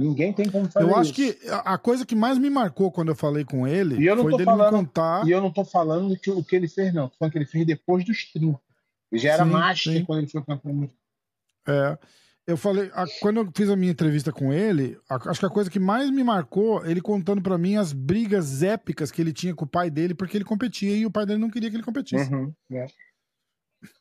Ninguém 0.00 0.32
tem 0.32 0.48
como 0.48 0.66
fazer 0.70 0.86
Eu 0.86 0.96
acho 0.96 1.12
isso. 1.12 1.38
que 1.38 1.48
a 1.50 1.76
coisa 1.76 2.06
que 2.06 2.14
mais 2.14 2.38
me 2.38 2.48
marcou 2.48 2.90
quando 2.90 3.10
eu 3.10 3.14
falei 3.14 3.44
com 3.44 3.68
ele 3.68 3.96
foi 3.96 4.32
dele 4.32 4.44
falando, 4.44 4.72
me 4.72 4.78
contar. 4.78 5.26
E 5.26 5.30
eu 5.30 5.42
não 5.42 5.50
tô 5.50 5.62
falando 5.62 6.16
que, 6.16 6.30
o 6.30 6.42
que 6.42 6.56
ele 6.56 6.68
fez, 6.68 6.94
não. 6.94 7.08
Tô 7.08 7.16
falando 7.18 7.32
que 7.32 7.38
ele 7.38 7.44
fez 7.44 7.66
depois 7.66 8.02
dos 8.02 8.24
30. 8.32 8.58
Ele 9.12 9.20
já 9.20 9.34
era 9.34 9.44
sim, 9.44 9.50
master 9.50 9.92
sim. 9.92 10.04
quando 10.06 10.20
ele 10.20 10.28
foi 10.28 10.42
campeão. 10.42 10.88
É. 11.68 11.98
Eu 12.50 12.56
falei, 12.56 12.90
a, 12.94 13.06
quando 13.20 13.36
eu 13.36 13.50
fiz 13.54 13.70
a 13.70 13.76
minha 13.76 13.92
entrevista 13.92 14.32
com 14.32 14.52
ele, 14.52 14.98
a, 15.08 15.30
acho 15.30 15.38
que 15.38 15.46
a 15.46 15.50
coisa 15.50 15.70
que 15.70 15.78
mais 15.78 16.10
me 16.10 16.24
marcou, 16.24 16.84
ele 16.84 17.00
contando 17.00 17.40
para 17.40 17.56
mim 17.56 17.76
as 17.76 17.92
brigas 17.92 18.62
épicas 18.62 19.12
que 19.12 19.22
ele 19.22 19.32
tinha 19.32 19.54
com 19.54 19.64
o 19.64 19.68
pai 19.68 19.88
dele, 19.88 20.14
porque 20.14 20.36
ele 20.36 20.44
competia 20.44 20.96
e 20.96 21.06
o 21.06 21.10
pai 21.10 21.24
dele 21.24 21.38
não 21.38 21.48
queria 21.48 21.70
que 21.70 21.76
ele 21.76 21.84
competisse. 21.84 22.32
Uhum, 22.32 22.52
é. 22.72 22.86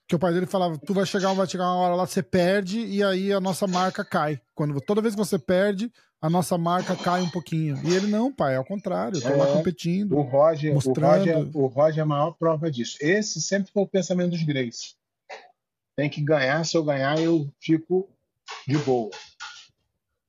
Que 0.07 0.15
o 0.15 0.19
pai 0.19 0.33
dele 0.33 0.47
falava, 0.47 0.79
tu 0.79 0.95
vai 0.95 1.05
chegar, 1.05 1.31
vai 1.33 1.47
chegar 1.47 1.65
uma 1.65 1.75
hora 1.75 1.95
lá, 1.95 2.07
você 2.07 2.23
perde 2.23 2.79
e 2.79 3.03
aí 3.03 3.31
a 3.31 3.39
nossa 3.39 3.67
marca 3.67 4.03
cai. 4.03 4.41
Quando 4.55 4.81
toda 4.81 5.01
vez 5.01 5.13
que 5.13 5.21
você 5.21 5.37
perde, 5.37 5.91
a 6.19 6.27
nossa 6.27 6.57
marca 6.57 6.95
cai 6.95 7.21
um 7.21 7.29
pouquinho. 7.29 7.79
E 7.85 7.93
ele 7.93 8.07
não, 8.07 8.33
pai, 8.33 8.55
é 8.55 8.59
o 8.59 8.65
contrário, 8.65 9.21
tô 9.21 9.27
é, 9.27 9.35
lá 9.35 9.45
competindo. 9.53 10.17
O 10.17 10.21
Roger, 10.21 10.73
mostrando... 10.73 10.97
o 10.97 11.33
Roger, 11.35 11.57
o 11.57 11.67
Roger 11.67 11.99
é 11.99 12.01
a 12.01 12.05
maior 12.05 12.31
prova 12.31 12.71
disso. 12.71 12.97
Esse 12.99 13.39
sempre 13.39 13.71
foi 13.71 13.83
o 13.83 13.87
pensamento 13.87 14.31
dos 14.31 14.43
Grace. 14.43 14.95
Tem 15.95 16.09
que 16.09 16.21
ganhar, 16.23 16.65
se 16.65 16.75
eu 16.75 16.83
ganhar, 16.83 17.19
eu 17.19 17.47
fico 17.61 18.09
de 18.67 18.77
boa. 18.79 19.11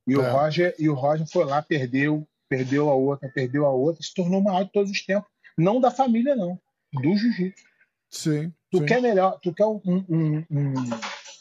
E 0.07 0.15
é. 0.15 0.19
o 0.19 0.33
Roger, 0.33 0.75
e 0.79 0.89
o 0.89 0.95
Roger 0.95 1.27
foi 1.27 1.45
lá, 1.45 1.63
perdeu, 1.63 2.27
perdeu 2.49 2.91
a 2.91 2.95
outra, 2.95 3.29
perdeu 3.29 3.67
a 3.67 3.71
outra, 3.71 4.03
se 4.03 4.15
tornou 4.15 4.41
o 4.41 4.45
maior 4.45 4.65
de 4.65 4.73
todos 4.73 4.91
os 4.91 5.05
tempos. 5.05 5.31
Não 5.57 5.81
da 5.81 5.91
família, 5.91 6.35
não, 6.35 6.59
do 6.93 7.17
jiu-jitsu. 7.17 7.65
Sim. 8.09 8.53
Tu 8.71 8.79
sim. 8.79 8.87
quer 8.87 9.01
melhor, 9.01 9.39
tu 9.41 9.53
quer 9.53 9.67
um, 9.67 9.81
um, 9.85 10.45
um, 10.51 10.75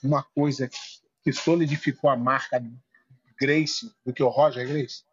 uma 0.03 0.23
coisa 0.23 0.69
que 1.23 1.33
solidificou 1.33 2.09
a 2.09 2.17
marca 2.17 2.63
Grace 3.39 3.91
do 4.05 4.13
que 4.13 4.21
o 4.21 4.29
Roger 4.29 4.67
Grace? 4.67 5.03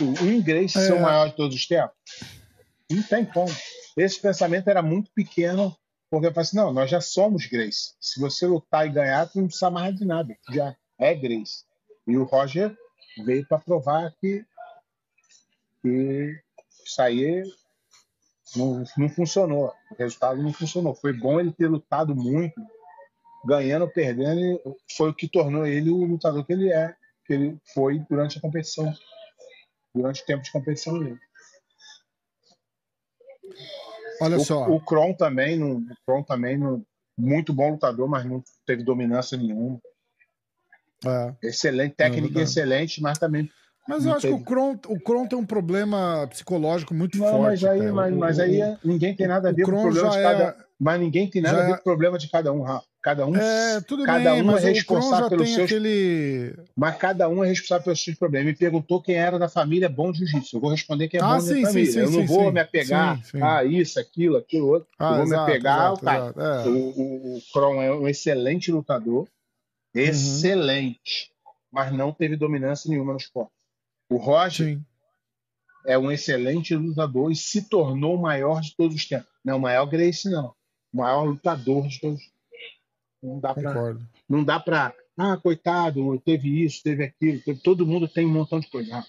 Um 0.00 0.42
Grace 0.42 0.78
é. 0.78 0.80
ser 0.80 0.94
o 0.94 1.02
maior 1.02 1.28
de 1.28 1.36
todos 1.36 1.54
os 1.54 1.66
tempos? 1.66 1.94
Não 2.90 3.02
tem 3.02 3.24
como. 3.24 3.52
Esse 3.96 4.20
pensamento 4.20 4.68
era 4.68 4.82
muito 4.82 5.10
pequeno, 5.12 5.76
porque 6.14 6.28
eu 6.28 6.32
falei 6.32 6.42
assim: 6.42 6.56
não, 6.56 6.72
nós 6.72 6.88
já 6.88 7.00
somos 7.00 7.46
Grace. 7.46 7.94
Se 8.00 8.20
você 8.20 8.46
lutar 8.46 8.86
e 8.86 8.90
ganhar, 8.90 9.26
tu 9.26 9.40
não 9.40 9.46
precisa 9.46 9.70
mais 9.70 9.96
de 9.96 10.04
nada. 10.04 10.36
Já 10.48 10.76
é 10.96 11.12
Grace. 11.12 11.64
E 12.06 12.16
o 12.16 12.22
Roger 12.22 12.76
veio 13.24 13.44
para 13.48 13.58
provar 13.58 14.14
que, 14.20 14.44
que 15.82 16.40
isso 16.86 17.02
aí 17.02 17.42
não, 18.54 18.84
não 18.96 19.08
funcionou. 19.08 19.72
O 19.90 19.94
resultado 19.98 20.40
não 20.40 20.52
funcionou. 20.52 20.94
Foi 20.94 21.12
bom 21.12 21.40
ele 21.40 21.52
ter 21.52 21.66
lutado 21.66 22.14
muito, 22.14 22.60
ganhando 23.44 23.88
perdendo, 23.88 24.60
foi 24.96 25.10
o 25.10 25.14
que 25.14 25.28
tornou 25.28 25.66
ele 25.66 25.90
o 25.90 26.04
lutador 26.04 26.44
que 26.44 26.52
ele 26.52 26.72
é, 26.72 26.94
que 27.26 27.32
ele 27.32 27.58
foi 27.74 27.98
durante 28.08 28.38
a 28.38 28.40
competição, 28.40 28.92
durante 29.92 30.22
o 30.22 30.26
tempo 30.26 30.44
de 30.44 30.52
competição 30.52 30.96
dele. 30.96 31.18
Olha 34.20 34.36
o, 34.36 34.44
só. 34.44 34.68
O 34.68 34.80
Kron 34.80 35.14
também, 35.14 35.58
não, 35.58 35.78
o 35.78 35.96
Kron 36.06 36.22
também 36.22 36.58
não, 36.58 36.84
muito 37.16 37.52
bom 37.52 37.72
lutador, 37.72 38.08
mas 38.08 38.24
não 38.24 38.42
teve 38.66 38.82
dominância 38.82 39.36
nenhuma. 39.36 39.80
É. 41.04 41.48
Excelente, 41.48 41.94
técnica 41.94 42.40
é 42.40 42.42
excelente, 42.42 43.02
mas 43.02 43.18
também 43.18 43.50
mas 43.88 44.06
eu 44.06 44.12
acho 44.12 44.22
teve. 44.22 44.34
que 44.34 44.40
o 44.40 44.44
Kron, 44.44 44.78
o 44.88 45.00
Kron 45.00 45.26
tem 45.26 45.38
um 45.38 45.46
problema 45.46 46.26
psicológico 46.28 46.94
muito 46.94 47.18
não, 47.18 47.26
forte. 47.26 47.42
Mas 47.42 47.64
aí, 47.64 47.92
mas, 47.92 48.14
mas, 48.14 48.38
aí 48.38 48.60
é, 48.60 48.78
ninguém 48.84 49.14
tem 49.14 49.26
nada 49.26 49.50
a 49.50 49.52
ver 49.52 49.64
com 49.64 49.72
o 49.72 49.82
problema 49.82 50.10
de 50.10 50.22
cada 50.22 50.44
é... 50.44 50.54
Mas 50.78 51.00
ninguém 51.00 51.30
tem 51.30 51.40
nada 51.40 51.62
a 51.62 51.66
ver 51.66 51.74
com 51.74 51.80
o 51.80 51.84
problema 51.84 52.18
de 52.18 52.28
cada 52.28 52.52
um, 52.52 52.62
Rafa. 52.62 52.84
Cada 53.04 53.26
um, 53.26 53.36
é, 53.36 53.82
tudo 53.82 54.02
cada 54.04 54.32
bem, 54.32 54.42
um 54.42 54.56
é 54.56 54.60
responsável 54.60 55.28
pelos 55.28 55.52
seus. 55.52 55.70
Aquele... 55.70 56.56
Mas 56.74 56.96
cada 56.96 57.28
um 57.28 57.44
é 57.44 57.48
responsável 57.48 57.84
pelos 57.84 58.02
seus 58.02 58.16
problemas. 58.16 58.46
Me 58.46 58.56
perguntou 58.56 59.02
quem 59.02 59.16
era 59.16 59.38
da 59.38 59.46
família 59.46 59.90
bom 59.90 60.10
jiu-jitsu. 60.10 60.56
Eu 60.56 60.60
vou 60.60 60.70
responder 60.70 61.08
quem 61.08 61.20
é 61.20 61.22
ah, 61.22 61.34
bom 61.34 61.40
sim, 61.40 61.60
da 61.60 61.68
família. 61.68 61.92
Sim, 61.92 61.98
eu 61.98 62.10
não 62.10 62.20
sim, 62.20 62.26
vou 62.26 62.50
me 62.50 62.60
apegar 62.60 63.20
a 63.42 63.58
ah, 63.58 63.64
isso, 63.64 64.00
aquilo, 64.00 64.38
aquilo, 64.38 64.68
outro. 64.68 64.88
Ah, 64.98 65.10
eu 65.10 65.14
vou 65.16 65.24
exato, 65.24 65.44
me 65.44 65.52
apegar 65.52 65.80
ao 65.80 65.98
cara. 65.98 66.34
É. 66.34 66.68
O, 66.68 66.72
o, 66.72 67.36
o 67.36 67.42
Kron 67.52 67.82
é 67.82 67.92
um 67.92 68.08
excelente 68.08 68.72
lutador. 68.72 69.28
Uhum. 69.94 70.02
Excelente. 70.02 71.30
Uhum. 71.44 71.52
Mas 71.72 71.92
não 71.92 72.10
teve 72.10 72.36
dominância 72.36 72.88
nenhuma 72.88 73.12
no 73.12 73.18
esporte. 73.18 73.52
O 74.14 74.16
Roger 74.16 74.76
Sim. 74.76 74.84
é 75.84 75.98
um 75.98 76.08
excelente 76.08 76.72
lutador 76.76 77.32
e 77.32 77.34
se 77.34 77.68
tornou 77.68 78.14
o 78.14 78.22
maior 78.22 78.60
de 78.60 78.76
todos 78.76 78.94
os 78.94 79.04
tempos. 79.04 79.26
Não 79.44 79.54
é 79.54 79.56
o 79.56 79.60
maior 79.60 79.86
Grace, 79.86 80.30
não. 80.30 80.54
O 80.92 80.98
maior 80.98 81.24
lutador 81.24 81.88
de 81.88 82.00
todos. 82.00 82.22
Não 83.20 83.40
dá 83.40 83.52
para. 83.52 83.96
Não 84.28 84.44
dá 84.44 84.60
para. 84.60 84.94
Ah, 85.18 85.36
coitado, 85.36 86.16
teve 86.20 86.64
isso, 86.64 86.80
teve 86.80 87.02
aquilo. 87.02 87.40
Teve... 87.40 87.60
Todo 87.60 87.84
mundo 87.84 88.06
tem 88.06 88.24
um 88.24 88.32
montão 88.32 88.60
de 88.60 88.70
coisa. 88.70 89.04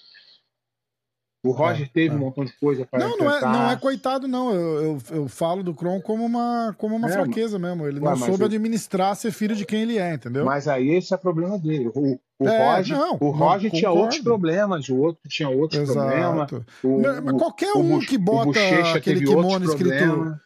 O 1.46 1.52
Roger 1.52 1.86
é, 1.86 1.90
teve 1.94 2.16
é. 2.16 2.18
um 2.18 2.22
montão 2.22 2.44
de 2.44 2.52
coisa 2.54 2.88
para 2.88 3.00
não, 3.00 3.18
não 3.18 3.32
é, 3.32 3.42
não 3.42 3.70
é 3.70 3.76
coitado, 3.76 4.28
não. 4.28 4.52
Eu, 4.52 4.82
eu, 4.82 4.98
eu, 5.12 5.28
falo 5.28 5.62
do 5.62 5.76
Kron 5.76 6.02
como 6.02 6.26
uma, 6.26 6.74
como 6.76 6.96
uma 6.96 7.08
é, 7.08 7.12
fraqueza 7.12 7.60
mesmo. 7.60 7.88
Ele 7.88 8.00
não 8.00 8.16
soube 8.18 8.42
eu... 8.42 8.48
administrar 8.48 9.16
ser 9.16 9.32
filho 9.32 9.56
de 9.56 9.64
quem 9.64 9.84
ele 9.84 10.00
é, 10.00 10.16
entendeu? 10.16 10.44
Mas 10.44 10.68
aí 10.68 10.90
esse 10.90 11.14
é 11.14 11.16
o 11.16 11.20
problema 11.20 11.60
dele. 11.60 11.92
O, 11.94 12.20
o 12.40 12.48
é, 12.48 12.76
Roger, 12.78 12.98
não, 12.98 13.18
o 13.22 13.30
Roger 13.30 13.72
tinha 13.72 13.92
outros 13.92 14.20
problemas, 14.22 14.90
o 14.90 14.98
outro 14.98 15.22
tinha 15.30 15.48
outros 15.48 15.82
Exato. 15.82 16.00
problemas. 16.00 16.52
O, 16.84 17.02
Mas 17.24 17.38
qualquer 17.38 17.74
um 17.74 18.00
que 18.00 18.18
bota 18.18 18.60
aquele 18.96 19.24
kimono 19.24 19.66
escrito. 19.66 20.40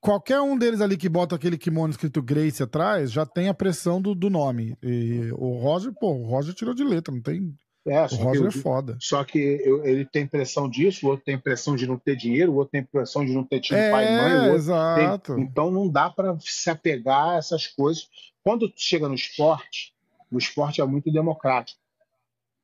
Qualquer 0.00 0.40
um 0.40 0.56
deles 0.56 0.80
ali 0.80 0.96
que 0.96 1.10
bota 1.10 1.36
aquele 1.36 1.58
kimono 1.58 1.90
escrito 1.90 2.22
Grace 2.22 2.62
atrás 2.62 3.12
já 3.12 3.26
tem 3.26 3.48
a 3.48 3.54
pressão 3.54 4.00
do, 4.00 4.14
do 4.14 4.30
nome. 4.30 4.74
E 4.82 5.30
o 5.36 5.58
Roger, 5.58 5.92
pô, 5.92 6.14
o 6.14 6.24
Roger 6.24 6.54
tirou 6.54 6.74
de 6.74 6.82
letra, 6.82 7.14
não 7.14 7.20
tem 7.20 7.54
é, 7.86 8.02
o 8.02 8.16
Roger 8.16 8.46
é 8.46 8.50
foda. 8.50 8.96
Só 9.00 9.24
que 9.24 9.38
eu, 9.38 9.84
ele 9.84 10.04
tem 10.04 10.26
pressão 10.26 10.68
disso, 10.68 11.06
o 11.06 11.10
outro 11.10 11.24
tem 11.24 11.38
pressão 11.38 11.74
de 11.74 11.86
não 11.86 11.98
ter 11.98 12.14
dinheiro, 12.14 12.52
o 12.52 12.56
outro 12.56 12.72
tem 12.72 12.82
pressão 12.82 13.24
de 13.24 13.32
não 13.32 13.42
ter 13.42 13.60
tido 13.60 13.76
é, 13.76 13.90
pai 13.90 14.06
e 14.06 14.16
mãe. 14.16 14.54
exato. 14.54 15.34
Tem... 15.34 15.44
Então 15.44 15.70
não 15.70 15.88
dá 15.88 16.10
para 16.10 16.36
se 16.40 16.68
apegar 16.68 17.30
a 17.30 17.36
essas 17.36 17.66
coisas. 17.66 18.08
Quando 18.42 18.70
chega 18.76 19.08
no 19.08 19.14
esporte, 19.14 19.94
o 20.30 20.38
esporte 20.38 20.80
é 20.80 20.84
muito 20.84 21.10
democrático. 21.10 21.80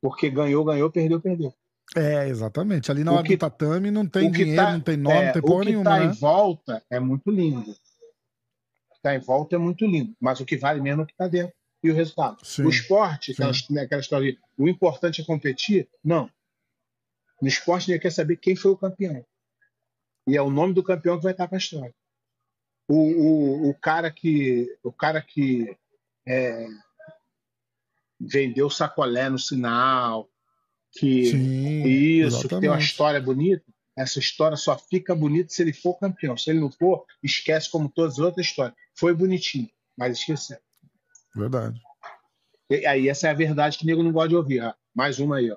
Porque 0.03 0.29
ganhou, 0.29 0.65
ganhou, 0.65 0.91
perdeu, 0.91 1.21
perdeu. 1.21 1.55
É, 1.97 2.29
exatamente. 2.29 2.91
Ali 2.91 3.03
na 3.03 3.13
hora 3.13 3.23
que, 3.23 3.37
do 3.37 3.41
tatame 3.41 3.91
não 3.91 4.07
tem 4.07 4.31
dinheiro, 4.31 4.57
tá, 4.57 4.73
não 4.73 4.81
tem 4.81 4.97
nome, 4.97 5.17
é, 5.17 5.27
não 5.27 5.33
tem 5.33 5.43
porra 5.43 5.65
nenhuma. 5.65 5.81
O 5.81 5.85
que 5.85 5.91
está 5.91 6.07
né? 6.07 6.13
em 6.13 6.19
volta 6.19 6.83
é 6.91 7.01
muito 7.01 7.31
lindo. 7.31 7.61
O 7.61 7.65
que 7.65 8.97
está 8.97 9.15
em 9.15 9.21
volta 9.21 9.57
é 9.57 9.59
muito 9.59 9.87
lindo. 9.87 10.15
Mas 10.21 10.41
o 10.41 10.45
que 10.45 10.57
vale 10.57 10.81
mesmo 10.81 11.03
é 11.03 11.05
o 11.05 11.07
que 11.07 11.13
está 11.13 11.27
dentro 11.27 11.55
e 11.83 11.91
o 11.91 11.95
resultado. 11.95 12.39
Sim, 12.43 12.65
o 12.65 12.69
esporte, 12.69 13.33
aquela, 13.33 13.53
né, 13.71 13.83
aquela 13.83 14.01
história, 14.01 14.37
o 14.57 14.69
importante 14.69 15.21
é 15.21 15.25
competir? 15.25 15.89
Não. 16.03 16.31
No 17.41 17.49
esporte, 17.49 17.91
ele 17.91 17.99
quer 17.99 18.11
saber 18.11 18.37
quem 18.37 18.57
foi 18.57 18.71
o 18.71 18.77
campeão. 18.77 19.25
E 20.27 20.37
é 20.37 20.43
o 20.43 20.51
nome 20.51 20.75
do 20.75 20.83
campeão 20.83 21.17
que 21.17 21.23
vai 21.23 21.33
estar 21.33 21.47
para 21.47 21.57
a 21.57 21.59
história. 21.59 21.95
O, 22.89 22.95
o, 22.95 23.71
o, 23.71 23.75
cara 23.75 24.11
que, 24.11 24.79
o 24.83 24.93
cara 24.93 25.21
que 25.21 25.77
é, 26.27 26.67
vendeu 28.19 28.71
sacolé 28.71 29.29
no 29.29 29.39
sinal, 29.39 30.29
que 30.93 31.27
Sim, 31.27 31.85
isso, 31.85 32.39
exatamente. 32.39 32.49
que 32.49 32.61
tem 32.61 32.71
uma 32.71 32.79
história 32.79 33.21
bonita, 33.21 33.65
essa 33.97 34.19
história 34.19 34.57
só 34.57 34.79
fica 34.79 35.15
bonita 35.15 35.49
se 35.51 35.63
ele 35.63 35.73
for 35.73 35.99
campeão. 35.99 36.37
Se 36.37 36.51
ele 36.51 36.61
não 36.61 36.71
for, 36.71 37.05
esquece 37.23 37.71
como 37.71 37.89
todas 37.89 38.15
as 38.15 38.19
outras 38.19 38.47
histórias. 38.47 38.77
Foi 38.95 39.15
bonitinho, 39.15 39.71
mas 39.97 40.19
esqueceu. 40.19 40.59
Verdade. 41.35 41.81
E 42.71 42.87
aí 42.87 43.09
essa 43.09 43.29
é 43.29 43.31
a 43.31 43.35
verdade 43.35 43.79
que 43.79 43.85
o 43.85 43.87
nego 43.87 44.03
não 44.03 44.13
gosta 44.13 44.29
de 44.29 44.37
ouvir. 44.37 44.61
Ah, 44.61 44.75
mais 44.95 45.19
uma 45.19 45.37
aí, 45.37 45.51
ó. 45.51 45.57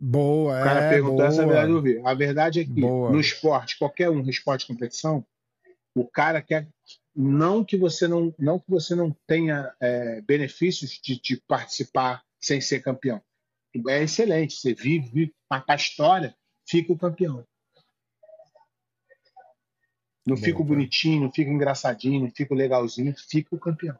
Boa, 0.00 0.60
O 0.60 0.64
cara 0.64 0.80
é, 0.80 0.90
perguntou 0.90 1.16
boa. 1.16 1.28
essa 1.28 1.42
é 1.42 1.44
a 1.44 1.46
verdade 1.46 1.68
de 1.68 1.74
ouvir. 1.74 2.06
A 2.06 2.14
verdade 2.14 2.60
é 2.60 2.64
que 2.64 2.80
boa. 2.80 3.10
no 3.10 3.20
esporte, 3.20 3.78
qualquer 3.78 4.10
um, 4.10 4.22
no 4.22 4.30
esporte 4.30 4.60
de 4.60 4.72
competição, 4.72 5.24
o 5.94 6.06
cara 6.06 6.40
quer 6.40 6.68
não 7.14 7.64
que 7.64 7.76
você 7.76 8.06
não, 8.06 8.32
não 8.38 8.60
que 8.60 8.70
você 8.70 8.94
não 8.94 9.14
tenha 9.26 9.74
é, 9.80 10.20
benefícios 10.20 11.00
de, 11.02 11.20
de, 11.20 11.36
participar 11.48 12.22
sem 12.40 12.60
ser 12.60 12.80
campeão. 12.80 13.20
É 13.88 14.02
excelente, 14.02 14.54
você 14.54 14.72
vive, 14.72 15.08
vive 15.08 15.34
a 15.50 15.74
história, 15.74 16.34
fica 16.64 16.92
o 16.92 16.98
campeão. 16.98 17.44
Não 20.24 20.36
fica 20.36 20.62
bonitinho, 20.62 21.22
não 21.22 21.32
fica 21.32 21.50
engraçadinho, 21.50 22.20
não 22.20 22.30
fica 22.30 22.54
legalzinho, 22.54 23.14
fica 23.16 23.54
o 23.54 23.58
campeão. 23.58 23.98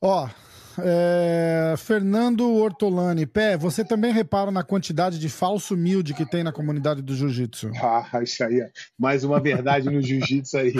Ó, 0.00 0.28
É, 0.80 1.74
Fernando 1.76 2.48
Ortolani. 2.54 3.26
Pé, 3.26 3.56
você 3.56 3.84
também 3.84 4.12
repara 4.12 4.52
na 4.52 4.62
quantidade 4.62 5.18
de 5.18 5.28
falso 5.28 5.74
humilde 5.74 6.14
que 6.14 6.24
tem 6.24 6.44
na 6.44 6.52
comunidade 6.52 7.02
do 7.02 7.16
jiu-jitsu? 7.16 7.70
Ah, 7.82 8.22
isso 8.22 8.44
aí 8.44 8.60
é 8.60 8.70
mais 8.96 9.24
uma 9.24 9.40
verdade 9.40 9.90
no 9.90 10.00
jiu-jitsu 10.00 10.56
aí. 10.56 10.72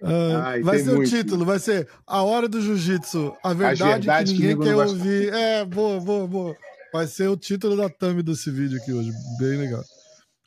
Uh, 0.00 0.36
Ai, 0.42 0.62
vai 0.62 0.78
ser 0.78 0.94
muito. 0.94 1.06
o 1.06 1.10
título, 1.10 1.44
vai 1.44 1.58
ser 1.58 1.86
A 2.06 2.22
Hora 2.22 2.48
do 2.48 2.62
Jiu-Jitsu, 2.62 3.36
a 3.42 3.52
verdade 3.52 4.32
que 4.32 4.40
ninguém 4.40 4.56
que 4.58 4.64
quer 4.64 4.76
ouvir. 4.76 5.34
É, 5.34 5.64
boa, 5.66 6.00
boa, 6.00 6.26
boa. 6.26 6.56
Vai 6.92 7.06
ser 7.06 7.28
o 7.28 7.36
título 7.36 7.76
da 7.76 7.90
thumb 7.90 8.22
desse 8.22 8.50
vídeo 8.50 8.78
aqui 8.80 8.92
hoje, 8.92 9.12
bem 9.38 9.58
legal. 9.58 9.82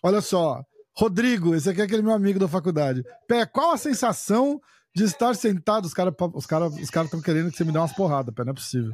Olha 0.03 0.19
só, 0.21 0.63
Rodrigo, 1.01 1.55
esse 1.55 1.67
aqui 1.67 1.81
é 1.81 1.85
aquele 1.85 2.03
meu 2.03 2.13
amigo 2.13 2.37
da 2.37 2.47
faculdade. 2.47 3.03
Pé, 3.27 3.43
qual 3.43 3.71
a 3.71 3.77
sensação 3.77 4.61
de 4.95 5.03
estar 5.03 5.35
sentado? 5.35 5.85
Os 5.85 5.95
caras 5.95 6.13
os 6.35 6.45
cara, 6.45 6.67
os 6.67 6.91
cara 6.91 7.05
estão 7.05 7.19
querendo 7.19 7.49
que 7.49 7.57
você 7.57 7.63
me 7.63 7.71
dê 7.71 7.79
umas 7.79 7.91
porradas, 7.91 8.31
pé, 8.35 8.43
não 8.43 8.51
é 8.51 8.53
possível. 8.53 8.91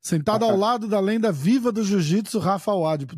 Sentado 0.00 0.46
ao 0.46 0.56
lado 0.56 0.88
da 0.88 0.98
lenda 0.98 1.30
viva 1.30 1.70
do 1.70 1.84
jiu-jitsu, 1.84 2.38
Rafa 2.38 2.72
Wad. 2.72 3.06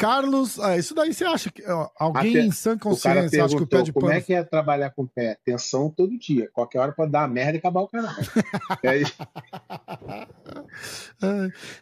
Carlos, 0.00 0.58
ah, 0.58 0.78
isso 0.78 0.94
daí 0.94 1.12
você 1.12 1.26
acha 1.26 1.50
que 1.50 1.62
ó, 1.70 1.90
alguém 1.98 2.38
em 2.38 2.50
sã 2.50 2.78
consciência 2.78 3.44
acha 3.44 3.54
que 3.54 3.62
o 3.62 3.66
pé 3.66 3.82
de 3.82 3.92
pano... 3.92 4.06
Como 4.06 4.18
é 4.18 4.22
que 4.22 4.32
é 4.32 4.42
trabalhar 4.42 4.88
com 4.88 5.02
o 5.02 5.06
pé? 5.06 5.36
Tensão 5.44 5.90
todo 5.90 6.18
dia. 6.18 6.48
Qualquer 6.54 6.78
hora 6.78 6.92
pode 6.92 7.12
dar 7.12 7.28
merda 7.28 7.52
e 7.52 7.58
acabar 7.58 7.82
o 7.82 7.86
canal. 7.86 8.14
aí... 8.82 9.04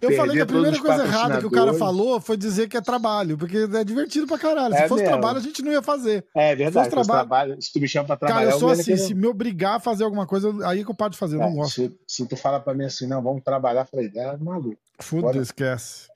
Eu 0.01 0.17
falei 0.17 0.37
que 0.37 0.43
a 0.43 0.47
primeira 0.47 0.77
coisa 0.81 1.05
errada 1.05 1.39
que 1.39 1.47
o 1.47 1.51
cara 1.51 1.73
falou 1.75 2.21
foi 2.21 2.37
dizer 2.37 2.69
que 2.69 2.77
é 2.77 2.81
trabalho, 2.81 3.39
porque 3.39 3.57
é 3.73 3.85
divertido 3.85 4.27
pra 4.27 4.37
caralho. 4.37 4.75
Se 4.75 4.83
é 4.83 4.89
fosse 4.89 5.05
mesmo. 5.05 5.17
trabalho, 5.17 5.39
a 5.39 5.43
gente 5.43 5.63
não 5.63 5.71
ia 5.71 5.83
fazer. 5.83 6.27
É 6.35 6.57
verdade. 6.57 6.87
Se, 6.87 6.91
fosse 6.91 7.07
trabalho... 7.07 7.29
trabalho... 7.29 7.63
se 7.63 7.73
tu 7.73 7.79
me 7.79 7.87
chama 7.87 8.07
pra 8.09 8.17
trabalhar. 8.17 8.41
Cara, 8.41 8.51
eu 8.51 8.59
sou 8.59 8.71
assim, 8.71 8.97
se 8.97 9.15
me 9.15 9.29
obrigar 9.29 9.77
a 9.77 9.81
fazer 9.81 10.03
alguma 10.03 10.27
coisa, 10.27 10.53
aí 10.67 10.81
é 10.81 10.85
que 10.85 10.91
eu 10.91 10.95
paro 10.95 11.13
de 11.13 11.19
fazer. 11.19 11.37
Eu 11.37 11.41
não 11.41 11.51
é, 11.51 11.55
gosto. 11.55 11.73
Se, 11.73 11.99
se, 12.05 12.27
tu 12.27 12.37
fala 12.37 12.59
pra 12.59 12.75
mim 12.75 12.85
assim, 12.85 13.07
não, 13.07 13.23
vamos 13.23 13.45
trabalhar, 13.45 13.83
eu 13.83 13.87
falei, 13.87 14.11
é 14.13 14.37
maluco. 14.39 14.77
Foda, 14.99 15.39
esquece. 15.39 16.09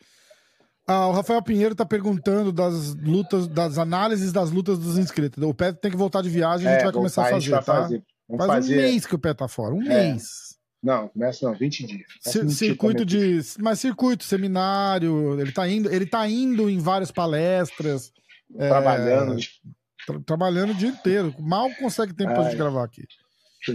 Ah, 0.87 1.07
o 1.07 1.12
Rafael 1.12 1.43
Pinheiro 1.43 1.72
está 1.72 1.87
perguntando 1.87 2.51
das 2.51 2.95
lutas, 2.97 3.47
das 3.47 3.78
análises 3.78 4.33
das 4.33 4.51
lutas 4.51 4.78
dos 4.78 4.99
inscritos. 4.99 5.43
O 5.43 5.55
Pé 5.55 5.72
tem 5.72 5.91
que 5.91 5.97
voltar 5.97 6.22
de 6.22 6.28
viagem, 6.28 6.66
a 6.66 6.72
gente 6.72 6.80
é, 6.80 6.85
vai 6.85 6.93
começar 6.93 7.26
a 7.26 7.30
fazer, 7.30 7.51
tá? 7.51 7.62
Fazer. 7.62 8.05
Faz 8.37 8.47
fazer... 8.47 8.74
um 8.74 8.76
mês 8.76 9.07
que 9.07 9.14
o 9.14 9.18
Pé 9.18 9.35
tá 9.35 9.47
fora, 9.47 9.74
um 9.74 9.83
é. 9.83 10.12
mês. 10.12 10.53
Não, 10.83 11.09
começa 11.09 11.47
não, 11.47 11.55
20 11.55 11.87
dias. 11.87 12.55
circuito 12.57 13.05
de. 13.05 13.41
Mas 13.61 13.78
circuito, 13.78 14.24
seminário, 14.24 15.41
ele 15.41 15.53
tá 15.53 15.68
indo, 15.68 15.93
ele 15.93 16.07
tá 16.07 16.28
indo 16.28 16.68
em 16.68 16.78
várias 16.78 17.12
palestras. 17.12 18.12
Trabalhando. 18.57 19.39
É, 19.39 19.45
tra 20.05 20.20
trabalhando 20.26 20.70
o 20.70 20.74
dia 20.74 20.89
inteiro. 20.89 21.33
Mal 21.39 21.70
consegue 21.76 22.12
tempo 22.12 22.30
Ai, 22.30 22.35
pra 22.35 22.45
gente 22.45 22.57
gravar 22.57 22.85
aqui. 22.85 23.05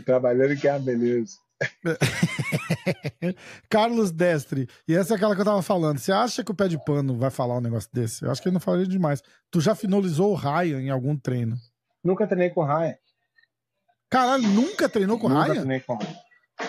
Trabalhando 0.05 0.60
que 0.60 0.68
é 0.68 0.74
uma 0.74 0.80
beleza. 0.80 1.38
Carlos 3.70 4.12
Destre. 4.12 4.68
E 4.88 4.95
essa 4.95 5.14
é 5.14 5.16
aquela 5.16 5.36
que 5.36 5.41
eu 5.41 5.45
tava 5.45 5.62
falando. 5.62 5.99
Você 5.99 6.12
acha 6.12 6.43
que 6.43 6.51
o 6.51 6.55
pé 6.55 6.68
de 6.68 6.84
pano 6.84 7.18
vai 7.18 7.30
falar 7.30 7.58
um 7.58 7.62
negócio 7.62 7.89
desse? 7.91 8.24
Eu 8.24 8.32
acho 8.32 8.41
que 8.41 8.47
ele 8.47 8.53
não 8.53 8.62
falaria 8.62 8.88
demais. 8.88 9.22
Tu 9.49 9.60
já 9.60 9.76
finalizou 9.76 10.32
o 10.32 10.36
Ryan 10.36 10.82
em 10.82 10.89
algum 10.89 11.18
treino? 11.18 11.58
Nunca 12.03 12.28
treinei 12.28 12.49
com 12.49 12.62
o 12.62 12.66
Ryan. 12.66 12.95
Caralho, 14.10 14.47
nunca 14.47 14.88
treinou 14.88 15.20
com 15.20 15.28
o 15.28 15.30
Ryan? 15.30 15.39
Nunca 15.39 15.53
treinei 15.53 15.80
com 15.82 15.93
o 15.93 15.97
Ryan. 15.97 16.16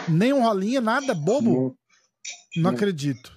Nem 0.09 0.33
um 0.33 0.43
rolinha, 0.43 0.81
nada? 0.81 1.15
Bobo? 1.15 1.77
Não, 2.57 2.63
não 2.63 2.71
acredito. 2.71 3.33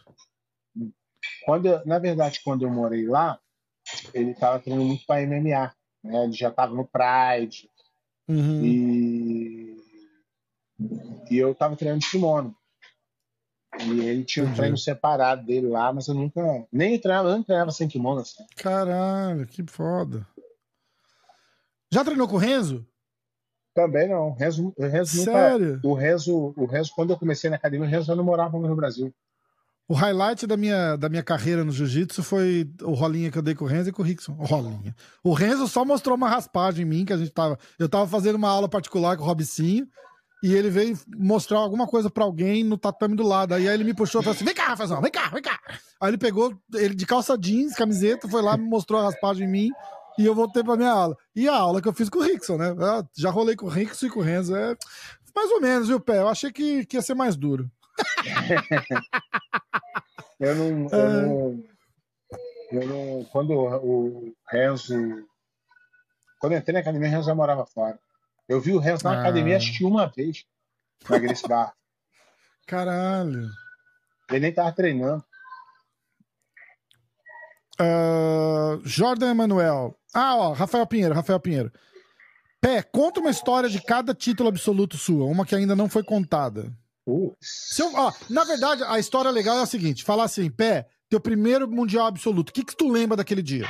Quando 1.46 1.68
eu, 1.68 1.86
na 1.86 2.00
verdade, 2.00 2.42
quando 2.44 2.64
eu 2.64 2.70
morei 2.70 3.06
lá, 3.06 3.40
ele 4.14 4.34
tava 4.34 4.60
treinando 4.60 4.88
muito 4.88 5.06
para 5.06 5.26
MMA. 5.26 5.74
Né? 6.04 6.24
Ele 6.24 6.34
já 6.34 6.52
tava 6.52 6.74
no 6.74 6.88
Pride. 6.88 7.70
Uhum. 8.28 8.64
E 8.64 9.11
e 11.32 11.38
eu 11.38 11.56
tava 11.56 11.78
treinando 11.78 12.02
de 12.02 12.10
kimono. 12.10 12.54
E 13.80 14.02
ele 14.02 14.26
tinha 14.26 14.46
um 14.46 14.54
treino 14.54 14.78
separado 14.78 15.46
dele 15.46 15.68
lá, 15.68 15.94
mas 15.94 16.08
eu 16.10 16.14
nunca. 16.14 16.42
Nem 16.72 17.00
treinava, 17.00 17.30
eu 17.30 17.38
não 17.38 17.44
treinava 17.44 17.72
sem 17.72 17.88
kimono 17.88 18.20
assim. 18.20 18.46
Caralho, 18.58 19.48
que 19.48 19.64
foda. 19.66 20.28
Já 21.90 22.04
treinou 22.04 22.28
com 22.28 22.36
o 22.36 22.40
Renzo? 22.40 22.86
Também 23.74 24.10
não. 24.10 24.34
Renzo, 24.34 24.74
Renzo 24.78 25.24
Sério? 25.24 25.76
Nunca, 25.76 25.88
o 25.88 25.94
Renzo, 25.94 26.54
o 26.58 26.66
Renzo, 26.66 26.92
quando 26.94 27.12
eu 27.12 27.18
comecei 27.18 27.50
na 27.50 27.56
academia, 27.56 27.88
o 27.88 27.90
Renzo 27.90 28.14
não 28.14 28.26
morava 28.26 28.60
no 28.60 28.76
Brasil. 28.76 29.14
O 29.88 29.94
highlight 29.94 30.46
da 30.46 30.58
minha, 30.58 30.96
da 30.98 31.10
minha 31.10 31.24
carreira 31.24 31.64
no 31.64 31.72
jiu-jitsu 31.72 32.24
foi 32.24 32.70
o 32.82 32.92
rolinha 32.92 33.32
que 33.32 33.38
eu 33.38 33.42
dei 33.42 33.56
com 33.56 33.66
o 33.66 33.68
Renzo 33.68 33.90
e 33.90 33.92
com 33.92 34.02
o 34.02 34.06
Rickson. 34.06 34.34
O 34.38 34.46
rolinha. 34.46 34.96
O 35.24 35.34
Renzo 35.34 35.68
só 35.68 35.86
mostrou 35.86 36.16
uma 36.16 36.30
raspagem 36.30 36.86
em 36.86 36.90
mim, 36.90 37.06
que 37.06 37.14
a 37.14 37.18
gente 37.18 37.32
tava. 37.32 37.58
Eu 37.80 37.88
tava 37.88 38.06
fazendo 38.08 38.36
uma 38.36 38.50
aula 38.50 38.68
particular 38.68 39.16
com 39.16 39.24
o 39.24 39.26
Robicinho 39.26 39.88
e 40.42 40.56
ele 40.56 40.70
veio 40.70 40.98
mostrar 41.08 41.60
alguma 41.60 41.86
coisa 41.86 42.10
para 42.10 42.24
alguém 42.24 42.64
no 42.64 42.78
tatame 42.78 43.16
do 43.16 43.24
lado. 43.24 43.54
Aí 43.54 43.68
ele 43.68 43.84
me 43.84 43.94
puxou 43.94 44.22
e 44.22 44.24
falou 44.24 44.36
assim: 44.36 44.46
vem 44.46 44.56
cá, 44.56 44.70
Rafazão, 44.70 45.02
vem 45.02 45.12
cá, 45.12 45.30
vem 45.30 45.42
cá. 45.42 45.60
Aí 46.00 46.10
ele 46.10 46.18
pegou 46.18 46.58
ele 46.74 46.96
de 46.96 47.06
calça 47.06 47.38
jeans, 47.38 47.76
camiseta, 47.76 48.28
foi 48.28 48.42
lá, 48.42 48.58
me 48.58 48.68
mostrou 48.68 49.00
a 49.00 49.04
raspagem 49.04 49.48
em 49.48 49.52
mim 49.52 49.70
e 50.18 50.26
eu 50.26 50.34
voltei 50.34 50.64
pra 50.64 50.76
minha 50.76 50.92
aula. 50.92 51.16
E 51.36 51.48
a 51.48 51.56
aula 51.56 51.82
que 51.82 51.88
eu 51.88 51.94
fiz 51.94 52.10
com 52.10 52.20
o 52.20 52.24
Rickson, 52.24 52.58
né? 52.58 52.70
Eu 52.70 53.08
já 53.16 53.30
rolei 53.30 53.56
com 53.56 53.68
o 53.68 53.70
Rickson 53.70 54.08
e 54.08 54.10
com 54.10 54.20
o 54.20 54.24
Renzo. 54.24 54.56
É 54.56 54.76
mais 55.36 55.52
ou 55.52 55.62
menos, 55.62 55.88
viu, 55.88 56.00
Pé? 56.00 56.18
Eu 56.18 56.28
achei 56.28 56.52
que, 56.52 56.86
que 56.86 56.98
ia 56.98 57.02
ser 57.02 57.14
mais 57.14 57.36
duro. 57.36 57.70
eu, 60.40 60.56
não, 60.56 60.88
eu, 60.90 61.00
é... 61.00 61.22
não, 61.22 61.64
eu 62.72 62.88
não. 62.88 63.24
Quando 63.26 63.54
o 63.54 64.34
Renzo. 64.50 64.96
Quando 66.40 66.54
eu 66.54 66.60
entrei 66.60 66.74
na 66.74 66.80
academia, 66.80 67.08
o 67.08 67.12
Renzo 67.12 67.28
já 67.28 67.36
morava 67.36 67.66
fora. 67.66 68.00
Eu 68.52 68.60
vi 68.60 68.74
o 68.74 68.80
Renzo 68.80 69.06
na 69.06 69.12
ah. 69.12 69.20
academia 69.22 69.58
que 69.60 69.86
uma 69.86 70.08
vez 70.08 70.44
na 71.10 71.18
Grace 71.18 71.48
Bar. 71.48 71.74
Caralho. 72.68 73.50
Ele 74.30 74.40
nem 74.42 74.54
tava 74.54 74.74
treinando. 74.74 75.24
Uh, 77.80 78.82
Jordan 78.84 79.32
Emanuel. 79.32 79.98
Ah, 80.14 80.36
ó, 80.36 80.52
Rafael 80.52 80.86
Pinheiro, 80.86 81.16
Rafael 81.16 81.40
Pinheiro. 81.40 81.72
Pé, 82.60 82.84
conta 82.84 83.22
uma 83.22 83.30
história 83.30 83.70
de 83.70 83.82
cada 83.82 84.14
título 84.14 84.50
absoluto 84.50 84.98
sua, 84.98 85.26
uma 85.28 85.46
que 85.46 85.56
ainda 85.56 85.74
não 85.74 85.88
foi 85.88 86.04
contada. 86.04 86.74
Uh. 87.08 87.34
Eu, 87.80 87.96
ó, 87.96 88.12
na 88.30 88.44
verdade, 88.44 88.84
a 88.84 89.00
história 89.00 89.32
legal 89.32 89.60
é 89.60 89.62
a 89.62 89.66
seguinte: 89.66 90.04
falar 90.04 90.26
assim, 90.26 90.52
Pé, 90.52 90.90
teu 91.10 91.22
primeiro 91.22 91.70
mundial 91.70 92.06
absoluto, 92.06 92.50
o 92.50 92.54
que, 92.54 92.66
que 92.66 92.76
tu 92.76 92.92
lembra 92.92 93.16
daquele 93.16 93.42
dia? 93.42 93.66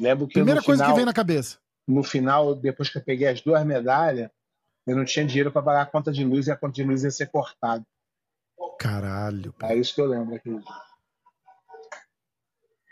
Lembro 0.00 0.26
que 0.26 0.32
Primeira 0.32 0.62
coisa 0.62 0.84
final... 0.84 0.94
que 0.94 0.96
vem 0.96 1.04
na 1.04 1.12
cabeça 1.12 1.58
no 1.86 2.02
final, 2.02 2.54
depois 2.54 2.88
que 2.88 2.98
eu 2.98 3.04
peguei 3.04 3.28
as 3.28 3.40
duas 3.40 3.64
medalhas, 3.64 4.30
eu 4.86 4.96
não 4.96 5.04
tinha 5.04 5.24
dinheiro 5.24 5.52
para 5.52 5.62
pagar 5.62 5.82
a 5.82 5.86
conta 5.86 6.12
de 6.12 6.24
luz 6.24 6.46
e 6.46 6.50
a 6.50 6.56
conta 6.56 6.74
de 6.74 6.84
luz 6.84 7.04
ia 7.04 7.10
ser 7.10 7.26
cortada. 7.26 7.84
Caralho. 8.78 9.52
Pé. 9.52 9.72
É 9.72 9.76
isso 9.76 9.94
que 9.94 10.00
eu 10.00 10.06
lembro 10.06 10.34
aqui. 10.34 10.50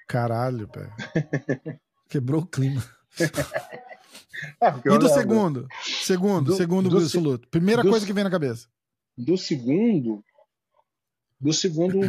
Caralho, 0.06 0.68
pé. 0.68 0.90
Quebrou 2.08 2.42
o 2.42 2.46
clima. 2.46 2.82
é, 4.60 4.68
e 4.68 4.80
do 4.82 4.90
lembro. 4.90 5.08
segundo? 5.08 5.68
Segundo, 5.82 6.46
do, 6.52 6.56
segundo 6.56 6.88
do 6.88 6.98
absoluto. 6.98 7.48
Primeira 7.48 7.82
do, 7.82 7.90
coisa 7.90 8.06
que 8.06 8.12
vem 8.12 8.24
na 8.24 8.30
cabeça. 8.30 8.68
Do 9.16 9.36
segundo. 9.36 10.24
Do 11.40 11.52
segundo. 11.52 12.00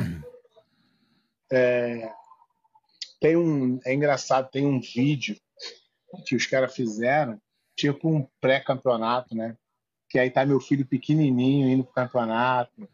é, 1.51 2.11
tem 3.19 3.37
um. 3.37 3.79
É 3.85 3.93
engraçado, 3.93 4.49
tem 4.51 4.65
um 4.65 4.79
vídeo 4.79 5.37
que 6.23 6.35
os 6.35 6.45
caras 6.45 6.73
fizeram, 6.73 7.39
tipo 7.75 8.09
um 8.09 8.27
pré-campeonato, 8.39 9.35
né? 9.35 9.57
Que 10.09 10.19
aí 10.19 10.29
tá 10.29 10.45
meu 10.45 10.59
filho 10.59 10.85
pequenininho 10.85 11.69
indo 11.69 11.83
pro 11.83 11.93
campeonato. 11.93 12.87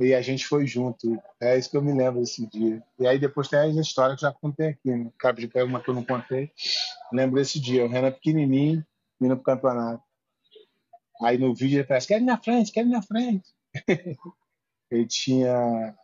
E 0.00 0.14
a 0.14 0.22
gente 0.22 0.46
foi 0.46 0.66
junto. 0.66 1.20
É 1.40 1.58
isso 1.58 1.70
que 1.70 1.76
eu 1.76 1.82
me 1.82 1.92
lembro 1.92 2.20
desse 2.20 2.46
dia. 2.46 2.82
E 2.98 3.06
aí 3.06 3.18
depois 3.18 3.48
tem 3.48 3.58
as 3.58 3.76
histórias 3.76 4.16
que 4.16 4.22
já 4.22 4.32
contei 4.32 4.68
aqui, 4.68 4.90
né? 4.90 5.12
Cabe 5.18 5.46
de 5.46 5.62
uma 5.62 5.80
que 5.80 5.90
eu 5.90 5.94
não 5.94 6.04
contei. 6.04 6.50
Lembro 7.12 7.36
desse 7.36 7.60
dia. 7.60 7.84
O 7.84 7.88
Renan 7.88 8.10
pequenininho 8.10 8.84
indo 9.20 9.36
pro 9.36 9.44
campeonato. 9.44 10.02
Aí 11.22 11.36
no 11.36 11.54
vídeo 11.54 11.78
ele 11.78 11.86
parece, 11.86 12.08
quer 12.08 12.20
ir 12.20 12.24
na 12.24 12.38
frente, 12.38 12.72
quer 12.72 12.80
ir 12.80 12.88
na 12.88 13.02
frente. 13.02 13.50
ele 14.90 15.06
tinha 15.06 15.94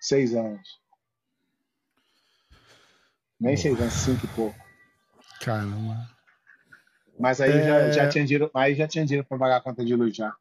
seis 0.00 0.34
anos. 0.34 0.85
Nem 3.40 3.56
seis 3.56 3.78
anos, 3.80 3.92
cinco 3.92 4.24
e 4.24 4.28
pouco. 4.28 4.58
Caramba. 5.40 6.08
Mas 7.18 7.40
aí 7.40 7.50
é... 7.50 7.64
já, 7.64 7.90
já 7.90 8.08
tinha 8.08 8.24
dinheiro, 8.24 8.50
aí 8.54 8.74
já 8.74 8.88
tinha 8.88 9.04
dinheiro 9.04 9.26
para 9.26 9.38
pagar 9.38 9.56
a 9.56 9.60
conta 9.60 9.84
de 9.84 9.94
luz 9.94 10.16
já. 10.16 10.34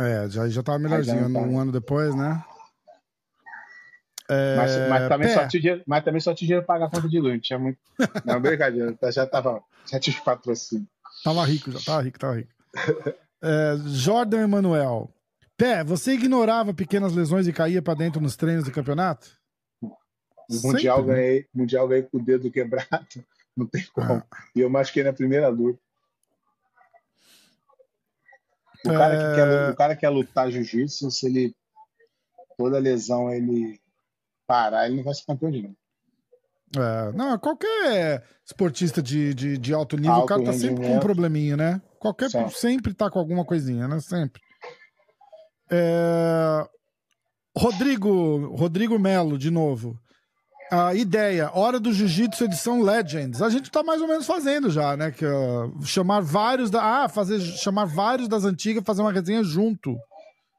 É, 0.00 0.28
já, 0.28 0.48
já 0.48 0.62
tava 0.62 0.78
melhorzinho, 0.78 1.32
tá. 1.32 1.38
um 1.38 1.58
ano 1.58 1.70
depois, 1.70 2.14
né? 2.14 2.42
É... 4.28 4.56
Mas, 4.56 4.88
mas, 4.88 5.08
também 5.08 5.28
só 5.28 5.46
tinha 5.46 5.60
dinheiro, 5.60 5.82
mas 5.86 6.04
também 6.04 6.20
só 6.20 6.34
tinha 6.34 6.46
dinheiro 6.46 6.66
para 6.66 6.74
pagar 6.74 6.86
a 6.86 6.90
conta 6.90 7.08
de 7.08 7.20
luz, 7.20 7.34
não 7.34 7.40
tinha 7.40 7.58
muito. 7.58 7.78
Não, 8.24 8.40
brincadeira, 8.40 8.96
já 9.12 9.26
tava, 9.26 9.62
já 9.90 10.00
tinha 10.00 10.16
os 10.16 10.22
patrocínios. 10.22 10.88
Tava 11.22 11.44
rico, 11.44 11.70
já 11.70 11.80
tava 11.80 12.02
rico, 12.02 12.18
tava 12.18 12.34
rico. 12.34 12.50
É, 13.42 13.76
Jordan 13.86 14.44
Emanuel. 14.44 15.10
Pé, 15.56 15.84
você 15.84 16.14
ignorava 16.14 16.72
pequenas 16.72 17.12
lesões 17.12 17.46
e 17.46 17.52
caía 17.52 17.82
para 17.82 17.94
dentro 17.94 18.20
nos 18.20 18.36
treinos 18.36 18.64
do 18.64 18.72
campeonato? 18.72 19.41
O 20.58 20.68
mundial 20.68 20.98
Sempre, 20.98 21.12
né? 21.12 21.16
ganhei, 21.20 21.46
mundial 21.54 21.88
ganhei 21.88 22.02
com 22.04 22.18
o 22.18 22.22
dedo 22.24 22.50
quebrado, 22.50 22.88
não 23.56 23.66
tem 23.66 23.84
como. 23.92 24.12
Ah. 24.12 24.26
E 24.54 24.60
eu 24.60 24.70
machuquei 24.70 25.02
na 25.02 25.12
primeira 25.12 25.48
luta. 25.48 25.78
O 28.84 28.88
cara, 28.88 29.16
que 29.16 29.22
É. 29.22 29.34
quer, 29.34 29.70
o 29.70 29.76
cara 29.76 29.94
que 29.94 30.00
quer 30.00 30.08
lutar 30.08 30.50
jiu-jitsu, 30.50 31.10
se 31.10 31.26
ele 31.26 31.54
toda 32.58 32.78
lesão 32.78 33.30
ele 33.32 33.80
parar, 34.46 34.86
ele 34.86 34.96
não 34.96 35.04
vai 35.04 35.14
ser 35.14 35.24
campeão 35.24 35.50
de 35.50 35.62
novo. 35.62 35.76
É, 36.74 37.12
não, 37.12 37.38
qualquer 37.38 38.24
esportista 38.44 39.02
de, 39.02 39.34
de, 39.34 39.58
de 39.58 39.74
alto 39.74 39.96
nível, 39.96 40.12
Alto 40.12 40.24
o 40.24 40.26
cara 40.26 40.44
tá 40.44 40.52
sempre 40.54 40.86
com 40.86 40.96
um 40.96 41.00
probleminha, 41.00 41.56
né? 41.56 41.82
Qualquer, 41.98 42.30
Sim. 42.30 42.48
sempre 42.48 42.94
tá 42.94 43.10
com 43.10 43.18
alguma 43.18 43.44
coisinha, 43.44 43.86
né? 43.86 44.00
Sempre. 44.00 44.40
É, 45.70 46.66
Rodrigo, 47.56 48.54
Rodrigo 48.56 48.98
Melo, 48.98 49.36
de 49.38 49.50
novo. 49.50 49.98
A 50.74 50.94
ideia, 50.94 51.50
Hora 51.52 51.78
do 51.78 51.92
Jiu-Jitsu 51.92 52.44
edição 52.44 52.80
Legends. 52.80 53.42
A 53.42 53.50
gente 53.50 53.70
tá 53.70 53.82
mais 53.82 54.00
ou 54.00 54.08
menos 54.08 54.26
fazendo 54.26 54.70
já, 54.70 54.96
né? 54.96 55.10
Que, 55.10 55.26
ó, 55.26 55.70
chamar 55.84 56.20
vários 56.20 56.70
da. 56.70 57.02
Ah, 57.04 57.08
fazer, 57.10 57.40
chamar 57.40 57.84
vários 57.84 58.26
das 58.26 58.44
antigas, 58.44 58.82
fazer 58.82 59.02
uma 59.02 59.12
resenha 59.12 59.44
junto. 59.44 59.94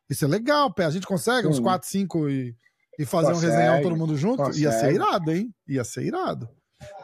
Isso 0.08 0.24
é 0.24 0.28
legal, 0.28 0.72
pé. 0.72 0.86
A 0.86 0.92
gente 0.92 1.08
consegue 1.08 1.48
uns 1.48 1.56
Sim. 1.56 1.64
4, 1.64 1.90
5 1.90 2.30
e, 2.30 2.56
e 3.00 3.06
fazer 3.06 3.30
um 3.30 3.34
Consegue, 3.34 3.52
resenhão 3.54 3.82
todo 3.82 3.96
mundo 3.96 4.16
junto? 4.16 4.44
Ia 4.56 4.72
ser 4.72 4.82
consegue. 4.82 4.96
irado, 4.96 5.32
hein? 5.32 5.56
Ia 5.68 5.84
ser 5.84 6.04
irado. 6.04 6.48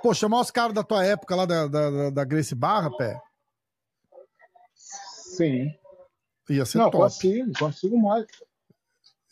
Pô, 0.03 0.13
chamar 0.13 0.41
os 0.41 0.51
caras 0.51 0.73
da 0.75 0.83
tua 0.83 1.03
época 1.03 1.35
lá 1.35 1.45
da, 1.47 1.67
da, 1.67 1.89
da- 1.89 2.09
da 2.11 2.23
Grace 2.23 2.53
Barra, 2.53 2.95
pé. 2.95 3.19
Sim. 5.35 5.71
Ia 6.49 6.65
ser 6.65 6.77
Não, 6.77 6.91
top. 6.91 7.03
consigo, 7.05 7.51
consigo 7.57 7.97
mais. 7.99 8.25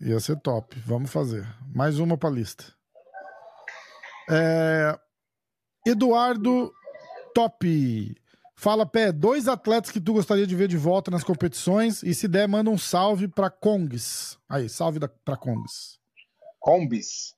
Ia 0.01 0.19
ser 0.19 0.39
top. 0.39 0.79
Vamos 0.85 1.11
fazer. 1.11 1.45
Mais 1.75 1.99
uma 1.99 2.17
pra 2.17 2.29
lista. 2.29 2.75
É, 4.29 4.97
Eduardo 5.85 6.73
Top. 7.33 8.15
Fala, 8.55 8.85
Pé, 8.87 9.11
dois 9.11 9.47
atletas 9.47 9.91
que 9.91 10.01
tu 10.01 10.13
gostaria 10.13 10.47
de 10.47 10.55
ver 10.55 10.67
de 10.67 10.77
volta 10.77 11.11
nas 11.11 11.23
competições 11.23 12.01
e 12.01 12.13
se 12.15 12.27
der, 12.27 12.47
manda 12.47 12.69
um 12.71 12.77
salve 12.77 13.27
pra 13.27 13.51
Kongs. 13.51 14.37
Aí, 14.49 14.67
salve 14.67 14.97
da, 14.97 15.07
pra 15.07 15.37
Kongs. 15.37 15.99
Combis. 16.59 17.35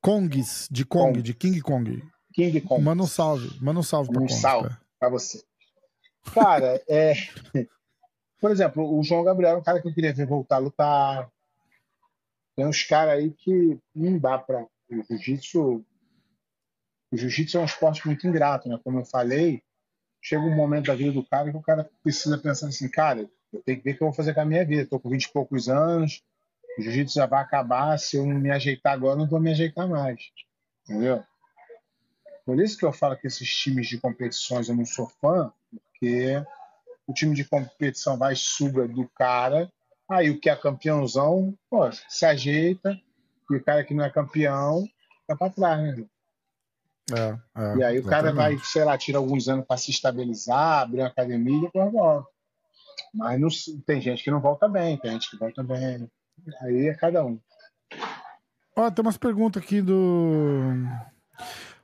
Kongs, 0.00 0.68
de 0.70 0.84
Kong, 0.84 1.14
Kong. 1.14 1.22
de 1.22 1.34
King 1.34 1.60
Kong. 1.60 2.02
King 2.32 2.60
Kong. 2.60 2.82
Manda 2.82 3.02
um 3.02 3.06
salve. 3.06 3.50
Manda 3.60 3.80
um 3.80 3.82
salve 3.82 4.10
pra 4.12 4.22
Um 4.22 4.26
Kongs. 4.26 4.40
salve. 4.40 4.68
Pé. 4.68 4.76
pra 5.00 5.08
você. 5.08 5.42
Cara, 6.32 6.80
é. 6.88 7.14
Por 8.40 8.50
exemplo, 8.52 8.96
o 8.98 9.02
João 9.02 9.24
Gabriel 9.24 9.56
é 9.56 9.58
um 9.58 9.62
cara 9.62 9.82
que 9.82 9.88
eu 9.88 9.92
queria 9.92 10.14
ver 10.14 10.26
voltar 10.26 10.56
a 10.56 10.60
lutar. 10.60 11.30
Tem 12.56 12.64
uns 12.64 12.82
caras 12.84 13.14
aí 13.18 13.30
que 13.32 13.76
não 13.94 14.18
dá 14.18 14.38
pra. 14.38 14.62
O 14.62 15.02
jiu-jitsu. 15.08 15.84
O 17.12 17.16
jiu-jitsu 17.16 17.58
é 17.58 17.60
um 17.60 17.64
esporte 17.64 18.06
muito 18.06 18.26
ingrato, 18.26 18.68
né? 18.68 18.78
Como 18.82 19.00
eu 19.00 19.04
falei, 19.04 19.62
chega 20.22 20.42
um 20.42 20.54
momento 20.54 20.86
da 20.86 20.94
vida 20.94 21.12
do 21.12 21.24
cara 21.24 21.50
que 21.50 21.56
o 21.56 21.62
cara 21.62 21.88
precisa 22.02 22.38
pensar 22.38 22.68
assim, 22.68 22.88
cara, 22.88 23.28
eu 23.52 23.62
tenho 23.62 23.78
que 23.78 23.84
ver 23.84 23.92
o 23.92 23.96
que 23.96 24.02
eu 24.02 24.06
vou 24.06 24.14
fazer 24.14 24.34
com 24.34 24.40
a 24.40 24.44
minha 24.44 24.64
vida. 24.64 24.86
Tô 24.86 25.00
com 25.00 25.08
20 25.08 25.24
e 25.24 25.32
poucos 25.32 25.68
anos, 25.68 26.22
o 26.78 26.82
jiu-jitsu 26.82 27.14
já 27.14 27.26
vai 27.26 27.42
acabar. 27.42 27.98
Se 27.98 28.16
eu 28.16 28.26
não 28.26 28.38
me 28.38 28.50
ajeitar 28.50 28.92
agora, 28.92 29.16
não 29.16 29.26
vou 29.26 29.40
me 29.40 29.50
ajeitar 29.50 29.88
mais. 29.88 30.30
Entendeu? 30.84 31.22
Por 32.44 32.60
isso 32.60 32.76
que 32.76 32.84
eu 32.84 32.92
falo 32.92 33.16
que 33.16 33.26
esses 33.26 33.48
times 33.48 33.88
de 33.88 33.98
competições 33.98 34.68
eu 34.68 34.76
não 34.76 34.84
sou 34.84 35.06
fã, 35.06 35.52
porque 35.70 36.42
o 37.06 37.12
time 37.12 37.34
de 37.34 37.44
competição 37.44 38.16
vai 38.16 38.34
suga 38.34 38.86
do 38.88 39.08
cara, 39.08 39.70
aí 40.08 40.30
o 40.30 40.40
que 40.40 40.48
é 40.48 40.56
campeãozão, 40.56 41.56
pô, 41.68 41.90
se 42.08 42.24
ajeita, 42.24 42.98
e 43.50 43.56
o 43.56 43.62
cara 43.62 43.84
que 43.84 43.94
não 43.94 44.04
é 44.04 44.10
campeão 44.10 44.84
fica 45.20 45.36
pra 45.36 45.50
trás, 45.50 45.96
né? 45.96 46.04
É, 47.14 47.38
é, 47.56 47.76
E 47.76 47.84
aí 47.84 47.98
o 47.98 48.04
cara 48.04 48.32
vai, 48.32 48.52
exatamente. 48.52 48.66
sei 48.66 48.84
lá, 48.84 48.96
tira 48.98 49.18
alguns 49.18 49.48
anos 49.48 49.66
para 49.66 49.76
se 49.76 49.90
estabilizar, 49.90 50.82
abrir 50.82 51.00
uma 51.00 51.08
academia 51.08 51.56
e 51.58 51.60
depois 51.62 51.92
volta. 51.92 52.28
Mas 53.14 53.40
não- 53.40 53.48
tem 53.86 54.00
gente 54.00 54.22
que 54.22 54.30
não 54.30 54.40
volta 54.40 54.68
bem, 54.68 54.96
tem 54.98 55.12
gente 55.12 55.30
que 55.30 55.36
volta 55.36 55.62
bem. 55.62 56.08
Aí 56.62 56.88
é 56.88 56.94
cada 56.94 57.24
um. 57.24 57.38
Ó, 58.76 58.90
tem 58.90 59.02
umas 59.02 59.16
perguntas 59.18 59.62
aqui 59.62 59.82
do. 59.82 60.62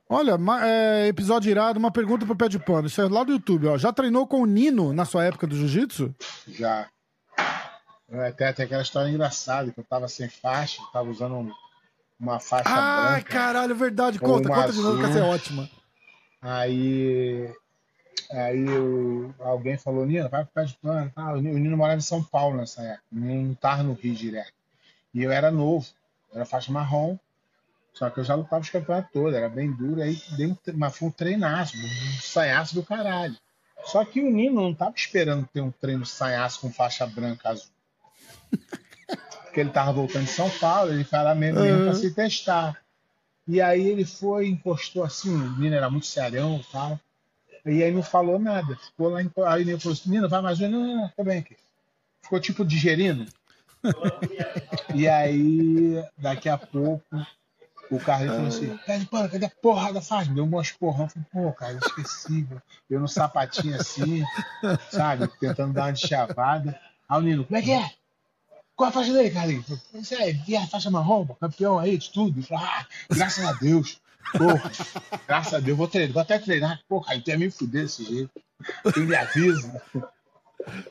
Olha, 0.09 0.37
é, 0.63 1.07
episódio 1.07 1.51
irado, 1.51 1.77
uma 1.77 1.91
pergunta 1.91 2.25
pro 2.25 2.35
pé 2.35 2.47
de 2.47 2.57
pano. 2.57 2.87
Isso 2.87 3.01
é 3.01 3.09
lá 3.09 3.23
do 3.25 3.33
YouTube, 3.33 3.67
ó. 3.67 3.77
Já 3.77 3.91
treinou 3.91 4.25
com 4.25 4.41
o 4.41 4.45
Nino 4.45 4.93
na 4.93 5.03
sua 5.03 5.25
época 5.25 5.45
do 5.45 5.55
jiu-jitsu? 5.55 6.15
Já. 6.47 6.87
É, 8.09 8.31
Tem 8.31 8.47
até 8.47 8.63
aquela 8.63 8.81
história 8.81 9.09
engraçada, 9.09 9.69
que 9.69 9.77
eu 9.79 9.83
tava 9.83 10.07
sem 10.07 10.29
faixa, 10.29 10.81
tava 10.93 11.09
usando 11.09 11.35
um- 11.35 11.51
uma 12.19 12.39
faixa 12.39 12.69
Ai, 12.69 13.21
branca. 13.21 13.31
caralho, 13.33 13.71
é 13.71 13.75
verdade. 13.75 14.19
Conta, 14.19 14.49
conta 14.49 14.71
de 14.71 14.79
novo, 14.81 14.99
que 14.99 15.05
essa 15.05 15.19
é 15.19 15.23
ótima. 15.23 15.69
Aí, 16.41 17.53
aí 18.31 18.63
o- 18.69 19.33
alguém 19.39 19.77
falou, 19.77 20.05
Nino, 20.05 20.29
vai 20.29 20.43
pro 20.43 20.53
pé 20.53 20.63
de 20.65 20.73
pano. 20.75 21.11
Ah, 21.15 21.33
o 21.33 21.41
Nino 21.41 21.77
morava 21.77 21.97
em 21.97 22.01
São 22.01 22.23
Paulo 22.23 22.57
nessa 22.57 22.81
época, 22.81 23.03
o 23.11 23.15
Nino 23.19 23.47
não 23.49 23.55
tava 23.55 23.83
no 23.83 23.93
Rio 23.93 24.13
direto. 24.15 24.53
E 25.13 25.23
eu 25.23 25.31
era 25.31 25.49
novo, 25.51 25.87
eu 26.31 26.37
era 26.37 26.45
faixa 26.45 26.71
marrom, 26.71 27.17
só 27.93 28.09
que 28.09 28.19
eu 28.19 28.23
já 28.23 28.35
lutava 28.35 28.61
os 28.61 28.69
campeonatos 28.69 29.11
todos, 29.11 29.33
era 29.33 29.49
bem 29.49 29.71
duro, 29.71 30.01
aí 30.01 30.21
dei 30.35 30.47
um, 30.47 30.55
mas 30.75 30.95
foi 30.95 31.07
um 31.07 31.11
treinaço, 31.11 31.75
um 31.77 32.21
sanhaço 32.21 32.75
do 32.75 32.83
caralho. 32.83 33.35
Só 33.85 34.03
que 34.05 34.21
o 34.21 34.29
Nino 34.31 34.61
não 34.61 34.73
tava 34.73 34.93
esperando 34.95 35.47
ter 35.51 35.61
um 35.61 35.71
treino 35.71 36.05
sanhaço 36.05 36.59
com 36.61 36.71
faixa 36.71 37.05
branca 37.07 37.49
azul. 37.49 37.71
Porque 39.57 39.61
ele 39.65 39.73
tava 39.73 39.91
voltando 39.91 40.25
de 40.25 40.29
São 40.29 40.51
Paulo, 40.51 40.93
ele 40.93 41.03
foi 41.03 41.17
lá 41.17 41.33
mesmo, 41.33 41.59
Uhum. 41.59 41.91
se 41.95 42.13
testar. 42.13 42.77
E 43.47 43.59
aí 43.59 43.87
ele 43.87 44.05
foi, 44.05 44.47
encostou 44.47 45.03
assim, 45.03 45.33
o 45.33 45.49
menino 45.57 45.75
era 45.75 45.89
muito 45.89 46.05
serião 46.05 46.57
e 46.57 46.71
tal. 46.71 46.99
E 47.65 47.81
aí 47.81 47.91
não 47.91 48.03
falou 48.03 48.37
nada. 48.37 48.75
Ficou 48.75 49.09
lá, 49.09 49.19
aí 49.47 49.61
ele 49.63 49.79
falou 49.79 49.93
assim, 49.97 50.09
menino, 50.11 50.29
vai 50.29 50.43
mais 50.43 50.61
um. 50.61 50.69
Não, 50.69 50.79
não, 50.79 50.95
não, 50.97 51.09
tô 51.09 51.23
bem 51.23 51.39
aqui. 51.39 51.57
Ficou 52.21 52.39
tipo 52.39 52.63
digerindo. 52.63 53.25
e 54.93 55.07
aí, 55.07 56.05
daqui 56.19 56.49
a 56.49 56.57
pouco, 56.59 57.03
o 57.89 57.99
Carlinhos 57.99 58.35
falou 58.35 58.49
assim, 58.49 58.79
pede 58.85 59.05
pano, 59.07 59.27
cadê 59.27 59.45
a 59.47 59.49
porra 59.49 59.91
da? 59.91 60.01
Me 60.25 60.35
Deu 60.35 60.43
umas 60.43 60.71
porrão. 60.71 61.05
Eu 61.05 61.09
falei, 61.09 61.27
pô, 61.33 61.51
cara, 61.53 61.79
esqueci. 61.83 62.43
velho. 62.43 62.61
Eu 62.87 62.99
no 62.99 63.07
sapatinho 63.07 63.75
assim, 63.75 64.23
sabe? 64.91 65.27
Tentando 65.39 65.73
dar 65.73 65.85
uma 65.85 65.93
de 65.93 66.07
chavada. 66.07 66.79
Aí 67.09 67.17
o 67.17 67.21
Nino, 67.23 67.43
como 67.43 67.57
é 67.57 67.61
que 67.63 67.71
é? 67.71 67.96
Qual 68.77 68.89
a 68.89 68.93
faixa 68.93 69.11
dele, 69.11 69.31
Carlinhos? 69.31 69.65
Você 69.91 70.15
é 70.15 70.31
via 70.33 70.61
a 70.61 70.67
faixa 70.67 70.89
marrom, 70.91 71.25
campeão 71.41 71.79
aí 71.79 71.97
de 71.97 72.11
tudo. 72.11 72.41
Falei, 72.43 72.63
ah, 72.63 72.85
graças 73.09 73.43
a 73.43 73.51
Deus. 73.53 73.99
Porra, 74.37 74.71
graças 75.27 75.53
a 75.55 75.59
Deus, 75.59 75.75
vou 75.77 75.87
treinar, 75.87 76.13
vou 76.13 76.21
até 76.21 76.37
treinar. 76.37 76.79
Porra, 76.87 77.13
aí 77.13 77.21
tem 77.21 77.37
me 77.37 77.49
fuder 77.49 77.83
desse 77.83 78.03
jeito. 78.05 78.29
Quem 78.93 79.05
me 79.05 79.15
avisa. 79.15 79.81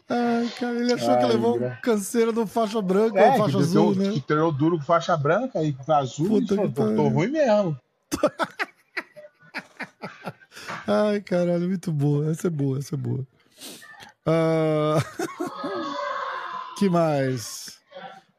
Ai, 0.09 0.49
cara, 0.59 0.74
ele 0.80 0.93
achou 0.95 1.16
que 1.16 1.24
Ai, 1.24 1.28
levou 1.28 1.59
gra- 1.59 1.76
canseira 1.82 2.32
do 2.32 2.45
faixa 2.47 2.80
branca 2.82 3.20
É, 3.20 3.30
ou 3.30 3.39
faixa 3.39 3.57
que, 3.59 3.62
azul, 3.62 3.93
treinou, 3.95 4.09
né? 4.09 4.14
que 4.14 4.20
treinou 4.26 4.51
duro 4.53 4.78
com 4.78 4.84
faixa 4.84 5.16
branca 5.16 5.62
e 5.62 5.76
azul. 5.89 6.28
Puta 6.28 6.55
e 6.55 6.57
falou, 6.57 6.70
que 6.91 6.97
tô, 6.97 7.09
ruim 7.09 7.28
mesmo. 7.28 7.78
Ai, 10.89 11.20
caralho, 11.20 11.68
muito 11.68 11.93
boa. 11.93 12.30
Essa 12.30 12.47
é 12.49 12.51
boa, 12.51 12.78
essa 12.78 12.95
é 12.95 12.99
boa. 12.99 13.24
Ah, 14.24 14.97
que 16.78 16.89
mais? 16.89 17.76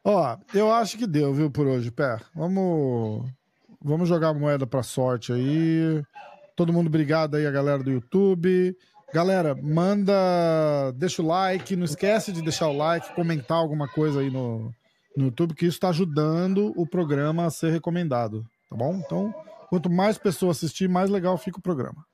Ó, 0.04 0.36
eu 0.54 0.72
acho 0.72 0.96
que 0.96 1.06
deu, 1.06 1.34
viu, 1.34 1.50
por 1.50 1.66
hoje, 1.66 1.90
Pé. 1.90 2.18
Vamos, 2.34 3.28
vamos 3.82 4.08
jogar 4.08 4.32
moeda 4.34 4.66
pra 4.66 4.82
sorte 4.82 5.32
aí. 5.32 6.02
Todo 6.56 6.72
mundo 6.72 6.88
obrigado 6.88 7.36
aí, 7.36 7.46
a 7.46 7.50
galera 7.50 7.82
do 7.82 7.90
YouTube. 7.90 8.76
Galera, 9.12 9.54
manda, 9.54 10.12
deixa 10.96 11.22
o 11.22 11.26
like, 11.26 11.74
não 11.74 11.84
esquece 11.84 12.30
de 12.30 12.42
deixar 12.42 12.68
o 12.68 12.76
like, 12.76 13.14
comentar 13.14 13.56
alguma 13.56 13.88
coisa 13.88 14.20
aí 14.20 14.30
no, 14.30 14.70
no 15.16 15.24
YouTube, 15.26 15.54
que 15.54 15.64
isso 15.64 15.80
tá 15.80 15.88
ajudando 15.88 16.72
o 16.76 16.86
programa 16.86 17.46
a 17.46 17.50
ser 17.50 17.72
recomendado, 17.72 18.44
tá 18.68 18.76
bom? 18.76 18.96
Então, 18.96 19.34
quanto 19.70 19.88
mais 19.88 20.18
pessoas 20.18 20.58
assistir, 20.58 20.88
mais 20.88 21.08
legal 21.08 21.38
fica 21.38 21.58
o 21.58 21.62
programa. 21.62 22.04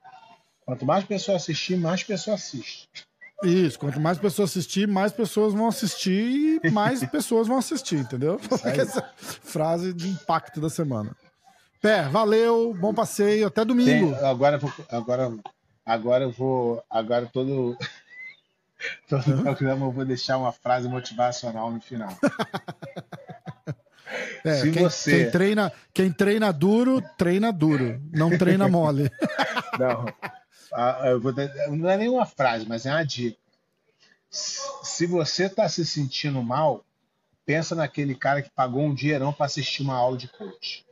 Quanto 0.64 0.86
mais 0.86 1.04
pessoas 1.04 1.42
assistir, 1.42 1.76
mais 1.76 2.04
pessoas 2.04 2.40
assistem. 2.40 3.04
Isso, 3.42 3.78
quanto 3.78 4.00
mais 4.00 4.16
pessoas 4.16 4.50
assistir, 4.50 4.86
mais 4.88 5.12
pessoas 5.12 5.52
vão 5.52 5.66
assistir 5.68 6.60
e 6.62 6.70
mais 6.70 7.00
pessoas 7.10 7.46
vão 7.48 7.58
assistir, 7.58 7.96
entendeu? 7.96 8.40
aí. 8.64 8.80
Essa 8.80 9.02
frase 9.18 9.92
de 9.92 10.08
impacto 10.08 10.60
da 10.60 10.70
semana. 10.70 11.14
Pé, 11.82 12.02
valeu, 12.08 12.72
bom 12.74 12.94
passeio, 12.94 13.46
até 13.46 13.64
domingo. 13.64 14.14
Tem- 14.14 14.24
agora, 14.24 14.56
eu 14.56 14.60
vou, 14.60 14.72
agora, 14.90 15.32
agora 15.84 16.24
eu 16.24 16.30
vou. 16.30 16.82
Agora 16.88 17.26
todo. 17.32 17.76
Todo 19.08 19.42
programa 19.42 19.86
eu 19.86 19.90
vou 19.92 20.04
deixar 20.04 20.36
uma 20.36 20.52
frase 20.52 20.88
motivacional 20.88 21.70
no 21.70 21.80
final. 21.80 22.10
É, 24.44 24.56
se 24.60 24.70
quem, 24.70 24.82
você- 24.82 25.10
quem 25.22 25.30
treina, 25.30 25.72
quem 25.92 26.12
treina 26.12 26.52
duro, 26.52 27.02
treina 27.16 27.50
duro, 27.50 28.00
não 28.12 28.36
treina 28.36 28.68
mole. 28.68 29.10
Não, 29.78 30.04
Ah, 30.72 31.02
não 31.70 31.88
é 31.88 31.96
nenhuma 31.96 32.26
frase, 32.26 32.66
mas 32.66 32.86
é 32.86 32.90
uma 32.90 33.04
dica. 33.04 33.38
Se 34.30 35.06
você 35.06 35.44
está 35.46 35.68
se 35.68 35.84
sentindo 35.86 36.42
mal, 36.42 36.84
pensa 37.46 37.74
naquele 37.74 38.14
cara 38.14 38.42
que 38.42 38.50
pagou 38.50 38.82
um 38.82 38.94
dinheirão 38.94 39.32
para 39.32 39.46
assistir 39.46 39.82
uma 39.82 39.94
aula 39.94 40.16
de 40.16 40.28
coach. 40.28 40.84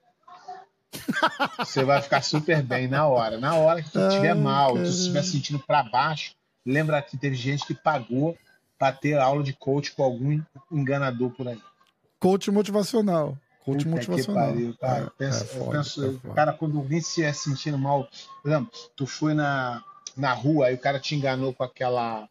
Você 1.59 1.85
vai 1.85 2.03
ficar 2.03 2.23
super 2.23 2.62
bem 2.62 2.87
na 2.87 3.07
hora. 3.07 3.39
Na 3.39 3.55
hora 3.57 3.83
que 3.83 3.91
tu 3.91 3.99
estiver 3.99 4.35
mal, 4.35 4.75
tu 4.75 4.83
estiver 4.83 5.23
sentindo 5.23 5.59
para 5.59 5.83
baixo, 5.83 6.35
lembra 6.64 7.01
que 7.03 7.16
teve 7.16 7.35
gente 7.35 7.66
que 7.66 7.75
pagou 7.75 8.37
para 8.79 8.93
ter 8.93 9.18
aula 9.18 9.43
de 9.43 9.53
coach 9.53 9.93
com 9.93 10.03
algum 10.03 10.41
enganador 10.70 11.31
por 11.31 11.49
aí. 11.49 11.61
Coach 12.18 12.51
motivacional. 12.51 13.37
Coach 13.65 13.87
motivacional. 13.87 14.49
Pariu, 14.49 14.77
cara. 14.79 15.05
É, 15.05 15.11
pensa, 15.17 15.45
é 15.45 15.47
foda, 15.47 15.79
penso, 15.79 16.21
é 16.25 16.35
cara, 16.35 16.53
quando 16.53 16.79
alguém 16.79 17.01
se 17.01 17.09
estiver 17.09 17.33
sentindo 17.33 17.79
mal, 17.79 18.09
por 18.43 18.51
exemplo, 18.51 18.71
tu 18.97 19.07
foi 19.07 19.35
na, 19.35 19.83
na 20.17 20.33
rua 20.33 20.71
e 20.71 20.75
o 20.75 20.79
cara 20.79 20.99
te 20.99 21.15
enganou 21.15 21.53
com 21.53 21.63
aquela. 21.63 22.29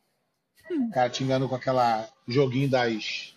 O 0.69 0.91
cara 0.91 1.09
te 1.09 1.23
enganou 1.23 1.49
com 1.49 1.55
aquela 1.55 2.07
joguinho 2.27 2.69
das. 2.69 3.35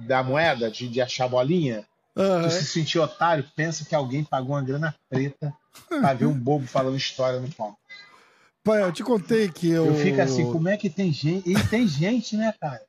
da 0.00 0.22
moeda, 0.22 0.70
de, 0.70 0.88
de 0.88 1.00
achar 1.00 1.28
bolinha. 1.28 1.86
Uhum. 2.14 2.42
Tu 2.42 2.50
se 2.50 2.64
sentiu 2.64 3.02
otário, 3.02 3.44
pensa 3.54 3.84
que 3.84 3.94
alguém 3.94 4.24
pagou 4.24 4.56
uma 4.56 4.62
grana 4.62 4.94
preta 5.08 5.52
pra 5.88 6.14
ver 6.14 6.26
um 6.26 6.38
bobo 6.38 6.66
falando 6.66 6.96
história 6.96 7.38
no 7.38 7.50
palco. 7.52 7.78
Pai, 8.64 8.82
eu 8.82 8.92
te 8.92 9.04
contei 9.04 9.48
que 9.48 9.70
eu. 9.70 9.86
Eu 9.86 9.94
fico 9.94 10.20
assim, 10.20 10.50
como 10.50 10.68
é 10.68 10.76
que 10.76 10.90
tem 10.90 11.12
gente. 11.12 11.48
E 11.48 11.68
tem 11.68 11.86
gente, 11.86 12.36
né, 12.36 12.52
cara? 12.60 12.82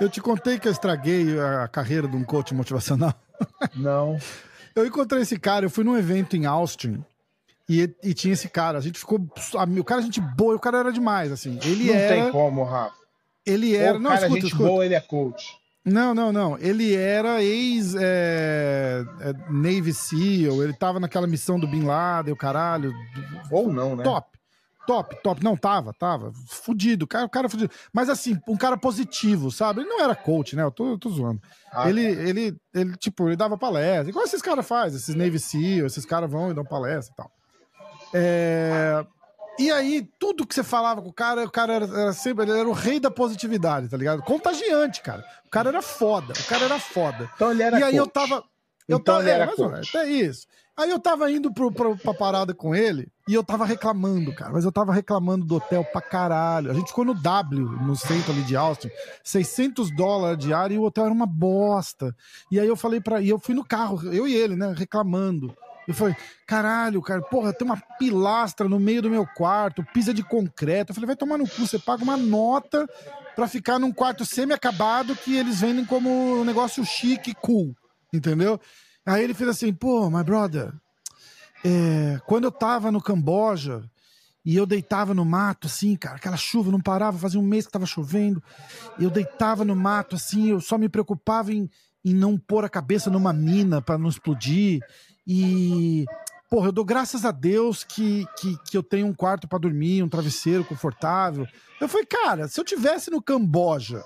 Eu 0.00 0.08
te 0.08 0.20
contei 0.20 0.58
que 0.58 0.68
eu 0.68 0.72
estraguei 0.72 1.38
a 1.40 1.66
carreira 1.66 2.06
de 2.06 2.16
um 2.16 2.24
coach 2.24 2.54
motivacional. 2.54 3.14
Não. 3.74 4.18
Eu 4.74 4.86
encontrei 4.86 5.22
esse 5.22 5.38
cara, 5.38 5.66
eu 5.66 5.70
fui 5.70 5.82
num 5.82 5.96
evento 5.96 6.36
em 6.36 6.46
Austin. 6.46 7.04
E, 7.68 7.90
e 8.02 8.14
tinha 8.14 8.32
esse 8.32 8.48
cara, 8.48 8.78
a 8.78 8.80
gente 8.80 8.98
ficou. 8.98 9.18
O 9.18 9.84
cara, 9.84 10.00
a 10.00 10.04
gente 10.04 10.20
boa, 10.20 10.54
o 10.54 10.60
cara 10.60 10.78
era 10.78 10.92
demais, 10.92 11.30
assim. 11.30 11.58
Ele 11.62 11.86
não 11.86 11.94
era. 11.94 12.16
Não 12.16 12.22
tem 12.22 12.32
como, 12.32 12.64
Rafa. 12.64 12.94
Ele 13.44 13.76
era. 13.76 13.96
O 13.96 14.00
não, 14.00 14.10
cara, 14.10 14.22
escuta, 14.22 14.40
gente 14.40 14.52
escuta. 14.52 14.68
boa, 14.68 14.86
ele 14.86 14.94
é 14.94 15.00
coach. 15.00 15.58
Não, 15.84 16.14
não, 16.14 16.32
não. 16.32 16.58
Ele 16.58 16.94
era 16.94 17.42
ex 17.42 17.94
é, 17.94 19.04
é, 19.20 19.32
Navy 19.50 19.92
SEAL, 19.92 20.62
ele 20.62 20.72
tava 20.72 21.00
naquela 21.00 21.26
missão 21.26 21.58
do 21.58 21.66
Bin 21.66 21.82
Laden, 21.82 22.32
o 22.32 22.36
caralho. 22.36 22.92
Ou 23.50 23.70
não, 23.72 23.96
né? 23.96 24.04
Top. 24.04 24.37
Top, 24.88 25.14
top. 25.22 25.44
Não, 25.44 25.54
tava, 25.54 25.92
tava. 25.92 26.32
Fudido, 26.46 27.06
cara, 27.06 27.26
o 27.26 27.28
cara 27.28 27.46
fudido. 27.46 27.70
Mas 27.92 28.08
assim, 28.08 28.40
um 28.48 28.56
cara 28.56 28.74
positivo, 28.74 29.50
sabe? 29.50 29.82
Ele 29.82 29.88
não 29.90 30.00
era 30.00 30.14
coach, 30.14 30.56
né? 30.56 30.62
Eu 30.62 30.70
tô, 30.70 30.92
eu 30.92 30.98
tô 30.98 31.10
zoando. 31.10 31.42
Ah, 31.70 31.90
ele, 31.90 32.16
tá. 32.16 32.22
ele, 32.22 32.56
ele, 32.72 32.96
tipo, 32.96 33.28
ele 33.28 33.36
dava 33.36 33.58
palestra. 33.58 34.08
Igual 34.08 34.24
esses 34.24 34.40
caras 34.40 34.66
fazem, 34.66 34.98
esses 34.98 35.14
Navy 35.14 35.38
SEAL, 35.38 35.84
esses 35.84 36.06
caras 36.06 36.30
vão 36.30 36.50
e 36.50 36.54
dão 36.54 36.64
palestra 36.64 37.12
e 37.12 37.16
tal. 37.18 37.30
É... 38.14 39.04
E 39.58 39.70
aí, 39.70 40.08
tudo 40.18 40.46
que 40.46 40.54
você 40.54 40.62
falava 40.62 41.02
com 41.02 41.10
o 41.10 41.12
cara, 41.12 41.44
o 41.44 41.50
cara 41.50 41.74
era, 41.74 41.84
era, 41.84 42.12
sempre, 42.14 42.44
ele 42.44 42.58
era 42.58 42.68
o 42.68 42.72
rei 42.72 42.98
da 42.98 43.10
positividade, 43.10 43.90
tá 43.90 43.96
ligado? 43.98 44.22
Contagiante, 44.22 45.02
cara. 45.02 45.22
O 45.44 45.50
cara 45.50 45.68
era 45.68 45.82
foda, 45.82 46.32
o 46.32 46.44
cara 46.44 46.64
era 46.64 46.78
foda. 46.78 47.30
Então 47.34 47.50
ele 47.50 47.62
era 47.62 47.78
E 47.78 47.82
aí 47.82 47.90
coach. 47.90 47.98
eu 47.98 48.06
tava. 48.06 48.34
Eu 48.88 48.96
então 48.96 49.16
tava, 49.16 49.20
ele 49.20 49.30
era 49.32 49.52
é, 49.52 49.54
coach. 49.54 49.96
é 49.98 50.08
isso. 50.08 50.46
Aí 50.78 50.90
eu 50.90 51.00
tava 51.00 51.28
indo 51.28 51.52
pro, 51.52 51.72
pro, 51.72 51.96
pra 51.96 52.14
parada 52.14 52.54
com 52.54 52.72
ele 52.72 53.08
e 53.26 53.34
eu 53.34 53.42
tava 53.42 53.64
reclamando, 53.64 54.32
cara. 54.32 54.52
Mas 54.52 54.64
eu 54.64 54.70
tava 54.70 54.92
reclamando 54.92 55.44
do 55.44 55.56
hotel 55.56 55.84
pra 55.84 56.00
caralho. 56.00 56.70
A 56.70 56.74
gente 56.74 56.90
ficou 56.90 57.04
no 57.04 57.14
W, 57.14 57.60
no 57.82 57.96
centro 57.96 58.30
ali 58.30 58.42
de 58.42 58.54
Austin, 58.54 58.88
600 59.24 59.90
dólares 59.90 60.38
diário 60.38 60.76
e 60.76 60.78
o 60.78 60.84
hotel 60.84 61.06
era 61.06 61.12
uma 61.12 61.26
bosta. 61.26 62.14
E 62.48 62.60
aí 62.60 62.68
eu 62.68 62.76
falei 62.76 63.00
pra. 63.00 63.20
E 63.20 63.28
eu 63.28 63.40
fui 63.40 63.56
no 63.56 63.64
carro, 63.64 64.00
eu 64.12 64.28
e 64.28 64.36
ele, 64.36 64.54
né, 64.54 64.72
reclamando. 64.76 65.52
Eu 65.88 65.94
falei, 65.94 66.14
caralho, 66.46 67.02
cara, 67.02 67.22
porra, 67.22 67.52
tem 67.52 67.66
uma 67.66 67.82
pilastra 67.98 68.68
no 68.68 68.78
meio 68.78 69.02
do 69.02 69.10
meu 69.10 69.26
quarto, 69.26 69.84
pisa 69.92 70.14
de 70.14 70.22
concreto. 70.22 70.92
Eu 70.92 70.94
falei, 70.94 71.08
vai 71.08 71.16
tomar 71.16 71.38
no 71.38 71.48
cu, 71.48 71.66
você 71.66 71.78
paga 71.78 72.04
uma 72.04 72.16
nota 72.16 72.86
pra 73.34 73.48
ficar 73.48 73.80
num 73.80 73.90
quarto 73.90 74.24
semi-acabado 74.24 75.16
que 75.16 75.34
eles 75.34 75.60
vendem 75.60 75.84
como 75.84 76.08
um 76.40 76.44
negócio 76.44 76.84
chique, 76.84 77.34
cool, 77.34 77.74
entendeu? 78.12 78.60
Aí 79.08 79.24
ele 79.24 79.32
fez 79.32 79.48
assim, 79.48 79.72
pô, 79.72 80.10
my 80.10 80.22
brother, 80.22 80.70
é, 81.64 82.20
quando 82.26 82.44
eu 82.44 82.52
tava 82.52 82.92
no 82.92 83.00
Camboja 83.00 83.82
e 84.44 84.54
eu 84.54 84.66
deitava 84.66 85.14
no 85.14 85.24
mato, 85.24 85.66
assim, 85.66 85.96
cara, 85.96 86.16
aquela 86.16 86.36
chuva 86.36 86.70
não 86.70 86.78
parava, 86.78 87.16
fazia 87.16 87.40
um 87.40 87.42
mês 87.42 87.64
que 87.64 87.72
tava 87.72 87.86
chovendo, 87.86 88.42
eu 89.00 89.08
deitava 89.08 89.64
no 89.64 89.74
mato, 89.74 90.14
assim, 90.14 90.50
eu 90.50 90.60
só 90.60 90.76
me 90.76 90.90
preocupava 90.90 91.50
em, 91.50 91.70
em 92.04 92.12
não 92.12 92.36
pôr 92.36 92.66
a 92.66 92.68
cabeça 92.68 93.08
numa 93.08 93.32
mina 93.32 93.80
para 93.80 93.96
não 93.96 94.10
explodir. 94.10 94.82
E, 95.26 96.04
porra, 96.50 96.68
eu 96.68 96.72
dou 96.72 96.84
graças 96.84 97.24
a 97.24 97.30
Deus 97.30 97.84
que, 97.84 98.26
que, 98.38 98.58
que 98.70 98.76
eu 98.76 98.82
tenho 98.82 99.06
um 99.06 99.14
quarto 99.14 99.48
para 99.48 99.58
dormir, 99.58 100.02
um 100.02 100.08
travesseiro 100.08 100.66
confortável. 100.66 101.48
Eu 101.80 101.88
falei, 101.88 102.04
cara, 102.04 102.46
se 102.46 102.60
eu 102.60 102.64
tivesse 102.64 103.10
no 103.10 103.22
Camboja, 103.22 104.04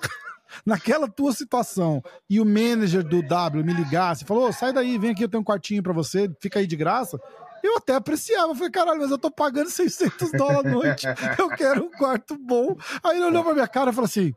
naquela 0.65 1.09
tua 1.09 1.33
situação, 1.33 2.03
e 2.29 2.41
o 2.41 2.45
manager 2.45 3.03
do 3.03 3.23
W 3.23 3.65
me 3.65 3.73
ligasse 3.73 4.25
falou: 4.25 4.49
oh, 4.49 4.53
sai 4.53 4.73
daí, 4.73 4.99
vem 4.99 5.11
aqui, 5.11 5.25
eu 5.25 5.29
tenho 5.29 5.41
um 5.41 5.45
quartinho 5.45 5.83
para 5.83 5.93
você, 5.93 6.31
fica 6.41 6.59
aí 6.59 6.67
de 6.67 6.77
graça. 6.77 7.21
Eu 7.63 7.77
até 7.77 7.95
apreciava, 7.95 8.51
eu 8.51 8.55
falei, 8.57 8.71
caralho, 8.73 9.01
mas 9.01 9.11
eu 9.11 9.19
tô 9.19 9.31
pagando 9.31 9.71
600 9.71 10.33
dólares 10.33 10.67
a 10.67 10.75
noite, 10.75 11.07
eu 11.39 11.49
quero 11.51 11.85
um 11.85 11.91
quarto 11.91 12.37
bom. 12.37 12.77
Aí 13.05 13.17
ele 13.17 13.27
olhou 13.27 13.45
pra 13.45 13.55
minha 13.55 13.69
cara 13.69 13.91
e 13.91 13.95
falou 13.95 14.07
assim: 14.07 14.35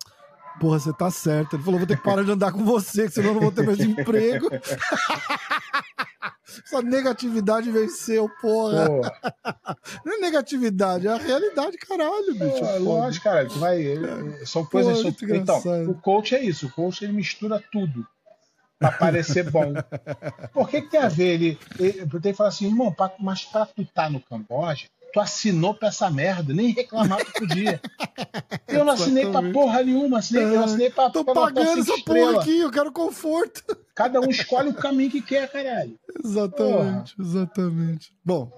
porra, 0.59 0.80
você 0.80 0.93
tá 0.93 1.09
certo. 1.11 1.55
Ele 1.55 1.63
falou, 1.63 1.80
vou 1.80 1.88
ter 1.88 1.97
que 1.97 2.03
parar 2.03 2.24
de 2.24 2.32
andar 2.32 2.51
com 2.51 2.63
você, 2.63 3.09
senão 3.09 3.30
eu 3.30 3.34
não 3.36 3.41
vou 3.41 3.51
ter 3.51 3.66
mais 3.66 3.80
emprego. 3.80 4.49
Essa 6.63 6.81
negatividade 6.81 7.71
venceu, 7.71 8.29
porra. 8.41 8.87
Não 10.05 10.13
é 10.13 10.17
negatividade, 10.17 11.07
é 11.07 11.11
a 11.11 11.17
realidade, 11.17 11.77
caralho, 11.77 12.33
bicho. 12.33 12.63
É, 12.65 12.77
lógico, 12.77 13.23
cara, 13.23 13.45
tu 13.47 13.57
vai. 13.57 13.83
São 14.45 14.65
coisas. 14.65 14.99
São... 14.99 15.13
Então, 15.35 15.61
o 15.89 15.95
coach 15.95 16.35
é 16.35 16.43
isso, 16.43 16.67
o 16.67 16.71
coach 16.71 17.03
ele 17.03 17.13
mistura 17.13 17.63
tudo 17.71 18.05
pra 18.79 18.91
parecer 18.91 19.49
bom. 19.49 19.73
Por 20.53 20.69
que, 20.69 20.81
que 20.81 20.89
tem 20.89 20.99
a 20.99 21.07
ver? 21.07 21.33
Ele, 21.33 21.59
ele, 21.79 21.99
ele 21.99 22.09
tem 22.09 22.31
que 22.31 22.33
falar 22.33 22.49
assim, 22.49 22.67
irmão, 22.67 22.95
mas 23.19 23.45
pra 23.45 23.65
tu 23.65 23.85
tá 23.85 24.09
no 24.09 24.19
Camboja, 24.19 24.87
tu 25.16 25.22
assinou 25.22 25.74
pra 25.74 25.88
essa 25.88 26.09
merda, 26.11 26.53
nem 26.53 26.72
reclamar 26.74 27.24
tu 27.24 27.32
podia. 27.39 27.80
Eu 28.68 28.84
não 28.84 28.91
assinei 28.91 29.26
pra 29.32 29.41
porra 29.53 29.82
nenhuma, 29.82 30.20
assinei, 30.20 30.43
eu 30.43 30.61
assinei 30.61 30.89
pra. 30.89 31.09
Tô 31.09 31.24
pra 31.24 31.34
pagando 31.34 31.80
essa 31.80 31.93
estrela. 31.93 32.32
porra 32.34 32.41
aqui, 32.41 32.59
eu 32.59 32.70
quero 32.70 32.91
conforto. 32.91 33.63
Cada 33.95 34.20
um 34.20 34.30
escolhe 34.30 34.70
o 34.72 34.74
caminho 34.74 35.09
que 35.09 35.22
quer, 35.22 35.49
caralho. 35.49 35.97
Exatamente, 36.22 37.16
porra. 37.16 37.30
exatamente. 37.30 38.13
Bom, 38.26 38.51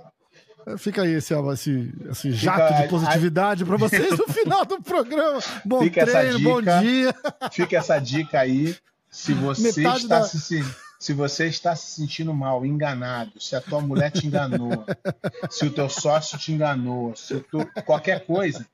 fica 0.80 1.03
aí 1.03 1.14
esse, 1.14 1.32
esse, 1.53 1.93
esse 2.10 2.32
jato 2.32 2.74
Fica, 2.74 2.82
de 2.82 2.89
positividade 2.89 3.64
para 3.64 3.78
vocês 3.78 4.18
no 4.18 4.26
final 4.34 4.66
do 4.66 4.82
programa. 4.82 5.39
Bom 5.64 5.82
Fica 5.84 6.08
treino, 6.08 6.39
dica, 6.39 6.49
bom 6.49 6.62
dia. 6.64 7.16
Fica 7.51 7.78
essa 7.78 7.99
dica 7.99 8.39
aí. 8.39 8.76
Se 9.12 9.32
você 9.34 9.62
Metade 9.80 9.97
está 10.05 10.20
da- 10.22 10.26
se 10.26 10.66
se 11.00 11.14
você 11.14 11.48
está 11.48 11.76
se 11.76 11.91
sentindo 11.91 12.34
mal, 12.34 12.66
enganado, 12.66 13.39
se 13.39 13.56
a 13.56 13.62
tua 13.62 13.82
mulher 13.82 14.12
te 14.12 14.26
enganou, 14.26 14.86
se 15.50 15.66
o 15.66 15.72
teu 15.72 15.89
sócio 15.89 16.38
te 16.38 16.52
enganou, 16.52 17.16
se 17.16 17.36
o 17.36 17.43
teu, 17.43 17.66
qualquer 17.84 18.26
coisa, 18.26 18.66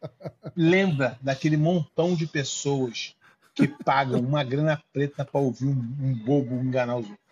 lembra 0.56 1.18
daquele 1.22 1.58
montão 1.58 2.16
de 2.16 2.26
pessoas 2.26 3.16
que 3.54 3.68
pagam 3.68 4.20
uma 4.20 4.44
grana 4.44 4.82
preta 4.92 5.24
para 5.24 5.42
ouvir 5.42 5.68
um, 5.68 5.96
um 6.00 6.14
bobo 6.14 6.56
enganar 6.56 6.98
os 6.98 7.06
outros. 7.06 7.23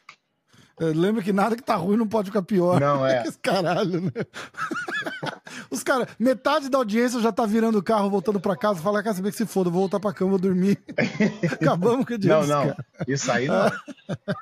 Lembra 0.80 1.22
que 1.22 1.32
nada 1.34 1.56
que 1.56 1.62
tá 1.64 1.76
ruim 1.76 1.98
não 1.98 2.08
pode 2.08 2.30
ficar 2.30 2.42
pior. 2.42 2.80
Não, 2.80 3.06
é. 3.08 3.24
Caralho, 3.42 4.02
né? 4.02 4.12
Os 5.70 5.84
caras, 5.84 6.08
metade 6.20 6.70
da 6.70 6.78
audiência 6.78 7.20
já 7.20 7.32
tá 7.32 7.46
virando 7.46 7.78
o 7.78 7.84
carro, 7.84 8.10
voltando 8.10 8.40
pra 8.40 8.56
casa, 8.56 8.82
fala, 8.82 9.04
quer 9.04 9.14
saber 9.14 9.32
que 9.32 9.38
se 9.38 9.46
foda, 9.46 9.70
vou 9.70 9.82
voltar 9.82 10.00
pra 10.00 10.14
cama, 10.14 10.32
vou 10.32 10.40
dormir. 10.40 10.78
Acabamos 11.54 12.06
com 12.06 12.14
o 12.14 12.18
Não, 12.20 12.46
não. 12.48 12.68
caras. 12.68 12.86
Isso 13.08 13.32
aí 13.32 13.48
não. 13.48 13.70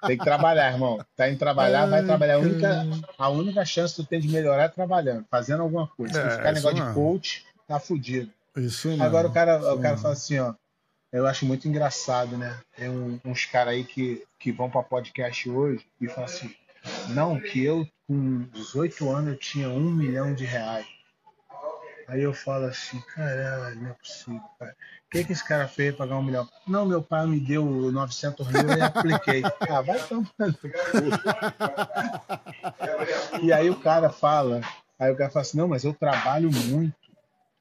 Tem 0.08 0.18
que 0.18 0.24
trabalhar, 0.24 0.72
irmão. 0.72 1.00
Tá 1.16 1.30
em 1.30 1.36
trabalhar, 1.36 1.86
vai 1.88 2.00
Ai, 2.00 2.06
trabalhar. 2.06 2.36
A 2.36 2.40
única, 2.40 2.62
cara. 2.62 2.88
a 3.18 3.30
única 3.30 3.66
chance 3.66 3.96
que 3.96 4.04
tu 4.04 4.08
tem 4.08 4.20
de 4.20 4.28
melhorar 4.30 4.64
é 4.64 4.68
trabalhando, 4.70 5.26
fazendo 5.30 5.62
alguma 5.64 5.88
coisa. 5.88 6.14
Se 6.14 6.20
É, 6.20 6.30
ficar 6.38 6.52
negócio 6.52 6.76
de 6.76 6.82
não. 6.84 6.94
coach, 6.94 7.46
tá 7.68 7.80
fudido. 7.80 8.30
Isso 8.58 8.88
não. 8.96 9.06
Agora 9.06 9.28
o 9.28 9.32
cara, 9.32 9.58
o 9.74 9.80
cara 9.80 9.96
não. 9.96 10.02
fala 10.02 10.14
assim, 10.14 10.40
ó. 10.40 10.54
Eu 11.12 11.26
acho 11.26 11.46
muito 11.46 11.68
engraçado, 11.68 12.38
né? 12.38 12.60
Tem 12.76 12.90
um- 12.90 13.20
uns 13.26 13.46
caras 13.46 13.74
aí 13.74 13.84
que, 13.84 14.24
que 14.38 14.52
vão 14.52 14.70
pra 14.70 14.84
podcast 14.84 15.50
hoje 15.50 15.86
e 16.00 16.08
falam 16.08 16.26
assim, 16.26 16.54
não, 17.10 17.40
que 17.40 17.64
eu 17.64 17.88
com 18.08 18.42
18 18.54 19.10
anos 19.10 19.34
eu 19.34 19.38
tinha 19.38 19.70
um 19.70 19.90
milhão 19.92 20.34
de 20.34 20.46
reais. 20.46 20.86
Aí 22.08 22.22
eu 22.24 22.34
falo 22.34 22.66
assim, 22.66 23.00
caralho, 23.14 23.80
não 23.82 23.90
é 23.92 23.94
possível, 23.94 24.42
cara. 24.60 24.76
O 25.06 25.10
que, 25.12 25.24
que 25.24 25.32
esse 25.32 25.48
cara 25.48 25.68
fez 25.68 25.96
pra 25.96 26.06
pagar 26.06 26.20
um 26.20 26.24
milhão? 26.24 26.48
Não, 26.68 26.86
meu 26.86 27.02
pai 27.04 27.26
me 27.28 27.40
deu 27.40 27.64
900 27.66 28.48
mil 28.48 28.78
e 28.78 28.82
apliquei. 28.82 29.42
Ah, 29.70 29.82
vai 29.82 30.00
tomando. 30.08 30.60
E 33.42 33.54
aí 33.54 33.70
o 33.70 33.80
cara 33.80 34.10
fala, 34.10 34.62
aí 34.98 35.12
o 35.12 35.16
cara 35.16 35.30
fala 35.30 35.42
assim, 35.42 35.58
não, 35.58 35.68
mas 35.68 35.84
eu 35.84 35.94
trabalho 35.94 36.50
muito. 36.52 36.94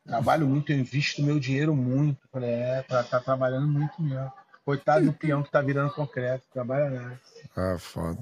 Trabalho 0.08 0.48
muito, 0.48 0.72
eu 0.72 0.78
invisto 0.78 1.22
meu 1.22 1.38
dinheiro 1.38 1.76
muito. 1.76 2.18
Falei, 2.32 2.50
é, 2.50 2.82
tá, 2.82 3.02
tá 3.02 3.20
trabalhando 3.20 3.68
muito 3.68 4.00
mesmo. 4.00 4.32
Coitado 4.64 5.04
do 5.04 5.12
peão 5.12 5.42
que 5.42 5.50
tá 5.50 5.60
virando 5.60 5.92
concreto, 5.92 6.44
trabalha 6.52 6.90
nada. 6.90 7.20
Ah, 7.54 7.76
foda. 7.78 8.18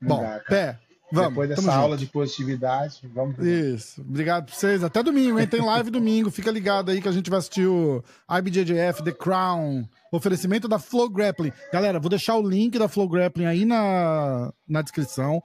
Não 0.00 0.08
Bom, 0.08 0.22
dá, 0.22 0.40
pé, 0.48 0.78
vamos. 1.12 1.28
Depois 1.30 1.48
dessa 1.50 1.74
aula 1.74 1.96
junto. 1.96 2.06
de 2.06 2.12
positividade, 2.12 3.00
vamos 3.14 3.38
Isso. 3.38 4.00
Obrigado 4.00 4.46
pra 4.46 4.54
vocês. 4.54 4.82
Até 4.82 5.02
domingo, 5.02 5.38
hein? 5.38 5.46
Tem 5.46 5.60
live 5.60 5.90
domingo. 5.90 6.30
Fica 6.30 6.50
ligado 6.50 6.90
aí 6.90 7.00
que 7.00 7.08
a 7.08 7.12
gente 7.12 7.28
vai 7.28 7.38
assistir 7.38 7.66
o 7.66 8.02
IBJJF 8.30 9.04
The 9.04 9.12
Crown. 9.12 9.86
Oferecimento 10.10 10.66
da 10.66 10.78
Flow 10.78 11.08
Grappling. 11.08 11.52
Galera, 11.72 12.00
vou 12.00 12.10
deixar 12.10 12.36
o 12.36 12.46
link 12.46 12.78
da 12.78 12.88
Flow 12.88 13.08
Grappling 13.08 13.46
aí 13.46 13.64
na, 13.64 14.52
na 14.68 14.82
descrição. 14.82 15.42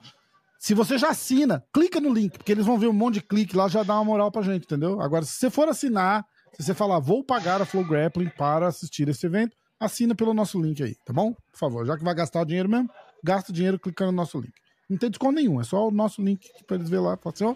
Se 0.59 0.73
você 0.73 0.97
já 0.97 1.09
assina, 1.09 1.63
clica 1.73 2.01
no 2.01 2.13
link, 2.13 2.37
porque 2.37 2.51
eles 2.51 2.65
vão 2.65 2.77
ver 2.77 2.87
um 2.87 2.93
monte 2.93 3.15
de 3.15 3.21
clique 3.21 3.55
lá, 3.55 3.67
já 3.67 3.83
dá 3.83 3.93
uma 3.95 4.03
moral 4.03 4.31
pra 4.31 4.41
gente, 4.41 4.63
entendeu? 4.63 4.99
Agora, 5.01 5.23
se 5.23 5.33
você 5.33 5.49
for 5.49 5.69
assinar, 5.69 6.25
se 6.53 6.63
você 6.63 6.73
falar, 6.73 6.99
vou 6.99 7.23
pagar 7.23 7.61
a 7.61 7.65
Flow 7.65 7.85
Grappling 7.85 8.29
para 8.29 8.67
assistir 8.67 9.07
esse 9.07 9.25
evento, 9.25 9.55
assina 9.79 10.15
pelo 10.15 10.33
nosso 10.33 10.59
link 10.59 10.81
aí, 10.81 10.95
tá 11.05 11.13
bom? 11.13 11.33
Por 11.33 11.59
favor, 11.59 11.85
já 11.85 11.95
que 11.97 12.03
vai 12.03 12.15
gastar 12.15 12.41
o 12.41 12.45
dinheiro 12.45 12.67
mesmo, 12.67 12.89
gasta 13.23 13.51
o 13.51 13.53
dinheiro 13.53 13.79
clicando 13.79 14.11
no 14.11 14.17
nosso 14.17 14.39
link. 14.39 14.53
Não 14.89 14.97
tem 14.97 15.09
desconto 15.09 15.35
nenhum, 15.35 15.61
é 15.61 15.63
só 15.63 15.87
o 15.87 15.91
nosso 15.91 16.21
link 16.21 16.49
para 16.65 16.77
eles 16.77 16.89
ver 16.89 16.99
lá. 16.99 17.17
Fala 17.17 17.33
assim, 17.33 17.43
ó, 17.43 17.55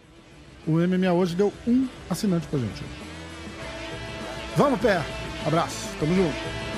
o 0.67 0.71
MMA 0.73 1.11
hoje 1.13 1.35
deu 1.35 1.51
um 1.67 1.87
assinante 2.09 2.45
pra 2.47 2.59
gente. 2.59 2.83
Vamos, 4.55 4.79
pé! 4.79 5.01
Abraço, 5.45 5.87
tamo 5.99 6.13
junto. 6.13 6.70